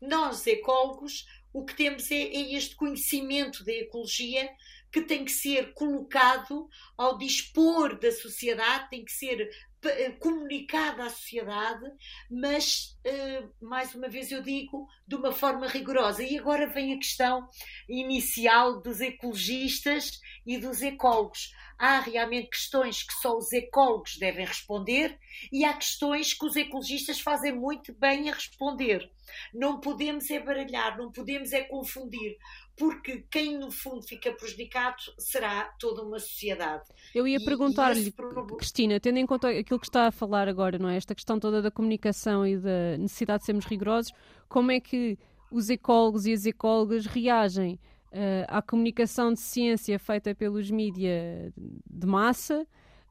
Nós, 0.00 0.46
ecólogos, 0.46 1.26
o 1.52 1.64
que 1.64 1.74
temos 1.74 2.10
é, 2.10 2.16
é 2.16 2.54
este 2.54 2.76
conhecimento 2.76 3.64
da 3.64 3.72
ecologia 3.72 4.48
que 4.92 5.02
tem 5.02 5.24
que 5.24 5.32
ser 5.32 5.72
colocado 5.72 6.68
ao 6.96 7.16
dispor 7.16 7.98
da 7.98 8.10
sociedade, 8.10 8.90
tem 8.90 9.04
que 9.04 9.12
ser 9.12 9.50
eh, 9.82 10.10
comunicado 10.18 11.02
à 11.02 11.08
sociedade, 11.08 11.84
mas, 12.30 12.98
eh, 13.04 13.42
mais 13.60 13.94
uma 13.94 14.08
vez 14.08 14.30
eu 14.30 14.42
digo, 14.42 14.86
de 15.06 15.16
uma 15.16 15.32
forma 15.32 15.66
rigorosa. 15.66 16.22
E 16.22 16.38
agora 16.38 16.66
vem 16.66 16.92
a 16.92 16.98
questão 16.98 17.48
inicial 17.88 18.80
dos 18.80 19.00
ecologistas 19.00 20.20
e 20.46 20.58
dos 20.58 20.82
ecólogos. 20.82 21.52
Há 21.78 22.00
realmente 22.00 22.50
questões 22.50 23.02
que 23.02 23.14
só 23.14 23.38
os 23.38 23.50
ecólogos 23.52 24.18
devem 24.18 24.44
responder 24.44 25.18
e 25.50 25.64
há 25.64 25.72
questões 25.72 26.34
que 26.34 26.44
os 26.44 26.54
ecologistas 26.54 27.20
fazem 27.20 27.54
muito 27.54 27.94
bem 27.94 28.28
a 28.28 28.34
responder. 28.34 29.10
Não 29.54 29.80
podemos 29.80 30.30
é 30.30 30.40
baralhar, 30.40 30.98
não 30.98 31.10
podemos 31.10 31.52
é 31.52 31.62
confundir, 31.62 32.36
porque 32.80 33.22
quem 33.30 33.58
no 33.58 33.70
fundo 33.70 34.00
fica 34.00 34.32
prejudicado 34.32 35.02
será 35.18 35.64
toda 35.78 36.02
uma 36.02 36.18
sociedade. 36.18 36.84
Eu 37.14 37.28
ia 37.28 37.38
perguntar-lhe, 37.38 38.10
Cristina, 38.56 38.98
tendo 38.98 39.18
em 39.18 39.26
conta 39.26 39.50
aquilo 39.50 39.78
que 39.78 39.86
está 39.86 40.06
a 40.06 40.10
falar 40.10 40.48
agora, 40.48 40.78
não 40.78 40.88
é? 40.88 40.96
Esta 40.96 41.14
questão 41.14 41.38
toda 41.38 41.60
da 41.60 41.70
comunicação 41.70 42.46
e 42.46 42.56
da 42.56 42.96
necessidade 42.96 43.40
de 43.40 43.44
sermos 43.44 43.66
rigorosos, 43.66 44.14
como 44.48 44.70
é 44.72 44.80
que 44.80 45.18
os 45.52 45.68
ecólogos 45.68 46.24
e 46.24 46.32
as 46.32 46.46
ecólogas 46.46 47.04
reagem 47.04 47.78
uh, 48.12 48.46
à 48.48 48.62
comunicação 48.62 49.30
de 49.30 49.40
ciência 49.40 49.98
feita 49.98 50.34
pelos 50.34 50.70
mídias 50.70 51.52
de 51.54 52.06
massa? 52.06 52.66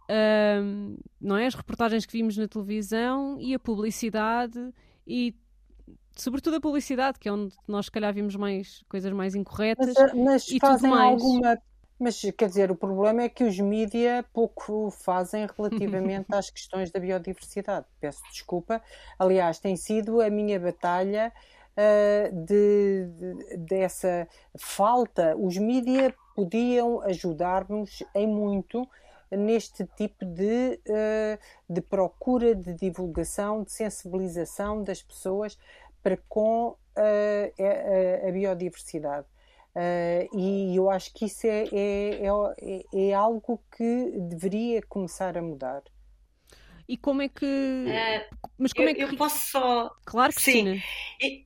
Uh, 0.10 1.00
não 1.22 1.38
é? 1.38 1.46
As 1.46 1.54
reportagens 1.54 2.08
que 2.08 2.14
vimos 2.14 2.36
na 2.36 2.48
televisão 2.48 3.40
e 3.40 3.54
a 3.54 3.60
publicidade 3.60 4.74
e 5.06 5.36
sobretudo 6.20 6.58
a 6.58 6.62
publicidade, 6.62 7.20
que 7.20 7.30
é 7.30 7.32
onde 7.32 7.56
nós 7.68 7.86
se 7.86 7.92
calhar 7.92 8.14
vimos 8.14 8.36
mais 8.36 8.84
coisas 8.90 9.12
mais 9.12 9.36
incorretas 9.36 9.94
mas, 9.98 10.14
mas 10.14 10.48
e 10.50 10.60
fazem 10.60 10.90
tudo 10.90 11.00
mais. 11.00 11.22
alguma 11.22 11.58
mas 12.00 12.22
quer 12.38 12.48
dizer, 12.48 12.72
o 12.72 12.76
problema 12.76 13.24
é 13.24 13.30
que 13.30 13.44
os 13.44 13.60
mídia 13.60 14.24
pouco 14.32 14.90
fazem 14.90 15.46
relativamente 15.58 16.28
às 16.34 16.50
questões 16.50 16.90
da 16.92 17.00
biodiversidade. 17.00 17.86
Peço 18.00 18.24
desculpa. 18.32 18.82
Aliás, 19.20 19.60
tem 19.60 19.76
sido 19.76 20.22
a 20.22 20.30
minha 20.30 20.58
batalha 20.58 21.34
uh, 21.76 22.46
de, 22.46 23.06
de, 23.06 23.58
dessa 23.58 24.30
falta. 24.58 25.36
Os 25.36 25.58
mídia 25.58 26.16
podiam 26.34 27.02
ajudar-nos 27.02 28.02
em 28.16 28.26
muito 28.26 28.88
neste 29.30 29.86
tipo 29.98 30.26
de, 30.26 30.80
uh, 30.88 31.38
de 31.70 31.82
procura 31.82 32.56
de 32.56 32.74
divulgação, 32.74 33.62
de 33.62 33.74
sensibilização 33.74 34.82
das 34.84 35.04
pessoas 35.04 35.58
para 36.02 36.18
com 36.28 36.70
uh, 36.70 36.78
a, 36.98 38.28
a, 38.28 38.32
biodiversidade. 38.32 39.28
Uh, 39.76 40.38
e 40.38 40.76
eu 40.76 40.90
acho 40.90 41.14
que 41.14 41.26
isso 41.26 41.46
é, 41.46 41.66
é, 41.72 42.22
é, 42.26 43.10
é, 43.10 43.14
algo 43.14 43.62
que 43.76 44.12
deveria 44.30 44.82
começar 44.82 45.38
a 45.38 45.42
mudar. 45.42 45.84
E 46.88 46.98
como 46.98 47.22
é 47.22 47.30
que. 47.30 47.46
Uh, 47.46 48.38
mas 48.58 48.74
como 48.74 48.88
eu, 48.88 48.92
é 48.92 48.94
que. 48.96 49.04
Eu 49.04 49.16
posso 49.16 49.52
só. 49.52 49.96
Claro 50.06 50.34
que 50.34 50.42
sim. 50.42 50.82
sim. 51.22 51.46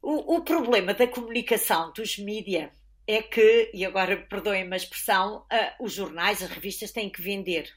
O, 0.00 0.36
o 0.36 0.42
problema 0.42 0.94
da 0.94 1.06
comunicação 1.06 1.92
dos 1.92 2.18
mídias 2.18 2.70
é 3.06 3.22
que, 3.22 3.70
e 3.74 3.84
agora 3.84 4.16
perdoem-me 4.16 4.74
a 4.74 4.76
expressão, 4.76 5.38
uh, 5.42 5.84
os 5.84 5.92
jornais, 5.92 6.42
as 6.42 6.50
revistas 6.50 6.90
têm 6.90 7.10
que 7.10 7.22
vender. 7.22 7.72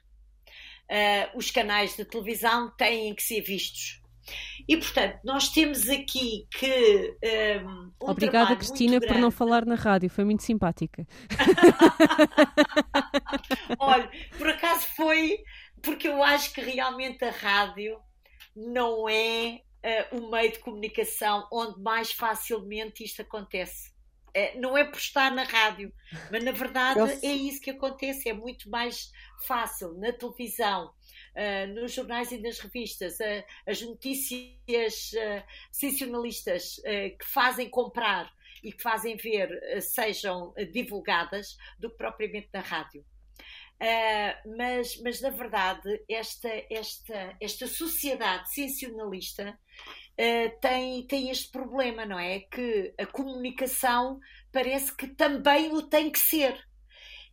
Uh, 0.89 1.37
os 1.37 1.49
canais 1.51 1.95
de 1.95 2.05
televisão 2.05 2.71
têm 2.77 3.13
que 3.13 3.23
ser 3.23 3.41
vistos. 3.41 4.01
E, 4.67 4.77
portanto, 4.77 5.19
nós 5.23 5.49
temos 5.49 5.89
aqui 5.89 6.47
que. 6.51 7.17
Um, 7.63 7.91
um 8.01 8.09
Obrigada, 8.09 8.55
Cristina, 8.55 8.99
por 8.99 9.17
não 9.17 9.31
falar 9.31 9.65
na 9.65 9.75
rádio, 9.75 10.09
foi 10.09 10.23
muito 10.23 10.43
simpática. 10.43 11.05
Olha, 13.79 14.09
por 14.37 14.49
acaso 14.49 14.87
foi 14.95 15.39
porque 15.85 16.07
eu 16.07 16.23
acho 16.23 16.51
que 16.51 16.61
realmente 16.61 17.23
a 17.23 17.29
rádio 17.29 17.99
não 18.55 19.07
é 19.07 19.61
uh, 20.11 20.17
o 20.17 20.31
meio 20.31 20.51
de 20.51 20.59
comunicação 20.59 21.47
onde 21.51 21.79
mais 21.79 22.11
facilmente 22.11 23.03
isto 23.03 23.21
acontece. 23.21 23.91
Uh, 24.35 24.59
não 24.59 24.75
é 24.75 24.83
por 24.83 24.97
estar 24.97 25.31
na 25.31 25.43
rádio, 25.43 25.93
mas 26.31 26.43
na 26.43 26.51
verdade 26.51 26.99
eu... 26.99 27.05
é 27.05 27.33
isso 27.33 27.61
que 27.61 27.69
acontece, 27.69 28.27
é 28.27 28.33
muito 28.33 28.69
mais 28.69 29.11
fácil 29.45 29.93
na 29.93 30.11
televisão 30.11 30.91
uh, 31.35 31.73
nos 31.73 31.93
jornais 31.93 32.31
e 32.31 32.37
nas 32.37 32.59
revistas, 32.59 33.19
uh, 33.19 33.43
as 33.65 33.81
notícias 33.81 35.11
uh, 35.13 35.43
sensacionalistas 35.71 36.75
que 37.19 37.25
fazem 37.25 37.69
comprar 37.69 38.31
e 38.63 38.71
que 38.71 38.81
fazem 38.81 39.15
ver 39.15 39.49
sejam 39.81 40.53
divulgadas 40.71 41.57
do 41.79 41.89
que 41.89 41.97
propriamente 41.97 42.49
na 42.53 42.61
rádio. 42.61 43.05
Uh, 43.75 44.55
mas, 44.57 44.97
mas, 45.01 45.19
na 45.19 45.29
verdade, 45.29 46.01
esta, 46.09 46.49
esta, 46.69 47.35
esta 47.41 47.67
sociedade 47.67 48.53
sensacionalista 48.53 49.59
uh, 50.17 50.59
tem, 50.61 51.05
tem 51.05 51.29
este 51.29 51.51
problema, 51.51 52.05
não 52.05 52.17
é? 52.17 52.39
Que 52.39 52.93
a 52.97 53.05
comunicação 53.05 54.19
parece 54.51 54.95
que 54.95 55.07
também 55.07 55.73
o 55.73 55.81
tem 55.81 56.09
que 56.09 56.19
ser. 56.19 56.57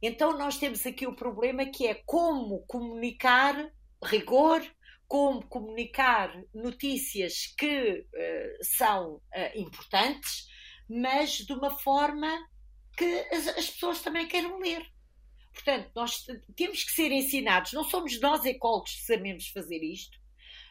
Então, 0.02 0.36
nós 0.36 0.58
temos 0.58 0.84
aqui 0.84 1.06
o 1.06 1.14
problema 1.14 1.64
que 1.64 1.86
é 1.86 1.94
como 2.04 2.66
comunicar 2.66 3.54
rigor, 4.02 4.62
como 5.06 5.46
comunicar 5.46 6.42
notícias 6.54 7.46
que 7.58 8.00
uh, 8.00 8.64
são 8.64 9.16
uh, 9.16 9.20
importantes, 9.54 10.46
mas 10.88 11.32
de 11.32 11.52
uma 11.52 11.70
forma 11.70 12.30
que 12.96 13.20
as, 13.30 13.48
as, 13.48 13.70
pessoas 13.70 14.00
também 14.00 14.26
queiram 14.26 14.58
ler. 14.58 14.86
Portanto, 15.52 15.90
nós 15.94 16.24
temos 16.56 16.82
que 16.82 16.92
ser 16.92 17.12
ensinados, 17.12 17.72
não 17.74 17.84
somos 17.84 18.18
nós 18.20 18.44
ecólogos 18.46 18.94
que 18.94 19.02
sabemos 19.02 19.48
fazer 19.48 19.82
isto, 19.82 20.18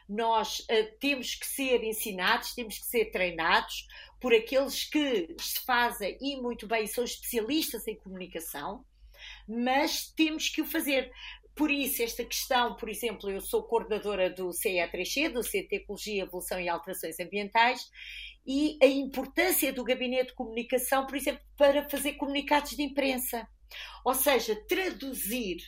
nós 0.08 0.58
uh, 0.60 0.98
temos 0.98 1.36
que 1.36 1.46
ser 1.46 1.84
ensinados, 1.84 2.52
temos 2.54 2.78
que 2.78 2.86
ser 2.86 3.12
treinados 3.12 3.86
por 4.20 4.34
aqueles 4.34 4.84
que 4.84 5.34
se 5.38 5.64
fazem 5.64 6.18
e 6.20 6.36
muito 6.40 6.66
bem 6.66 6.86
são 6.86 7.04
especialistas 7.04 7.86
em 7.86 7.96
comunicação, 7.96 8.84
mas 9.48 10.10
temos 10.10 10.48
que 10.48 10.62
o 10.62 10.66
fazer. 10.66 11.12
Por 11.54 11.70
isso, 11.70 12.02
esta 12.02 12.24
questão, 12.24 12.76
por 12.76 12.88
exemplo, 12.88 13.30
eu 13.30 13.40
sou 13.40 13.62
coordenadora 13.62 14.30
do 14.30 14.48
CE3C, 14.48 15.30
do 15.30 15.42
Centro 15.42 15.68
de 15.68 15.76
Ecologia, 15.76 16.22
Evolução 16.22 16.60
e 16.60 16.68
Alterações 16.68 17.20
Ambientais, 17.20 17.90
e 18.46 18.78
a 18.82 18.86
importância 18.86 19.72
do 19.72 19.84
gabinete 19.84 20.28
de 20.28 20.34
comunicação, 20.34 21.06
por 21.06 21.16
exemplo, 21.16 21.42
para 21.56 21.88
fazer 21.88 22.14
comunicados 22.14 22.72
de 22.72 22.82
imprensa. 22.82 23.46
Ou 24.04 24.14
seja, 24.14 24.56
traduzir 24.66 25.58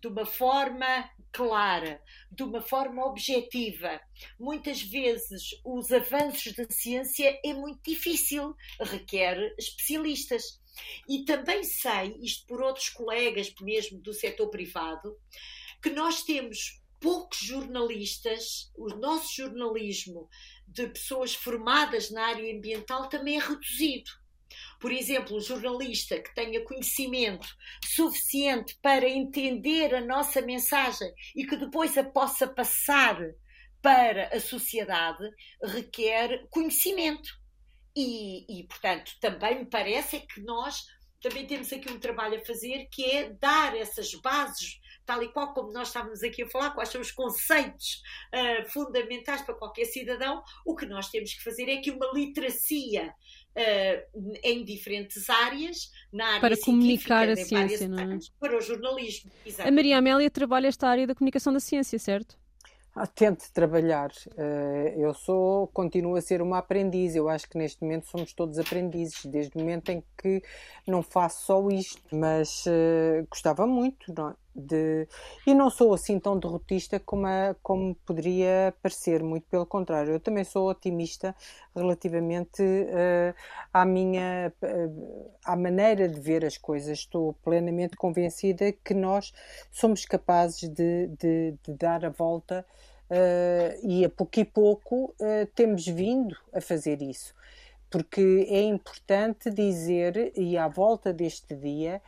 de 0.00 0.08
uma 0.08 0.26
forma 0.26 1.10
clara, 1.32 2.02
de 2.30 2.42
uma 2.42 2.60
forma 2.60 3.04
objetiva. 3.06 4.00
Muitas 4.38 4.82
vezes 4.82 5.50
os 5.64 5.90
avanços 5.92 6.52
da 6.52 6.66
ciência 6.68 7.40
é 7.44 7.54
muito 7.54 7.80
difícil, 7.84 8.54
requer 8.80 9.54
especialistas. 9.58 10.60
E 11.08 11.24
também 11.24 11.62
sei, 11.64 12.16
isto 12.20 12.46
por 12.46 12.62
outros 12.62 12.88
colegas 12.88 13.52
mesmo 13.60 14.00
do 14.00 14.12
setor 14.12 14.48
privado, 14.48 15.16
que 15.82 15.90
nós 15.90 16.22
temos 16.22 16.80
poucos 17.00 17.38
jornalistas, 17.38 18.70
o 18.76 18.88
nosso 18.90 19.34
jornalismo 19.34 20.28
de 20.68 20.86
pessoas 20.86 21.34
formadas 21.34 22.10
na 22.10 22.26
área 22.28 22.56
ambiental 22.56 23.08
também 23.08 23.36
é 23.36 23.40
reduzido. 23.40 24.10
Por 24.78 24.92
exemplo, 24.92 25.36
um 25.36 25.40
jornalista 25.40 26.20
que 26.20 26.34
tenha 26.34 26.64
conhecimento 26.64 27.48
suficiente 27.84 28.78
para 28.80 29.08
entender 29.08 29.94
a 29.94 30.00
nossa 30.00 30.40
mensagem 30.40 31.12
e 31.34 31.44
que 31.44 31.56
depois 31.56 31.96
a 31.98 32.04
possa 32.04 32.46
passar 32.46 33.18
para 33.80 34.28
a 34.28 34.38
sociedade 34.38 35.28
requer 35.62 36.46
conhecimento. 36.50 37.41
E, 37.94 38.60
e, 38.60 38.64
portanto, 38.64 39.12
também 39.20 39.60
me 39.60 39.66
parece 39.66 40.16
é 40.16 40.20
que 40.20 40.40
nós 40.40 40.86
também 41.22 41.46
temos 41.46 41.72
aqui 41.72 41.90
um 41.90 41.98
trabalho 41.98 42.38
a 42.38 42.44
fazer 42.44 42.88
que 42.90 43.04
é 43.04 43.30
dar 43.30 43.76
essas 43.76 44.12
bases, 44.16 44.80
tal 45.06 45.22
e 45.22 45.28
qual 45.28 45.54
como 45.54 45.72
nós 45.72 45.88
estávamos 45.88 46.22
aqui 46.22 46.42
a 46.42 46.48
falar, 46.48 46.70
quais 46.70 46.88
são 46.88 47.00
os 47.00 47.12
conceitos 47.12 48.02
uh, 48.34 48.68
fundamentais 48.70 49.40
para 49.42 49.54
qualquer 49.54 49.84
cidadão. 49.84 50.42
O 50.66 50.74
que 50.74 50.84
nós 50.84 51.08
temos 51.10 51.32
que 51.32 51.42
fazer 51.42 51.68
é 51.68 51.76
que 51.76 51.92
uma 51.92 52.10
literacia 52.12 53.14
uh, 53.56 54.38
em 54.42 54.64
diferentes 54.64 55.30
áreas, 55.30 55.90
na 56.12 56.26
área 56.26 56.40
para 56.40 56.60
comunicar 56.60 57.28
a 57.28 57.36
ciência, 57.36 57.88
não 57.88 58.14
é? 58.14 58.18
Para 58.40 58.58
o 58.58 58.60
jornalismo. 58.60 59.30
Exatamente. 59.46 59.72
A 59.72 59.76
Maria 59.76 59.98
Amélia 59.98 60.30
trabalha 60.30 60.66
esta 60.66 60.88
área 60.88 61.06
da 61.06 61.14
comunicação 61.14 61.52
da 61.52 61.60
ciência, 61.60 61.98
certo? 62.00 62.41
Ah, 62.94 63.06
tente 63.06 63.50
trabalhar. 63.52 64.10
Eh, 64.36 64.94
eu 64.98 65.14
sou, 65.14 65.66
continuo 65.68 66.14
a 66.14 66.20
ser 66.20 66.42
uma 66.42 66.58
aprendiz. 66.58 67.14
Eu 67.14 67.28
acho 67.28 67.48
que 67.48 67.56
neste 67.56 67.82
momento 67.82 68.06
somos 68.06 68.34
todos 68.34 68.58
aprendizes, 68.58 69.24
desde 69.24 69.56
o 69.56 69.60
momento 69.60 69.88
em 69.90 70.04
que 70.18 70.42
não 70.86 71.02
faço 71.02 71.46
só 71.46 71.68
isto, 71.70 72.02
mas 72.14 72.66
uh, 72.66 73.26
gostava 73.30 73.66
muito 73.66 74.12
não, 74.14 74.30
é? 74.30 74.34
De. 74.54 75.08
E 75.46 75.54
não 75.54 75.70
sou 75.70 75.94
assim 75.94 76.18
tão 76.18 76.38
derrotista 76.38 77.00
como, 77.00 77.26
a, 77.26 77.56
como 77.62 77.94
poderia 78.06 78.74
parecer, 78.82 79.22
muito 79.22 79.46
pelo 79.48 79.66
contrário. 79.66 80.12
Eu 80.12 80.20
também 80.20 80.44
sou 80.44 80.68
otimista 80.68 81.34
relativamente 81.74 82.62
uh, 82.62 83.34
à 83.72 83.84
minha. 83.84 84.52
Uh, 84.62 85.30
à 85.44 85.56
maneira 85.56 86.08
de 86.08 86.20
ver 86.20 86.44
as 86.44 86.56
coisas. 86.56 86.98
Estou 86.98 87.32
plenamente 87.44 87.96
convencida 87.96 88.72
que 88.72 88.94
nós 88.94 89.32
somos 89.70 90.04
capazes 90.04 90.68
de, 90.68 91.08
de, 91.18 91.54
de 91.62 91.74
dar 91.74 92.04
a 92.04 92.10
volta. 92.10 92.64
Uh, 93.10 93.86
e 93.86 94.04
a 94.06 94.08
pouco 94.08 94.40
e 94.40 94.44
pouco 94.44 95.14
temos 95.54 95.86
vindo 95.86 96.34
a 96.50 96.62
fazer 96.62 97.02
isso, 97.02 97.34
porque 97.90 98.46
é 98.48 98.62
importante 98.62 99.50
dizer, 99.50 100.32
e 100.34 100.56
à 100.56 100.66
volta 100.66 101.12
deste 101.12 101.54
dia, 101.54 102.00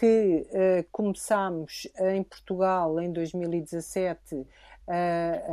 que 0.00 0.46
uh, 0.48 0.88
começámos 0.90 1.86
em 1.98 2.22
Portugal 2.22 2.98
em 2.98 3.12
2017 3.12 4.34
uh, 4.34 4.46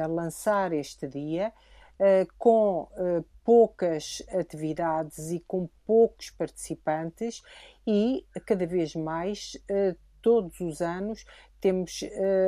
a 0.02 0.08
lançar 0.08 0.72
este 0.72 1.06
dia, 1.06 1.52
uh, 2.00 2.34
com 2.38 2.84
uh, 2.94 3.26
poucas 3.44 4.24
atividades 4.32 5.32
e 5.32 5.42
com 5.42 5.68
poucos 5.86 6.30
participantes, 6.30 7.44
e 7.86 8.26
cada 8.46 8.66
vez 8.66 8.96
mais, 8.96 9.58
todos 10.22 10.60
os 10.60 10.82
anos, 10.82 11.26
temos 11.62 12.04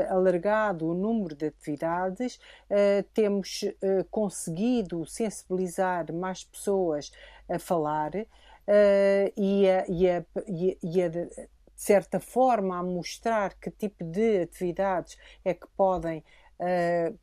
alargado 0.10 0.86
o 0.86 0.94
número 0.94 1.34
de 1.34 1.46
atividades, 1.46 2.38
temos 3.14 3.64
conseguido 4.12 5.06
sensibilizar 5.06 6.12
mais 6.12 6.44
pessoas 6.44 7.10
a 7.48 7.58
falar. 7.58 8.12
e, 9.38 9.70
a, 9.70 9.86
e, 9.88 10.10
a, 10.10 10.26
e 10.84 11.02
a 11.02 11.10
de 11.80 11.86
certa 11.86 12.20
forma, 12.20 12.78
a 12.78 12.84
mostrar 12.84 13.58
que 13.58 13.72
tipo 13.72 14.04
de 14.04 14.42
atividades 14.42 15.18
é 15.46 15.54
que 15.54 15.66
podem 15.78 16.22
uh, 16.60 17.18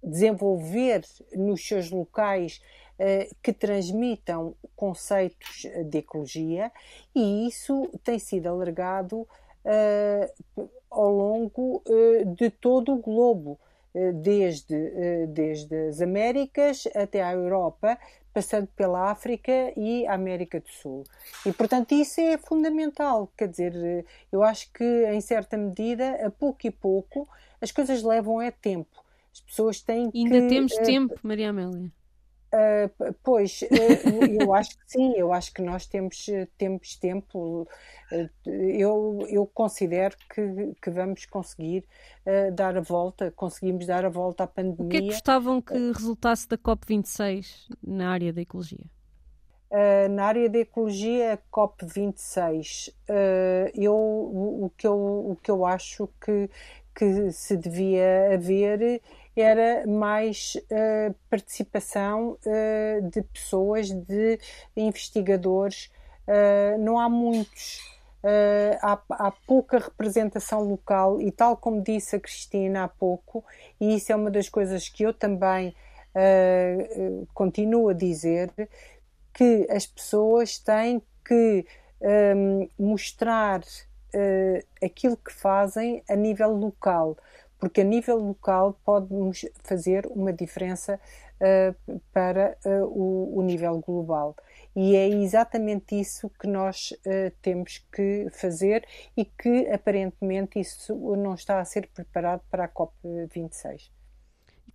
desenvolver 0.00 1.02
nos 1.34 1.66
seus 1.66 1.90
locais 1.90 2.62
uh, 2.92 3.34
que 3.42 3.52
transmitam 3.52 4.54
conceitos 4.76 5.66
de 5.90 5.98
ecologia, 5.98 6.70
e 7.12 7.48
isso 7.48 7.90
tem 8.04 8.20
sido 8.20 8.46
alargado 8.46 9.22
uh, 9.22 10.70
ao 10.88 11.10
longo 11.10 11.82
de 12.36 12.48
todo 12.50 12.94
o 12.94 13.02
globo 13.02 13.58
desde, 14.14 15.26
desde 15.28 15.88
as 15.88 16.00
Américas 16.00 16.86
até 16.94 17.22
à 17.22 17.32
Europa, 17.32 17.98
passando 18.32 18.68
pela 18.76 19.10
África 19.10 19.72
e 19.76 20.06
a 20.06 20.12
América 20.12 20.60
do 20.60 20.68
Sul. 20.68 21.04
E, 21.46 21.52
portanto, 21.52 21.92
isso 21.92 22.20
é 22.20 22.36
fundamental. 22.36 23.32
Quer 23.36 23.48
dizer, 23.48 24.04
eu 24.30 24.42
acho 24.42 24.70
que, 24.72 24.84
em 24.84 25.20
certa 25.20 25.56
medida, 25.56 26.26
a 26.26 26.30
pouco 26.30 26.66
e 26.66 26.70
pouco, 26.70 27.26
as 27.60 27.72
coisas 27.72 28.02
levam 28.02 28.42
é 28.42 28.50
tempo. 28.50 29.02
As 29.32 29.40
pessoas 29.40 29.80
têm 29.80 30.10
Ainda 30.12 30.12
que... 30.12 30.36
Ainda 30.36 30.48
temos 30.48 30.72
uh, 30.72 30.82
tempo, 30.82 31.14
Maria 31.22 31.50
Amélia. 31.50 31.90
Uh, 32.56 33.14
pois, 33.22 33.60
uh, 33.62 34.40
eu 34.40 34.54
acho 34.54 34.70
que 34.70 34.84
sim, 34.86 35.12
eu 35.14 35.30
acho 35.30 35.52
que 35.52 35.60
nós 35.60 35.86
temos, 35.86 36.26
temos 36.56 36.96
tempo. 36.96 37.68
Uh, 38.10 38.30
eu, 38.48 39.26
eu 39.28 39.46
considero 39.46 40.16
que, 40.32 40.74
que 40.80 40.90
vamos 40.90 41.26
conseguir 41.26 41.84
dar 42.54 42.76
a 42.76 42.80
volta, 42.80 43.30
conseguimos 43.30 43.86
dar 43.86 44.04
a 44.04 44.08
volta 44.08 44.44
à 44.44 44.46
pandemia. 44.46 44.86
O 44.86 44.88
que 44.88 44.96
é 44.96 45.00
que 45.00 45.06
gostavam 45.08 45.60
que 45.60 45.74
resultasse 45.74 46.48
da 46.48 46.56
COP26 46.56 47.68
na 47.82 48.10
área 48.10 48.32
da 48.32 48.40
ecologia? 48.40 48.84
na 50.10 50.24
área 50.24 50.48
da 50.48 50.58
ecologia, 50.60 51.38
COP26, 51.52 52.94
eu, 53.74 53.94
o, 53.94 54.72
que 54.76 54.86
eu, 54.86 54.96
o 54.96 55.36
que 55.42 55.50
eu 55.50 55.66
acho 55.66 56.08
que, 56.20 56.48
que 56.96 57.30
se 57.30 57.58
devia 57.58 58.32
haver 58.32 59.02
era 59.36 59.86
mais 59.86 60.56
uh, 60.56 61.14
participação 61.28 62.38
uh, 62.46 63.10
de 63.10 63.22
pessoas, 63.22 63.90
de 63.90 64.40
investigadores. 64.74 65.90
Uh, 66.26 66.78
não 66.78 66.98
há 66.98 67.08
muitos. 67.08 67.94
Há, 68.82 69.00
há, 69.10 69.30
pouca 69.46 69.78
representação 69.78 70.64
local 70.64 71.20
e 71.20 71.30
tal 71.30 71.56
como 71.56 71.80
disse 71.80 72.16
a 72.16 72.18
Cristina 72.18 72.82
há 72.82 72.88
pouco, 72.88 73.44
e 73.80 73.94
isso 73.94 74.10
é 74.10 74.16
uma 74.16 74.32
das 74.32 74.48
coisas 74.48 74.88
que 74.88 75.04
eu 75.04 75.14
também 75.14 75.72
continuo 77.32 77.90
a 77.90 77.92
dizer, 77.92 78.50
que 79.32 79.68
as 79.70 79.86
pessoas 79.86 80.58
têm 80.58 81.00
que 81.24 81.64
um, 82.00 82.68
mostrar 82.76 83.60
aquilo 84.82 85.16
que 85.16 85.32
fazem 85.32 86.02
a 86.08 86.16
nível 86.16 86.52
local 86.52 87.16
porque 87.58 87.80
a 87.80 87.84
nível 87.84 88.18
local 88.18 88.78
pode-nos 88.84 89.44
fazer 89.64 90.06
uma 90.08 90.32
diferença 90.32 91.00
uh, 91.40 92.00
para 92.12 92.56
uh, 92.64 92.84
o, 92.84 93.38
o, 93.38 93.42
nível 93.42 93.78
global. 93.80 94.36
E 94.74 94.94
é 94.94 95.08
exatamente 95.08 95.98
isso 95.98 96.30
que 96.38 96.46
nós 96.46 96.90
uh, 96.90 97.34
temos 97.40 97.78
que 97.92 98.28
fazer 98.30 98.86
e 99.16 99.24
que 99.24 99.68
aparentemente 99.70 100.60
isso 100.60 100.94
não 101.16 101.34
está 101.34 101.60
a 101.60 101.64
ser 101.64 101.88
preparado 101.88 102.42
para 102.50 102.64
a 102.64 102.68
COP26. 102.68 103.90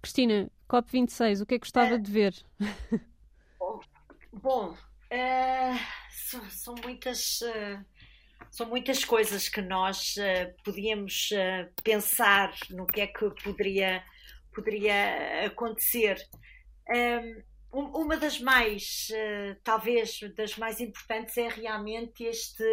Cristina, 0.02 0.50
COP26, 0.68 1.42
o 1.42 1.46
que 1.46 1.56
é 1.56 1.60
que 1.60 1.66
gostava 1.66 2.00
de 2.00 2.12
ver? 2.12 2.34
Bom, 4.34 4.76
são, 6.10 6.50
são, 6.50 6.76
muitas 6.84 7.42
são 8.52 8.68
muitas 8.68 9.06
coisas 9.06 9.48
que 9.48 9.62
nós 9.62 10.16
uh, 10.18 10.64
podíamos 10.66 11.30
uh, 11.32 11.72
pensar 11.82 12.54
no 12.70 12.86
que 12.86 13.00
é 13.00 13.08
que 13.08 13.30
poderia, 13.42 14.04
poderia 14.54 15.46
acontecer. 15.46 16.18
Um, 16.94 17.42
uma 17.72 18.18
das 18.18 18.42
mais, 18.42 19.08
uh, 19.12 19.58
talvez, 19.64 20.20
das 20.36 20.58
mais 20.58 20.82
importantes 20.82 21.38
é 21.38 21.48
realmente 21.48 22.26
este. 22.26 22.64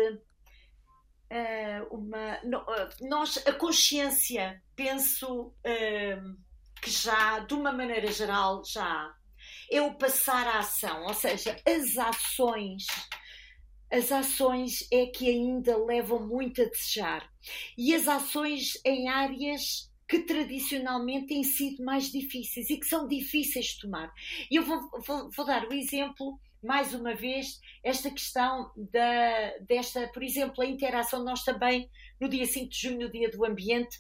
uma, 1.93 2.41
no, 2.43 2.67
nós, 3.03 3.37
a 3.47 3.53
consciência, 3.53 4.61
penso 4.75 5.55
que 6.83 6.91
já, 6.91 7.39
de 7.41 7.55
uma 7.55 7.71
maneira 7.71 8.11
geral, 8.11 8.65
já 8.65 9.15
é 9.71 9.81
o 9.81 9.95
passar 9.95 10.47
à 10.47 10.59
ação, 10.59 11.05
ou 11.05 11.15
seja, 11.15 11.57
as 11.65 11.97
ações 11.97 12.87
as 13.91 14.13
ações 14.13 14.87
é 14.93 15.07
que 15.07 15.29
ainda 15.29 15.77
levam 15.77 16.27
muito 16.27 16.61
a 16.63 16.67
desejar. 16.67 17.29
E 17.77 17.95
as 17.95 18.07
ações 18.07 18.79
em 18.85 19.09
áreas 19.09 19.91
que 20.09 20.21
tradicionalmente 20.21 21.27
têm 21.27 21.45
sido 21.45 21.85
mais 21.85 22.11
difíceis 22.11 22.71
e 22.71 22.79
que 22.79 22.87
são 22.87 23.07
difíceis 23.07 23.67
de 23.67 23.81
tomar. 23.81 24.13
E 24.51 24.57
eu 24.57 24.63
vou, 24.63 24.81
vou, 25.07 25.31
vou, 25.31 25.47
dar 25.47 25.67
o 25.67 25.73
exemplo, 25.73 26.41
mais 26.63 26.95
uma 26.95 27.15
vez, 27.15 27.61
esta 27.85 28.11
questão 28.11 28.73
da, 28.91 29.59
desta, 29.67 30.09
por 30.09 30.23
exemplo, 30.23 30.63
a 30.63 30.67
interação, 30.67 31.23
nós 31.23 31.45
também, 31.45 31.91
no 32.19 32.29
dia 32.29 32.47
5 32.47 32.71
de 32.71 32.81
junho, 32.81 33.01
no 33.01 33.13
Dia 33.13 33.31
do 33.31 33.45
Ambiente, 33.45 33.99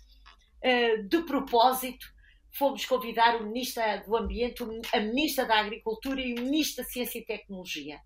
uh, 0.64 1.06
de 1.06 1.22
propósito, 1.24 2.06
fomos 2.52 2.86
convidar 2.86 3.36
o 3.36 3.46
Ministro 3.46 3.82
do 4.06 4.16
Ambiente, 4.16 4.62
a 4.92 5.00
Ministra 5.00 5.44
da 5.44 5.60
Agricultura 5.60 6.20
e 6.20 6.34
o 6.34 6.42
Ministro 6.42 6.82
da 6.82 6.90
Ciência 6.90 7.18
e 7.18 7.24
Tecnologia. 7.24 8.00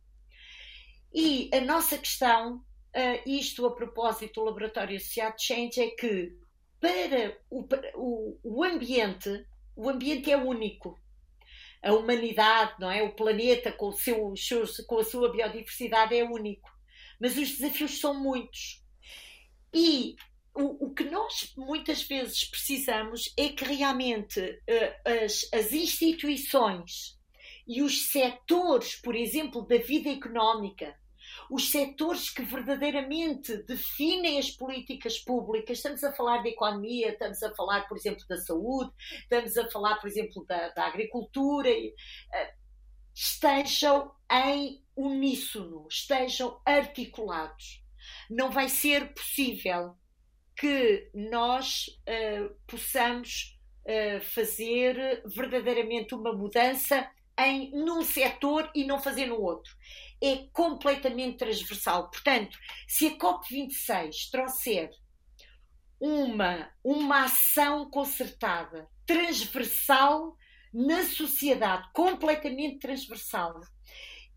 E 1.14 1.50
a 1.52 1.60
nossa 1.60 1.98
questão, 1.98 2.56
uh, 2.56 3.28
isto 3.28 3.66
a 3.66 3.74
propósito 3.74 4.40
do 4.40 4.46
Laboratório 4.46 4.96
Associado 4.96 5.36
Change, 5.38 5.80
é 5.80 5.90
que 5.90 6.36
para 6.80 7.36
o, 7.50 7.66
o, 7.94 8.40
o 8.42 8.64
ambiente, 8.64 9.46
o 9.76 9.88
ambiente 9.88 10.30
é 10.30 10.36
único. 10.36 10.98
A 11.82 11.92
humanidade, 11.92 12.74
não 12.80 12.90
é? 12.90 13.02
O 13.02 13.14
planeta 13.14 13.70
com, 13.72 13.88
o 13.88 14.36
seu, 14.36 14.64
com 14.86 14.98
a 14.98 15.04
sua 15.04 15.30
biodiversidade 15.30 16.16
é 16.16 16.24
único. 16.24 16.70
Mas 17.20 17.36
os 17.36 17.50
desafios 17.50 18.00
são 18.00 18.14
muitos. 18.20 18.82
E 19.74 20.16
o, 20.54 20.86
o, 20.86 20.94
que 20.94 21.04
nós 21.04 21.52
muitas 21.56 22.02
vezes 22.02 22.44
precisamos 22.44 23.32
é 23.36 23.48
que 23.48 23.64
realmente 23.64 24.40
uh, 24.40 25.24
as, 25.24 25.48
as 25.52 25.72
instituições 25.72 27.18
e 27.66 27.82
os 27.82 28.10
setores, 28.10 28.96
por 28.96 29.14
exemplo, 29.14 29.66
da 29.66 29.78
vida 29.78 30.10
económica, 30.10 30.96
os 31.50 31.70
setores 31.70 32.30
que 32.30 32.42
verdadeiramente 32.42 33.56
definem 33.64 34.38
as 34.38 34.50
políticas 34.50 35.18
públicas. 35.18 35.78
Estamos 35.78 36.02
a 36.04 36.12
falar 36.12 36.42
da 36.42 36.48
economia, 36.48 37.10
estamos 37.10 37.42
a 37.42 37.54
falar, 37.54 37.88
por 37.88 37.96
exemplo, 37.96 38.24
da 38.28 38.38
saúde, 38.38 38.92
estamos 39.22 39.56
a 39.56 39.70
falar, 39.70 39.96
por 39.96 40.08
exemplo, 40.08 40.44
da, 40.46 40.68
da 40.70 40.86
agricultura. 40.86 41.68
Eh, 41.68 42.54
estejam 43.14 44.12
em 44.30 44.82
uníssono, 44.96 45.86
estejam 45.90 46.60
articulados. 46.64 47.82
Não 48.30 48.50
vai 48.50 48.68
ser 48.68 49.12
possível 49.14 49.96
que 50.56 51.10
nós 51.14 51.86
uh, 52.08 52.54
possamos 52.66 53.58
uh, 53.84 54.20
fazer 54.20 55.22
verdadeiramente 55.26 56.14
uma 56.14 56.32
mudança 56.32 57.08
em 57.38 57.70
num 57.70 58.02
setor 58.02 58.70
e 58.74 58.84
não 58.84 59.00
fazer 59.00 59.26
no 59.26 59.40
outro 59.40 59.74
é 60.22 60.46
completamente 60.52 61.38
transversal. 61.38 62.08
Portanto, 62.08 62.56
se 62.86 63.08
a 63.08 63.18
COP26 63.18 64.30
trouxer 64.30 64.90
uma, 66.00 66.70
uma 66.84 67.24
ação 67.24 67.90
concertada, 67.90 68.88
transversal 69.04 70.36
na 70.72 71.04
sociedade, 71.04 71.90
completamente 71.92 72.78
transversal, 72.78 73.60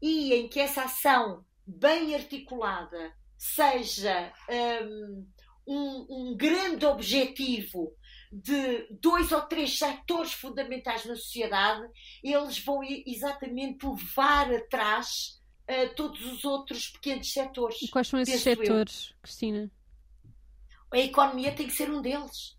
e 0.02 0.34
em 0.34 0.48
que 0.50 0.60
essa 0.60 0.84
ação 0.84 1.46
bem 1.66 2.16
articulada 2.16 3.14
seja 3.38 4.34
um, 4.84 5.28
um, 5.68 6.06
um 6.10 6.38
grande 6.38 6.86
objetivo 6.86 7.96
de 8.32 8.88
dois 9.02 9.32
ou 9.32 9.42
três 9.44 9.78
setores 9.78 10.34
fundamentais 10.34 11.06
na 11.06 11.16
sociedade, 11.16 11.88
eles 12.24 12.60
vão 12.60 12.82
exatamente 12.84 13.86
levar 13.86 14.54
atrás 14.54 15.42
todos 15.96 16.24
os 16.26 16.46
outros 16.46 16.90
pequenos 16.90 17.32
setores. 17.32 17.82
E 17.82 17.88
quais 17.88 18.08
são 18.08 18.20
esses 18.20 18.42
setores, 18.42 19.10
eu. 19.10 19.18
Cristina? 19.22 19.72
A 20.92 21.00
economia 21.00 21.52
tem 21.52 21.68
que 21.68 21.74
ser 21.74 21.90
um 21.90 22.02
deles. 22.02 22.58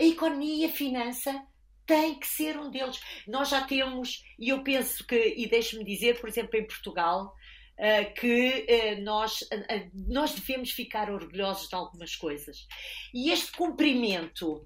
A 0.00 0.04
economia 0.04 0.66
e 0.66 0.68
a 0.68 0.72
finança 0.72 1.46
tem 1.86 2.18
que 2.18 2.26
ser 2.26 2.58
um 2.58 2.70
deles. 2.70 3.00
Nós 3.26 3.48
já 3.48 3.62
temos, 3.62 4.24
e 4.38 4.48
eu 4.48 4.62
penso 4.62 5.06
que, 5.06 5.34
e 5.36 5.46
deixe-me 5.48 5.84
dizer, 5.84 6.20
por 6.20 6.28
exemplo, 6.28 6.56
em 6.56 6.66
Portugal, 6.66 7.34
que 8.14 8.66
uh, 8.68 9.02
nós, 9.02 9.42
uh, 9.42 9.90
nós 10.08 10.32
devemos 10.34 10.70
ficar 10.70 11.10
orgulhosos 11.10 11.68
de 11.68 11.74
algumas 11.74 12.14
coisas. 12.14 12.68
E 13.12 13.30
este 13.30 13.50
cumprimento 13.52 14.62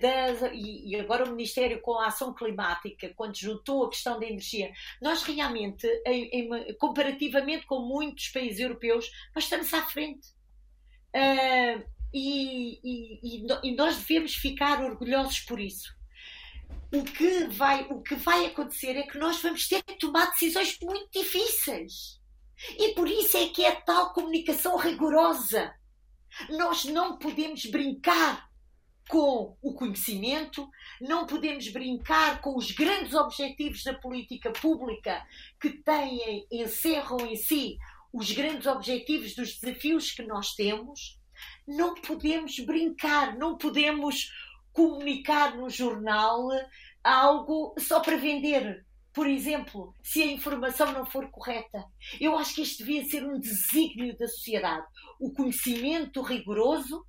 das, 0.00 0.42
e, 0.52 0.94
agora 0.96 1.24
o 1.24 1.30
Ministério 1.30 1.80
com 1.80 1.98
a 1.98 2.08
ação 2.08 2.34
climática, 2.34 3.10
quando 3.16 3.34
juntou 3.34 3.86
a 3.86 3.88
questão 3.88 4.20
da 4.20 4.26
energia, 4.26 4.70
nós 5.00 5.22
realmente, 5.22 5.86
em, 6.06 6.28
em, 6.32 6.74
comparativamente 6.74 7.64
com 7.64 7.80
muitos 7.80 8.28
países 8.28 8.60
europeus, 8.60 9.10
nós 9.34 9.44
estamos 9.44 9.72
à 9.72 9.82
frente. 9.86 10.28
E, 12.12 12.78
e, 12.84 13.46
e, 13.62 13.74
nós 13.74 13.96
devemos 13.96 14.34
ficar 14.34 14.84
orgulhosos 14.84 15.40
por 15.40 15.58
isso. 15.58 15.94
O 16.92 17.02
que, 17.02 17.46
vai, 17.46 17.86
o 17.90 18.02
que 18.02 18.14
vai 18.16 18.44
acontecer 18.44 18.96
é 18.98 19.02
que 19.02 19.18
nós 19.18 19.40
vamos 19.40 19.66
ter 19.66 19.82
que 19.82 19.94
tomar 19.98 20.30
decisões 20.30 20.78
muito 20.80 21.08
difíceis. 21.10 22.22
E 22.78 22.94
por 22.94 23.08
isso 23.08 23.36
é 23.36 23.48
que 23.48 23.64
é 23.64 23.72
tal 23.72 24.12
comunicação 24.12 24.76
rigorosa. 24.76 25.74
Nós 26.50 26.84
não 26.84 27.18
podemos 27.18 27.64
brincar 27.66 28.48
com 29.08 29.56
o 29.60 29.74
conhecimento, 29.74 30.68
não 31.00 31.26
podemos 31.26 31.68
brincar 31.68 32.40
com 32.40 32.56
os 32.56 32.70
grandes 32.70 33.14
objetivos 33.14 33.82
da 33.84 33.94
política 33.94 34.50
pública 34.50 35.24
que 35.60 35.70
têm, 35.70 36.46
encerram 36.50 37.18
em 37.26 37.36
si 37.36 37.76
os 38.12 38.30
grandes 38.32 38.66
objetivos 38.66 39.34
dos 39.34 39.58
desafios 39.58 40.12
que 40.12 40.22
nós 40.22 40.54
temos. 40.54 41.18
Não 41.66 41.94
podemos 41.94 42.58
brincar, 42.60 43.36
não 43.36 43.58
podemos 43.58 44.30
comunicar 44.72 45.56
no 45.56 45.68
jornal 45.68 46.48
algo 47.02 47.74
só 47.78 48.00
para 48.00 48.16
vender. 48.16 48.84
Por 49.14 49.28
exemplo, 49.28 49.94
se 50.02 50.22
a 50.22 50.26
informação 50.26 50.92
não 50.92 51.06
for 51.06 51.30
correta. 51.30 51.84
Eu 52.20 52.36
acho 52.36 52.56
que 52.56 52.62
este 52.62 52.78
devia 52.78 53.04
ser 53.04 53.24
um 53.24 53.38
desígnio 53.38 54.18
da 54.18 54.26
sociedade. 54.26 54.84
O 55.20 55.32
conhecimento 55.32 56.20
rigoroso 56.20 57.06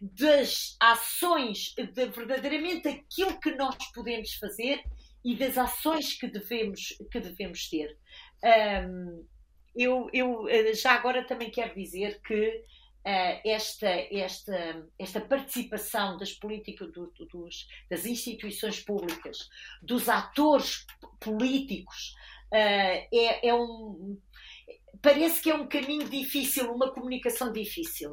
das 0.00 0.76
ações, 0.78 1.72
de 1.74 2.06
verdadeiramente 2.06 2.86
aquilo 2.88 3.40
que 3.40 3.52
nós 3.52 3.74
podemos 3.94 4.34
fazer 4.34 4.84
e 5.24 5.34
das 5.34 5.56
ações 5.56 6.12
que 6.12 6.28
devemos, 6.28 6.94
que 7.10 7.20
devemos 7.20 7.68
ter. 7.70 7.98
Um, 8.44 9.26
eu, 9.74 10.10
eu 10.12 10.48
eh, 10.48 10.74
já 10.74 10.92
agora 10.92 11.26
também 11.26 11.50
quero 11.50 11.74
dizer 11.74 12.20
que 12.22 12.64
esta, 13.08 13.88
esta, 13.88 14.86
esta 14.98 15.20
participação 15.20 16.16
das 16.18 16.32
políticas, 16.32 16.92
do, 16.92 17.12
dos, 17.30 17.68
das 17.88 18.04
instituições 18.04 18.80
públicas, 18.80 19.48
dos 19.80 20.08
atores 20.08 20.84
políticos, 21.20 22.14
uh, 22.52 23.08
é, 23.12 23.48
é 23.48 23.54
um. 23.54 24.18
Parece 25.00 25.42
que 25.42 25.50
é 25.50 25.54
um 25.54 25.68
caminho 25.68 26.08
difícil, 26.08 26.72
uma 26.72 26.92
comunicação 26.92 27.52
difícil. 27.52 28.12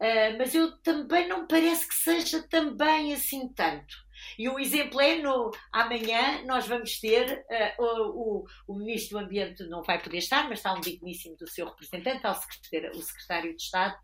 Uh, 0.00 0.36
mas 0.38 0.54
eu 0.54 0.76
também 0.78 1.28
não 1.28 1.46
parece 1.46 1.86
que 1.86 1.94
seja 1.94 2.42
também 2.48 3.12
assim 3.12 3.48
tanto. 3.48 4.03
E 4.38 4.48
o 4.48 4.58
exemplo 4.58 5.00
é 5.00 5.16
no 5.16 5.50
amanhã 5.72 6.44
nós 6.44 6.66
vamos 6.66 6.98
ter 6.98 7.44
uh, 7.78 7.82
o, 7.82 8.42
o, 8.42 8.44
o, 8.68 8.78
Ministro 8.78 9.18
do 9.18 9.24
Ambiente 9.24 9.64
não 9.64 9.82
vai 9.82 10.00
poder 10.00 10.18
estar, 10.18 10.48
mas 10.48 10.58
está 10.58 10.72
um 10.72 10.80
digníssimo 10.80 11.36
do 11.36 11.48
seu 11.48 11.66
representante, 11.66 12.26
ao 12.26 12.34
secretário, 12.34 12.98
o 12.98 13.02
Secretário 13.02 13.56
de 13.56 13.62
Estado, 13.62 13.94
uh, 13.94 13.98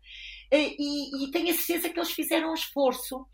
e, 0.51 1.25
e 1.25 1.31
tenho 1.31 1.51
a 1.51 1.53
certeza 1.53 1.89
que 1.89 1.99
eles 1.99 2.11
fizeram 2.11 2.51
um 2.51 2.55
esforço. 2.55 3.25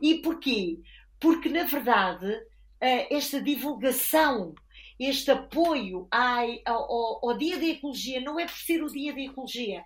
E 0.00 0.20
porquê? 0.22 0.78
Porque, 1.20 1.48
na 1.48 1.64
verdade, 1.64 2.26
uh, 2.26 3.06
esta 3.10 3.40
divulgação 3.40 4.54
este 4.98 5.30
apoio 5.30 6.06
ao, 6.10 7.28
ao, 7.28 7.38
Dia 7.38 7.58
da 7.58 7.66
Ecologia 7.66 8.20
não 8.20 8.38
é 8.38 8.46
por 8.46 8.56
ser 8.56 8.82
o 8.82 8.90
Dia 8.90 9.12
da 9.12 9.20
Ecologia, 9.20 9.84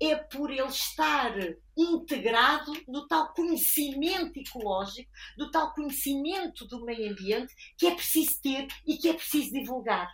é 0.00 0.16
por 0.16 0.50
ele 0.50 0.68
estar 0.68 1.34
integrado 1.76 2.72
no 2.86 3.06
tal 3.08 3.32
conhecimento 3.32 4.38
ecológico, 4.38 5.10
no 5.38 5.50
tal 5.50 5.72
conhecimento 5.72 6.66
do 6.66 6.84
meio 6.84 7.10
ambiente 7.10 7.54
que 7.78 7.86
é 7.86 7.94
preciso 7.94 8.40
ter 8.42 8.66
e 8.86 8.96
que 8.98 9.08
é 9.08 9.14
preciso 9.14 9.52
divulgar. 9.52 10.08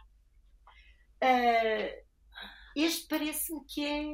Uh, 1.22 2.06
este 2.76 3.08
parece-me 3.08 3.64
que 3.64 3.84
é 3.84 4.04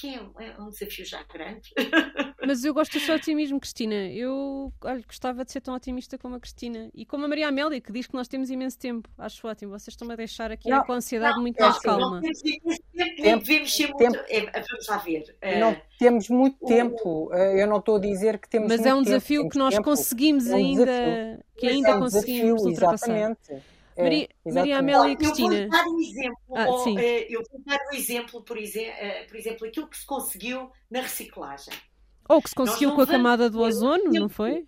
que 0.00 0.14
é 0.14 0.22
um, 0.22 0.32
é 0.40 0.58
um 0.58 0.70
desafio 0.70 1.04
já 1.04 1.22
grande. 1.24 1.70
Mas 2.46 2.64
eu 2.64 2.72
gosto 2.72 2.92
do 2.92 3.00
seu 3.00 3.14
otimismo, 3.14 3.60
Cristina. 3.60 3.94
Eu 3.94 4.72
olha, 4.82 5.02
gostava 5.02 5.44
de 5.44 5.52
ser 5.52 5.60
tão 5.60 5.74
otimista 5.74 6.16
como 6.16 6.36
a 6.36 6.40
Cristina. 6.40 6.90
E 6.94 7.04
como 7.04 7.26
a 7.26 7.28
Maria 7.28 7.48
Amélia, 7.48 7.80
que 7.82 7.92
diz 7.92 8.06
que 8.06 8.14
nós 8.14 8.26
temos 8.26 8.48
imenso 8.50 8.78
tempo. 8.78 9.10
Acho 9.18 9.46
ótimo. 9.46 9.72
Vocês 9.72 9.88
estão-me 9.88 10.14
a 10.14 10.16
deixar 10.16 10.50
aqui 10.50 10.70
não, 10.70 10.82
com 10.84 10.92
a 10.92 10.96
ansiedade 10.96 11.34
não, 11.34 11.42
muito 11.42 11.60
mais 11.60 11.78
calma. 11.80 12.18
Não 12.18 12.22
tempo, 12.22 13.44
devemos 13.44 13.76
ser 13.76 13.92
muito. 13.92 14.18
É, 14.28 14.40
vamos 14.40 14.88
lá 14.88 14.96
ver. 14.96 15.36
Não 15.58 15.72
uh, 15.72 15.76
temos 15.98 16.28
muito 16.30 16.56
o... 16.62 16.66
tempo. 16.66 17.30
Eh, 17.34 17.62
eu 17.62 17.66
não 17.66 17.76
estou 17.76 17.96
a 17.96 18.00
dizer 18.00 18.38
que 18.38 18.48
temos 18.48 18.68
Mas 18.68 18.86
é 18.86 18.94
um 18.94 19.02
desafio 19.02 19.42
tempo, 19.42 19.52
que 19.52 19.58
nós 19.58 19.74
tempo. 19.74 19.84
conseguimos 19.84 20.46
é 20.46 20.54
um 20.54 20.56
ainda. 20.56 20.86
Desafio. 20.86 21.44
Que 21.58 21.66
ainda 21.66 21.88
é 21.88 21.94
um 21.94 22.00
conseguimos 22.00 22.62
desafio, 22.62 22.70
ultrapassar. 22.70 23.16
Exatamente. 23.16 23.79
É, 24.00 24.02
Maria, 24.02 24.28
Maria 24.46 24.78
Amélia 24.78 25.12
e 25.12 25.16
Cristina. 25.16 25.54
Eu 25.54 25.60
vou 25.60 25.70
dar 25.70 25.86
um 25.86 26.00
exemplo. 26.00 26.38
Ah, 26.54 26.68
ou, 26.68 26.98
eh, 26.98 27.26
eu 27.28 27.42
vou 27.50 27.60
dar 27.64 27.78
um 27.92 27.94
exemplo, 27.94 28.42
por 28.42 28.56
exemplo, 28.56 28.92
eh, 28.98 29.24
por 29.24 29.36
exemplo, 29.36 29.66
aquilo 29.66 29.86
que 29.88 29.98
se 29.98 30.06
conseguiu 30.06 30.70
na 30.90 31.02
reciclagem. 31.02 31.74
Ou 32.28 32.40
que 32.40 32.48
se 32.48 32.54
conseguiu 32.54 32.94
com 32.94 33.00
a 33.02 33.06
camada 33.06 33.50
do 33.50 33.60
ozono, 33.60 34.12
não 34.12 34.28
foi? 34.28 34.66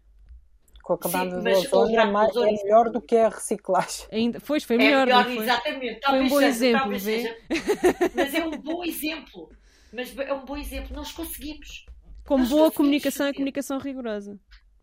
Com 0.82 0.94
a 0.94 0.98
camada 0.98 1.36
Sim, 1.36 1.44
do 1.44 1.50
ozono 1.50 1.96
é, 1.96 2.04
mais, 2.04 2.36
é 2.36 2.40
melhor 2.40 2.90
do 2.90 3.00
que 3.00 3.16
a 3.16 3.28
reciclagem. 3.28 4.06
Ainda, 4.10 4.40
foi, 4.40 4.60
foi 4.60 4.76
melhor. 4.76 5.02
É 5.02 5.06
melhor, 5.06 5.24
foi? 5.24 5.44
exatamente. 5.44 6.00
Talvez 6.00 6.28
foi 6.28 6.36
um 6.36 6.40
bom 6.40 6.40
seja, 6.40 6.48
exemplo, 6.48 7.00
seja, 7.00 7.36
mas 8.14 8.34
é 8.34 8.44
um 8.44 8.50
bom 8.50 8.84
exemplo. 8.84 9.48
Mas 9.92 10.18
é 10.18 10.32
um 10.32 10.44
bom 10.44 10.56
exemplo. 10.56 10.96
Nós 10.96 11.12
conseguimos. 11.12 11.86
Com 12.26 12.38
Nós 12.38 12.48
boa 12.48 12.70
comunicação 12.72 13.28
e 13.28 13.32
comunicação 13.32 13.78
rigorosa. 13.78 14.38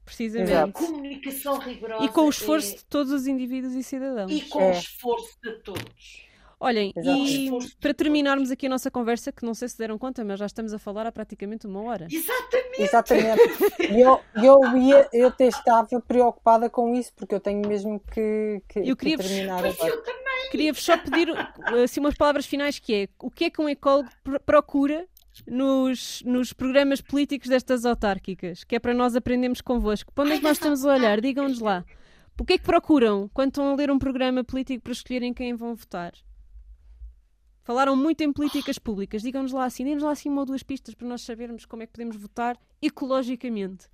Precisamente. 0.09 0.51
Exato. 0.51 0.73
Comunicação 0.73 1.59
rigorosa. 1.59 2.03
E 2.03 2.09
com 2.09 2.21
o 2.21 2.29
esforço 2.29 2.73
é... 2.73 2.77
de 2.77 2.85
todos 2.85 3.11
os 3.11 3.27
indivíduos 3.27 3.75
e 3.75 3.83
cidadãos. 3.83 4.31
E 4.31 4.41
com 4.41 4.59
é. 4.59 4.69
o 4.69 4.71
esforço 4.71 5.37
de 5.41 5.51
todos. 5.59 6.27
Olhem, 6.61 6.91
e 6.97 7.49
para 7.79 7.93
terminarmos 7.93 8.51
aqui 8.51 8.65
a 8.65 8.69
nossa 8.69 8.91
conversa, 8.91 9.31
que 9.31 9.45
não 9.45 9.53
sei 9.53 9.69
se 9.69 9.77
deram 9.77 9.97
conta, 9.97 10.25
mas 10.25 10.39
já 10.39 10.45
estamos 10.45 10.73
a 10.73 10.79
falar 10.79 11.07
há 11.07 11.11
praticamente 11.11 11.65
uma 11.65 11.81
hora. 11.83 12.05
Exatamente! 12.11 12.81
Exatamente. 12.81 13.41
eu, 13.97 14.19
eu, 14.35 14.77
ia, 14.77 15.07
eu 15.13 15.27
até 15.29 15.47
estava 15.47 15.87
preocupada 16.01 16.69
com 16.69 16.93
isso, 16.93 17.13
porque 17.15 17.33
eu 17.33 17.39
tenho 17.39 17.65
mesmo 17.65 18.01
que, 18.11 18.61
que, 18.67 18.79
eu 18.79 18.97
queria 18.97 19.17
que 19.17 19.23
terminar 19.23 19.61
vos, 19.61 19.73
agora. 19.73 19.89
Eu 19.89 20.03
também. 20.03 20.49
Queria-vos 20.51 20.83
só 20.83 20.97
pedir 20.97 21.29
assim, 21.81 22.01
umas 22.01 22.15
palavras 22.15 22.45
finais 22.45 22.77
que 22.77 22.93
é 22.93 23.07
o 23.19 23.31
que 23.31 23.45
é 23.45 23.49
que 23.49 23.61
um 23.61 23.69
ecólogo 23.69 24.09
procura 24.45 25.07
nos, 25.47 26.21
nos 26.25 26.53
programas 26.53 27.01
políticos 27.01 27.49
destas 27.49 27.85
autárquicas, 27.85 28.63
que 28.63 28.75
é 28.75 28.79
para 28.79 28.93
nós 28.93 29.15
aprendermos 29.15 29.61
convosco. 29.61 30.11
Para 30.13 30.25
onde 30.25 30.33
é 30.33 30.37
que 30.37 30.43
nós 30.43 30.57
estamos 30.57 30.85
a 30.85 30.93
olhar? 30.93 31.21
Digam-nos 31.21 31.59
lá. 31.59 31.85
O 32.39 32.45
que 32.45 32.53
é 32.53 32.57
que 32.57 32.63
procuram 32.63 33.29
quando 33.33 33.49
estão 33.49 33.69
a 33.69 33.75
ler 33.75 33.91
um 33.91 33.99
programa 33.99 34.43
político 34.43 34.83
para 34.83 34.93
escolherem 34.93 35.33
quem 35.33 35.53
vão 35.55 35.75
votar? 35.75 36.13
Falaram 37.63 37.95
muito 37.95 38.23
em 38.23 38.31
políticas 38.31 38.79
públicas. 38.79 39.21
Digam-nos 39.21 39.51
lá 39.51 39.65
assim, 39.65 39.83
deem-nos 39.83 40.03
lá 40.03 40.11
assim 40.11 40.29
uma 40.29 40.41
ou 40.41 40.45
duas 40.45 40.63
pistas 40.63 40.95
para 40.95 41.07
nós 41.07 41.21
sabermos 41.21 41.65
como 41.65 41.83
é 41.83 41.85
que 41.85 41.91
podemos 41.91 42.15
votar 42.15 42.57
ecologicamente. 42.81 43.87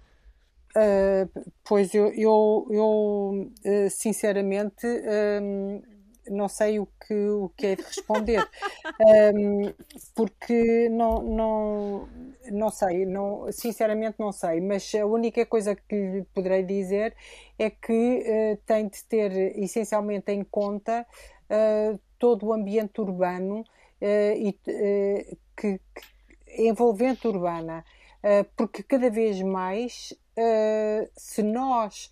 Uh, 0.77 1.29
pois 1.63 1.93
eu, 1.93 2.07
eu, 2.13 2.67
eu 2.69 3.51
uh, 3.65 3.89
sinceramente 3.89 4.85
uh, 4.85 5.94
não 6.30 6.47
sei 6.47 6.80
o 6.80 6.88
que, 7.05 7.13
o 7.13 7.49
que 7.55 7.67
é 7.67 7.76
de 7.76 7.84
responder, 7.84 8.47
um, 9.36 9.73
porque 10.15 10.89
não, 10.89 11.21
não, 11.21 12.09
não 12.51 12.69
sei, 12.69 13.05
não, 13.05 13.51
sinceramente 13.51 14.15
não 14.19 14.32
sei, 14.32 14.61
mas 14.61 14.93
a 14.95 15.05
única 15.05 15.45
coisa 15.45 15.76
que 15.76 15.95
lhe 15.95 16.23
poderei 16.34 16.63
dizer 16.63 17.15
é 17.57 17.69
que 17.69 18.23
uh, 18.23 18.57
tem 18.65 18.88
de 18.88 19.03
ter 19.05 19.57
essencialmente 19.57 20.32
em 20.32 20.43
conta 20.43 21.05
uh, 21.49 21.99
todo 22.17 22.47
o 22.47 22.53
ambiente 22.53 22.99
urbano 22.99 23.61
uh, 23.61 24.38
e 24.38 24.53
que, 24.53 25.38
que, 25.55 25.80
envolvente 26.57 27.28
urbana, 27.28 27.84
porque 28.55 28.82
cada 28.82 29.09
vez 29.09 29.41
mais 29.41 30.13
se 31.17 31.43
nós 31.43 32.09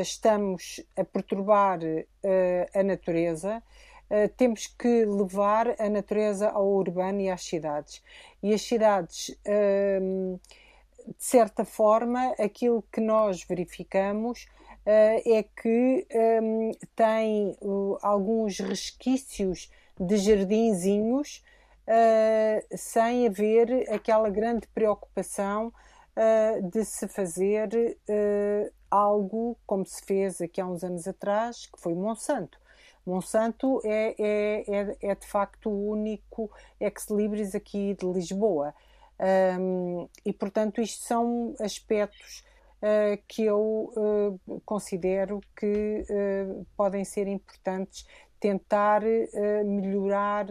estamos 0.00 0.80
a 0.96 1.04
perturbar 1.04 1.80
eh, 1.82 2.70
a 2.72 2.82
natureza, 2.82 3.62
eh, 4.08 4.28
temos 4.28 4.66
que 4.66 5.04
levar 5.04 5.74
a 5.80 5.88
natureza 5.88 6.48
ao 6.50 6.68
urbano 6.68 7.20
e 7.20 7.28
às 7.28 7.42
cidades. 7.42 8.02
E 8.42 8.54
as 8.54 8.62
cidades, 8.62 9.36
ehm, 9.44 10.36
de 11.06 11.24
certa 11.24 11.64
forma, 11.64 12.32
aquilo 12.38 12.84
que 12.92 13.00
nós 13.00 13.42
verificamos 13.44 14.46
é 14.84 15.44
que 15.44 16.06
têm 16.96 17.56
alguns 18.02 18.58
resquícios 18.58 19.70
de 19.98 20.16
jardinzinhos 20.16 21.42
sem 22.76 23.28
haver 23.28 23.88
aquela 23.92 24.28
grande 24.28 24.66
preocupação 24.68 25.72
de 26.72 26.84
se 26.84 27.06
fazer 27.06 27.96
algo 28.92 29.56
como 29.66 29.86
se 29.86 30.04
fez 30.04 30.42
aqui 30.42 30.60
há 30.60 30.66
uns 30.66 30.84
anos 30.84 31.08
atrás, 31.08 31.66
que 31.66 31.80
foi 31.80 31.94
Monsanto. 31.94 32.60
Monsanto 33.06 33.80
é, 33.84 34.14
é, 34.18 34.64
é, 34.68 34.96
é 35.00 35.14
de 35.14 35.26
facto 35.26 35.70
o 35.70 35.90
único 35.90 36.50
ex-libris 36.78 37.54
aqui 37.54 37.94
de 37.98 38.06
Lisboa. 38.06 38.74
Um, 39.58 40.08
e, 40.26 40.32
portanto, 40.32 40.80
isto 40.80 41.02
são 41.04 41.54
aspectos 41.58 42.44
uh, 42.82 43.20
que 43.26 43.44
eu 43.44 43.92
uh, 43.96 44.60
considero 44.64 45.40
que 45.56 46.04
uh, 46.10 46.66
podem 46.76 47.04
ser 47.04 47.26
importantes 47.26 48.06
tentar 48.38 49.02
melhorar 49.64 50.46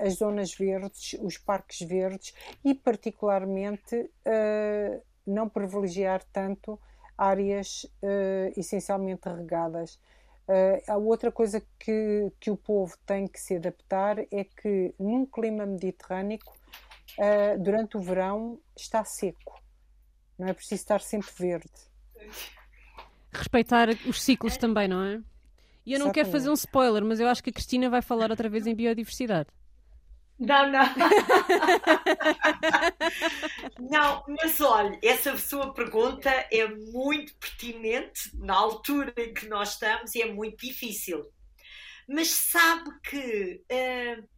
as 0.00 0.14
zonas 0.14 0.54
verdes, 0.54 1.20
os 1.20 1.36
parques 1.36 1.86
verdes 1.86 2.32
e, 2.64 2.72
particularmente, 2.72 4.10
não 5.26 5.46
privilegiar 5.46 6.24
tanto 6.32 6.80
áreas 7.16 7.84
uh, 8.02 8.52
essencialmente 8.56 9.28
regadas. 9.28 9.98
Uh, 10.46 10.92
a 10.92 10.96
outra 10.96 11.32
coisa 11.32 11.62
que, 11.78 12.30
que 12.38 12.50
o 12.50 12.56
povo 12.56 12.94
tem 13.06 13.26
que 13.26 13.40
se 13.40 13.56
adaptar 13.56 14.18
é 14.30 14.44
que 14.44 14.94
num 14.98 15.24
clima 15.24 15.64
mediterrâneo, 15.64 16.38
uh, 17.18 17.62
durante 17.62 17.96
o 17.96 18.00
verão, 18.00 18.58
está 18.76 19.04
seco. 19.04 19.60
Não 20.38 20.48
é 20.48 20.52
preciso 20.52 20.82
estar 20.82 21.00
sempre 21.00 21.30
verde. 21.38 21.70
Respeitar 23.32 23.88
os 24.06 24.22
ciclos 24.22 24.56
também, 24.56 24.88
não 24.88 25.02
é? 25.02 25.20
E 25.86 25.92
eu 25.92 25.98
não 25.98 26.06
Exatamente. 26.06 26.14
quero 26.14 26.30
fazer 26.30 26.50
um 26.50 26.54
spoiler, 26.54 27.04
mas 27.04 27.20
eu 27.20 27.28
acho 27.28 27.42
que 27.42 27.50
a 27.50 27.52
Cristina 27.52 27.90
vai 27.90 28.02
falar 28.02 28.30
outra 28.30 28.48
vez 28.48 28.66
em 28.66 28.74
biodiversidade. 28.74 29.48
Não, 30.38 30.70
não. 30.70 30.82
não, 33.90 34.24
mas 34.28 34.60
olha, 34.60 34.98
essa 35.02 35.36
sua 35.38 35.72
pergunta 35.72 36.28
é 36.28 36.66
muito 36.66 37.34
pertinente 37.36 38.36
na 38.36 38.54
altura 38.54 39.14
em 39.16 39.32
que 39.32 39.46
nós 39.46 39.74
estamos 39.74 40.14
e 40.14 40.22
é 40.22 40.32
muito 40.32 40.66
difícil. 40.66 41.24
mas 42.08 42.28
sabe 42.28 42.90
que 43.02 43.62
uh, 43.70 44.28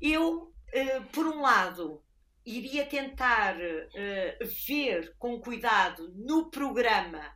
eu, 0.00 0.52
uh, 0.52 1.04
por 1.12 1.26
um 1.26 1.40
lado, 1.40 2.02
iria 2.44 2.84
tentar 2.84 3.56
uh, 3.56 4.46
ver 4.66 5.14
com 5.18 5.40
cuidado 5.40 6.12
no 6.16 6.50
programa 6.50 7.34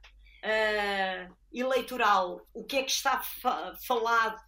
eleitoral 1.50 2.46
o 2.52 2.64
que 2.64 2.76
é 2.76 2.82
que 2.82 2.90
está 2.90 3.22
fa 3.22 3.74
falado 3.86 4.38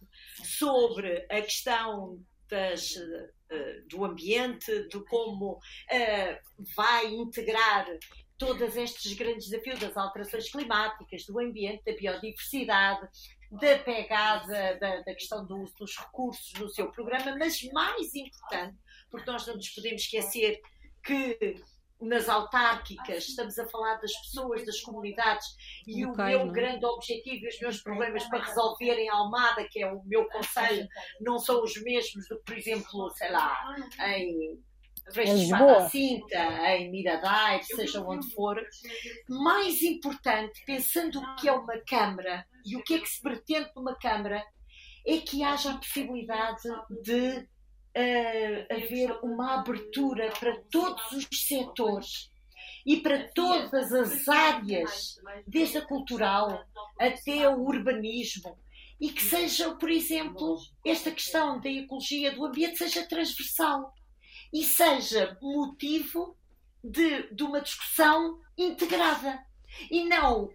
sobre 0.43 1.25
a 1.27 1.41
questão 1.41 2.23
das, 2.49 2.93
do 3.89 4.05
ambiente, 4.05 4.87
de 4.89 4.99
como 5.05 5.59
vai 6.75 7.07
integrar 7.07 7.85
todos 8.37 8.75
estes 8.75 9.13
grandes 9.13 9.49
desafios 9.49 9.79
das 9.79 9.97
alterações 9.97 10.49
climáticas, 10.51 11.25
do 11.25 11.39
ambiente, 11.39 11.83
da 11.83 11.97
biodiversidade, 11.97 13.07
da 13.51 13.79
pegada 13.79 14.77
da, 14.79 15.01
da 15.01 15.15
questão 15.15 15.45
do 15.45 15.61
uso 15.61 15.73
dos 15.77 15.97
recursos 15.97 16.53
no 16.59 16.69
seu 16.69 16.91
programa, 16.91 17.35
mas 17.37 17.61
mais 17.71 18.13
importante, 18.13 18.77
porque 19.09 19.29
nós 19.29 19.47
não 19.47 19.55
nos 19.55 19.69
podemos 19.69 20.01
esquecer 20.01 20.61
que 21.03 21.55
nas 21.99 22.29
autárquicas 22.29 23.27
estamos 23.27 23.57
a 23.57 23.67
falar 23.67 23.95
das 23.95 24.13
pessoas, 24.13 24.65
das 24.65 24.79
comunidades 24.81 25.47
e 25.85 26.05
o 26.05 26.15
meu 26.15 26.45
não? 26.45 26.49
É? 26.49 26.53
grande 26.53 26.85
objetivo 26.85 27.45
e 27.45 27.47
os 27.47 27.59
meus 27.59 27.81
problemas 27.81 28.23
para 28.25 28.43
resolver 28.43 28.93
em 28.93 29.09
Almada, 29.09 29.67
que 29.67 29.81
é 29.81 29.91
o 29.91 30.03
meu 30.05 30.27
conselho, 30.29 30.87
não 31.19 31.39
são 31.39 31.63
os 31.63 31.75
mesmos 31.81 32.27
do 32.27 32.37
que, 32.37 32.43
por 32.43 32.57
exemplo, 32.57 33.09
sei 33.11 33.31
lá, 33.31 33.75
em 34.05 34.59
Lisboa. 35.15 35.89
Cinta, 35.89 36.37
em 36.75 36.91
Miradai, 36.91 37.63
seja 37.63 38.01
onde 38.01 38.29
for. 38.31 38.61
Mais 39.29 39.81
importante, 39.81 40.61
pensando 40.65 41.19
o 41.19 41.35
que 41.35 41.47
é 41.47 41.51
uma 41.51 41.77
Câmara 41.87 42.45
e 42.65 42.75
o 42.75 42.83
que 42.83 42.95
é 42.95 42.99
que 42.99 43.07
se 43.07 43.21
pretende 43.21 43.71
numa 43.75 43.95
Câmara, 43.95 44.43
é 45.05 45.17
que 45.19 45.43
haja 45.43 45.71
a 45.71 45.77
possibilidade 45.77 46.61
de 47.01 47.47
uh, 47.97 48.73
haver 48.73 49.11
uma 49.23 49.55
abertura 49.55 50.31
para 50.39 50.55
todos 50.71 51.11
os 51.11 51.27
setores 51.31 52.29
e 52.85 52.97
para 52.97 53.27
todas 53.33 53.91
as 53.91 54.27
áreas, 54.27 55.19
desde 55.45 55.79
a 55.79 55.85
cultural 55.85 56.63
até 56.97 57.49
o 57.49 57.59
urbanismo, 57.61 58.57
e 58.99 59.09
que 59.09 59.21
seja, 59.21 59.75
por 59.75 59.89
exemplo, 59.89 60.57
esta 60.85 61.11
questão 61.11 61.59
da 61.59 61.69
ecologia 61.69 62.31
do 62.31 62.45
ambiente 62.45 62.77
seja 62.77 63.05
transversal 63.05 63.93
e 64.53 64.63
seja 64.63 65.37
motivo 65.41 66.35
de, 66.83 67.33
de 67.33 67.43
uma 67.43 67.61
discussão 67.61 68.39
integrada. 68.57 69.43
E 69.91 70.05
não, 70.05 70.45
uh, 70.45 70.51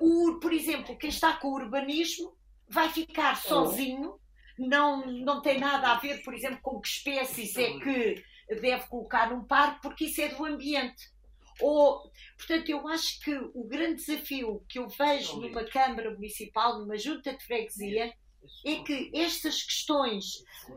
o, 0.00 0.38
por 0.38 0.52
exemplo, 0.52 0.96
quem 0.98 1.08
está 1.08 1.32
com 1.32 1.48
o 1.48 1.54
urbanismo 1.54 2.36
vai 2.68 2.88
ficar 2.90 3.36
sozinho, 3.36 4.20
não, 4.58 5.06
não 5.06 5.40
tem 5.40 5.58
nada 5.58 5.92
a 5.92 5.98
ver, 5.98 6.22
por 6.22 6.34
exemplo, 6.34 6.58
com 6.62 6.80
que 6.80 6.88
espécies 6.88 7.56
é 7.56 7.78
que 7.78 8.24
deve 8.60 8.86
colocar 8.88 9.30
num 9.30 9.44
parque, 9.44 9.82
porque 9.82 10.04
isso 10.04 10.20
é 10.20 10.28
do 10.28 10.44
ambiente. 10.44 11.10
Ou, 11.60 12.10
portanto, 12.36 12.68
eu 12.68 12.88
acho 12.88 13.20
que 13.20 13.34
o 13.54 13.64
grande 13.66 14.04
desafio 14.04 14.64
que 14.68 14.78
eu 14.78 14.88
vejo 14.88 15.40
numa 15.40 15.64
Câmara 15.64 16.10
Municipal, 16.10 16.78
numa 16.78 16.96
Junta 16.96 17.36
de 17.36 17.44
Freguesia, 17.44 18.12
é 18.66 18.76
que 18.76 19.10
estas 19.14 19.62
questões, 19.62 20.24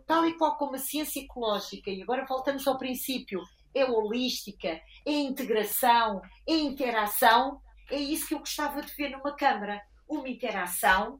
tal 0.05 0.27
e 0.27 0.37
qual 0.37 0.57
como 0.57 0.75
a 0.75 0.79
ciência 0.79 1.21
ecológica, 1.21 1.89
e 1.89 2.01
agora 2.01 2.25
voltamos 2.25 2.67
ao 2.67 2.77
princípio, 2.77 3.41
é 3.73 3.85
holística, 3.85 4.79
é 5.05 5.11
integração, 5.11 6.21
é 6.47 6.53
interação, 6.53 7.59
é 7.89 7.97
isso 7.97 8.27
que 8.27 8.33
eu 8.33 8.39
gostava 8.39 8.81
de 8.81 8.93
ver 8.93 9.09
numa 9.09 9.35
Câmara. 9.35 9.81
Uma 10.07 10.29
interação 10.29 11.19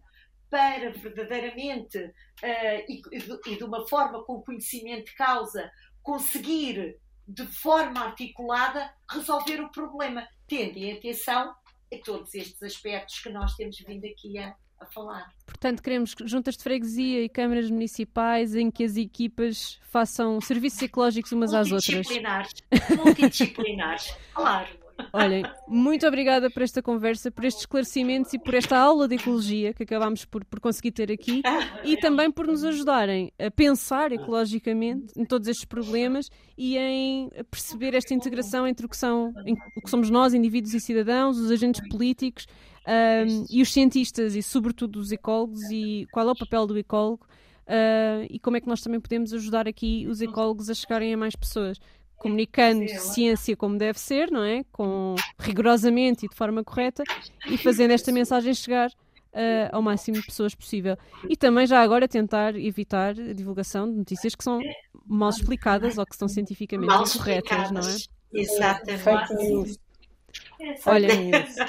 para 0.50 0.92
verdadeiramente 0.92 1.98
uh, 1.98 2.12
e, 2.88 3.02
e 3.48 3.56
de 3.56 3.64
uma 3.64 3.88
forma 3.88 4.24
com 4.24 4.42
conhecimento 4.42 5.06
de 5.06 5.16
causa 5.16 5.72
conseguir 6.02 6.98
de 7.28 7.46
forma 7.48 8.00
articulada 8.02 8.94
resolver 9.10 9.60
o 9.62 9.70
problema, 9.70 10.28
tendo 10.48 10.78
em 10.78 10.94
atenção 10.94 11.56
a 11.92 11.98
todos 12.04 12.34
estes 12.36 12.62
aspectos 12.62 13.20
que 13.20 13.30
nós 13.30 13.56
temos 13.56 13.78
vindo 13.80 14.06
aqui 14.06 14.38
a, 14.38 14.56
a 14.80 14.86
falar. 14.86 15.34
Portanto, 15.46 15.82
queremos 15.82 16.14
juntas 16.26 16.56
de 16.58 16.64
freguesia 16.64 17.24
e 17.24 17.30
câmaras 17.30 17.70
municipais 17.72 18.56
em 18.56 18.70
que 18.70 18.84
as 18.84 18.98
equipas 18.98 19.80
façam 19.90 20.40
serviços 20.40 20.82
ecológicos 20.84 21.32
umas 21.32 21.54
às 21.54 21.72
outras. 21.72 21.88
Multidisciplinares. 21.88 22.54
Multidisciplinares, 22.96 24.16
claro. 24.34 24.85
Olhem, 25.12 25.44
muito 25.68 26.06
obrigada 26.08 26.50
por 26.50 26.62
esta 26.62 26.82
conversa, 26.82 27.32
por 27.32 27.46
estes 27.46 27.64
esclarecimentos 27.64 28.34
e 28.34 28.40
por 28.40 28.54
esta 28.54 28.78
aula 28.78 29.08
de 29.08 29.16
ecologia 29.16 29.74
que 29.74 29.84
acabámos 29.84 30.26
por, 30.26 30.44
por 30.46 30.60
conseguir 30.60 30.92
ter 30.92 31.12
aqui 31.12 31.42
e 31.84 31.98
também 31.98 32.32
por 32.32 32.48
nos 32.48 32.64
ajudarem 32.64 33.32
a 33.40 33.50
pensar 33.50 34.12
ecologicamente 34.12 35.14
em 35.18 35.26
todos 35.26 35.48
estes 35.48 35.66
problemas 35.66 36.30
e 36.58 36.78
em 36.78 37.30
perceber 37.50 37.94
esta 37.94 38.14
integração 38.14 38.68
entre 38.68 38.86
o 38.86 38.90
que, 38.90 38.98
são, 38.98 39.34
o 39.78 39.82
que 39.82 39.90
somos 39.90 40.10
nós, 40.10 40.34
indivíduos 40.34 40.74
e 40.74 40.80
cidadãos, 40.80 41.38
os 41.38 41.52
agentes 41.52 41.82
políticos 41.90 42.46
um, 42.88 43.46
e 43.50 43.62
os 43.62 43.72
cientistas 43.72 44.36
e, 44.36 44.44
sobretudo, 44.44 45.00
os 45.00 45.12
ecólogos 45.12 45.62
e 45.72 46.06
qual 46.12 46.30
é 46.30 46.32
o 46.32 46.36
papel 46.36 46.68
do 46.68 46.78
ecólogo 46.78 47.26
uh, 47.66 48.26
e 48.30 48.40
como 48.40 48.58
é 48.58 48.62
que 48.62 48.68
nós 48.68 48.82
também 48.82 49.00
podemos 49.00 49.34
ajudar 49.34 49.68
aqui 49.68 50.06
os 50.08 50.22
ecólogos 50.22 50.70
a 50.70 50.74
chegarem 50.74 51.14
a 51.14 51.18
mais 51.18 51.36
pessoas. 51.36 51.80
Comunicando 52.26 52.88
ciência 53.00 53.56
como 53.56 53.78
deve 53.78 54.00
ser, 54.00 54.32
não 54.32 54.44
é? 54.44 54.64
Com, 54.72 55.16
rigorosamente 55.40 56.26
e 56.26 56.30
de 56.30 56.36
forma 56.36 56.64
correta 56.64 57.04
e 57.48 57.58
fazendo 57.58 57.92
esta 57.92 58.12
mensagem 58.12 58.54
chegar 58.54 58.90
Uh, 59.36 59.68
ao 59.74 59.82
máximo 59.82 60.16
de 60.18 60.26
pessoas 60.26 60.56
possível. 60.56 60.98
E 61.28 61.36
também 61.36 61.68
já 61.68 61.82
agora 61.82 62.08
tentar 62.08 62.56
evitar 62.56 63.10
a 63.10 63.34
divulgação 63.34 63.86
de 63.86 63.98
notícias 63.98 64.34
que 64.34 64.42
são 64.42 64.62
mal 65.06 65.30
explicadas 65.30 65.98
ou 65.98 66.06
que 66.06 66.16
são 66.16 66.30
cientificamente 66.30 66.88
mal 66.88 67.04
incorretas, 67.04 67.70
não 67.70 67.82
é? 67.82 67.96
Exatamente. 68.34 69.80
Olha 70.86 71.08
isso. 71.14 71.60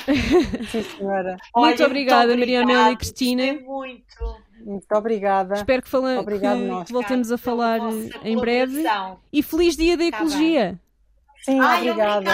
Sim, 0.70 0.82
senhora. 0.96 1.36
Muito 1.56 1.82
Olha, 1.82 1.86
obrigada, 1.86 2.26
muito 2.28 2.38
Maria 2.38 2.62
Amélia 2.62 2.92
e 2.92 2.96
Cristina. 2.96 3.54
Muito. 3.54 4.45
Muito 4.66 4.92
obrigada. 4.92 5.54
Espero 5.54 5.80
que, 5.80 5.88
fala, 5.88 6.24
que, 6.24 6.84
que 6.86 6.92
voltemos 6.92 7.30
a 7.30 7.38
falar 7.38 7.78
em 8.24 8.36
breve. 8.36 8.82
E 9.32 9.40
feliz 9.40 9.76
dia 9.76 9.96
da 9.96 10.10
tá 10.10 10.16
ecologia. 10.16 10.80
Sim, 11.44 11.60
Ai, 11.60 11.88
obrigada. 11.88 12.30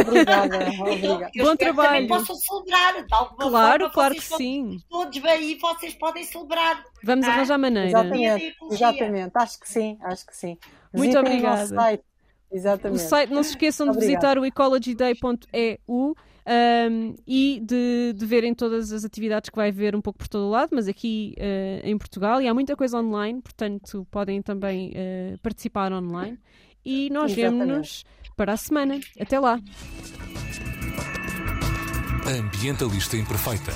Obrigada. 0.00 0.58
obrigada. 0.80 1.30
Bom 1.36 1.54
trabalho. 1.54 2.08
possam 2.08 2.34
celebrar. 2.34 3.06
claro, 3.06 3.84
forma, 3.84 3.90
claro 3.90 4.14
que 4.16 4.20
sim. 4.20 4.80
Todos 4.90 5.24
aí 5.24 5.56
vocês 5.60 5.94
podem 5.94 6.24
celebrar. 6.24 6.84
Vamos 7.04 7.24
tá? 7.24 7.32
arranjar 7.32 7.58
maneira. 7.58 7.88
Exatamente, 7.88 8.56
exatamente. 8.72 9.32
Acho 9.36 9.60
que 9.60 9.68
sim, 9.68 9.98
acho 10.02 10.26
que 10.26 10.36
sim. 10.36 10.58
Muito 10.92 11.16
obrigada. 11.16 11.62
O 11.62 11.68
site 11.68 12.02
Exatamente. 12.50 13.04
O 13.04 13.08
site, 13.08 13.30
não 13.30 13.42
se 13.42 13.50
esqueçam 13.50 13.90
de 13.90 13.98
visitar 13.98 14.38
o 14.38 14.44
ecologyday.eu 14.44 16.16
um, 16.48 17.14
e 17.26 17.60
de, 17.62 18.14
de 18.16 18.26
verem 18.26 18.54
todas 18.54 18.90
as 18.92 19.04
atividades 19.04 19.50
que 19.50 19.56
vai 19.56 19.68
haver 19.68 19.94
um 19.94 20.00
pouco 20.00 20.18
por 20.18 20.28
todo 20.28 20.46
o 20.46 20.50
lado, 20.50 20.70
mas 20.72 20.88
aqui 20.88 21.34
uh, 21.36 21.86
em 21.86 21.96
Portugal. 21.98 22.40
E 22.40 22.48
há 22.48 22.54
muita 22.54 22.74
coisa 22.74 22.98
online, 22.98 23.42
portanto 23.42 24.06
podem 24.10 24.40
também 24.40 24.90
uh, 24.90 25.38
participar 25.42 25.92
online. 25.92 26.38
E 26.84 27.10
nós 27.10 27.32
vemos-nos 27.32 28.04
para 28.36 28.54
a 28.54 28.56
semana. 28.56 28.98
Até 29.20 29.38
lá. 29.38 29.60
Ambientalista 32.26 33.16
Imperfeita. 33.16 33.72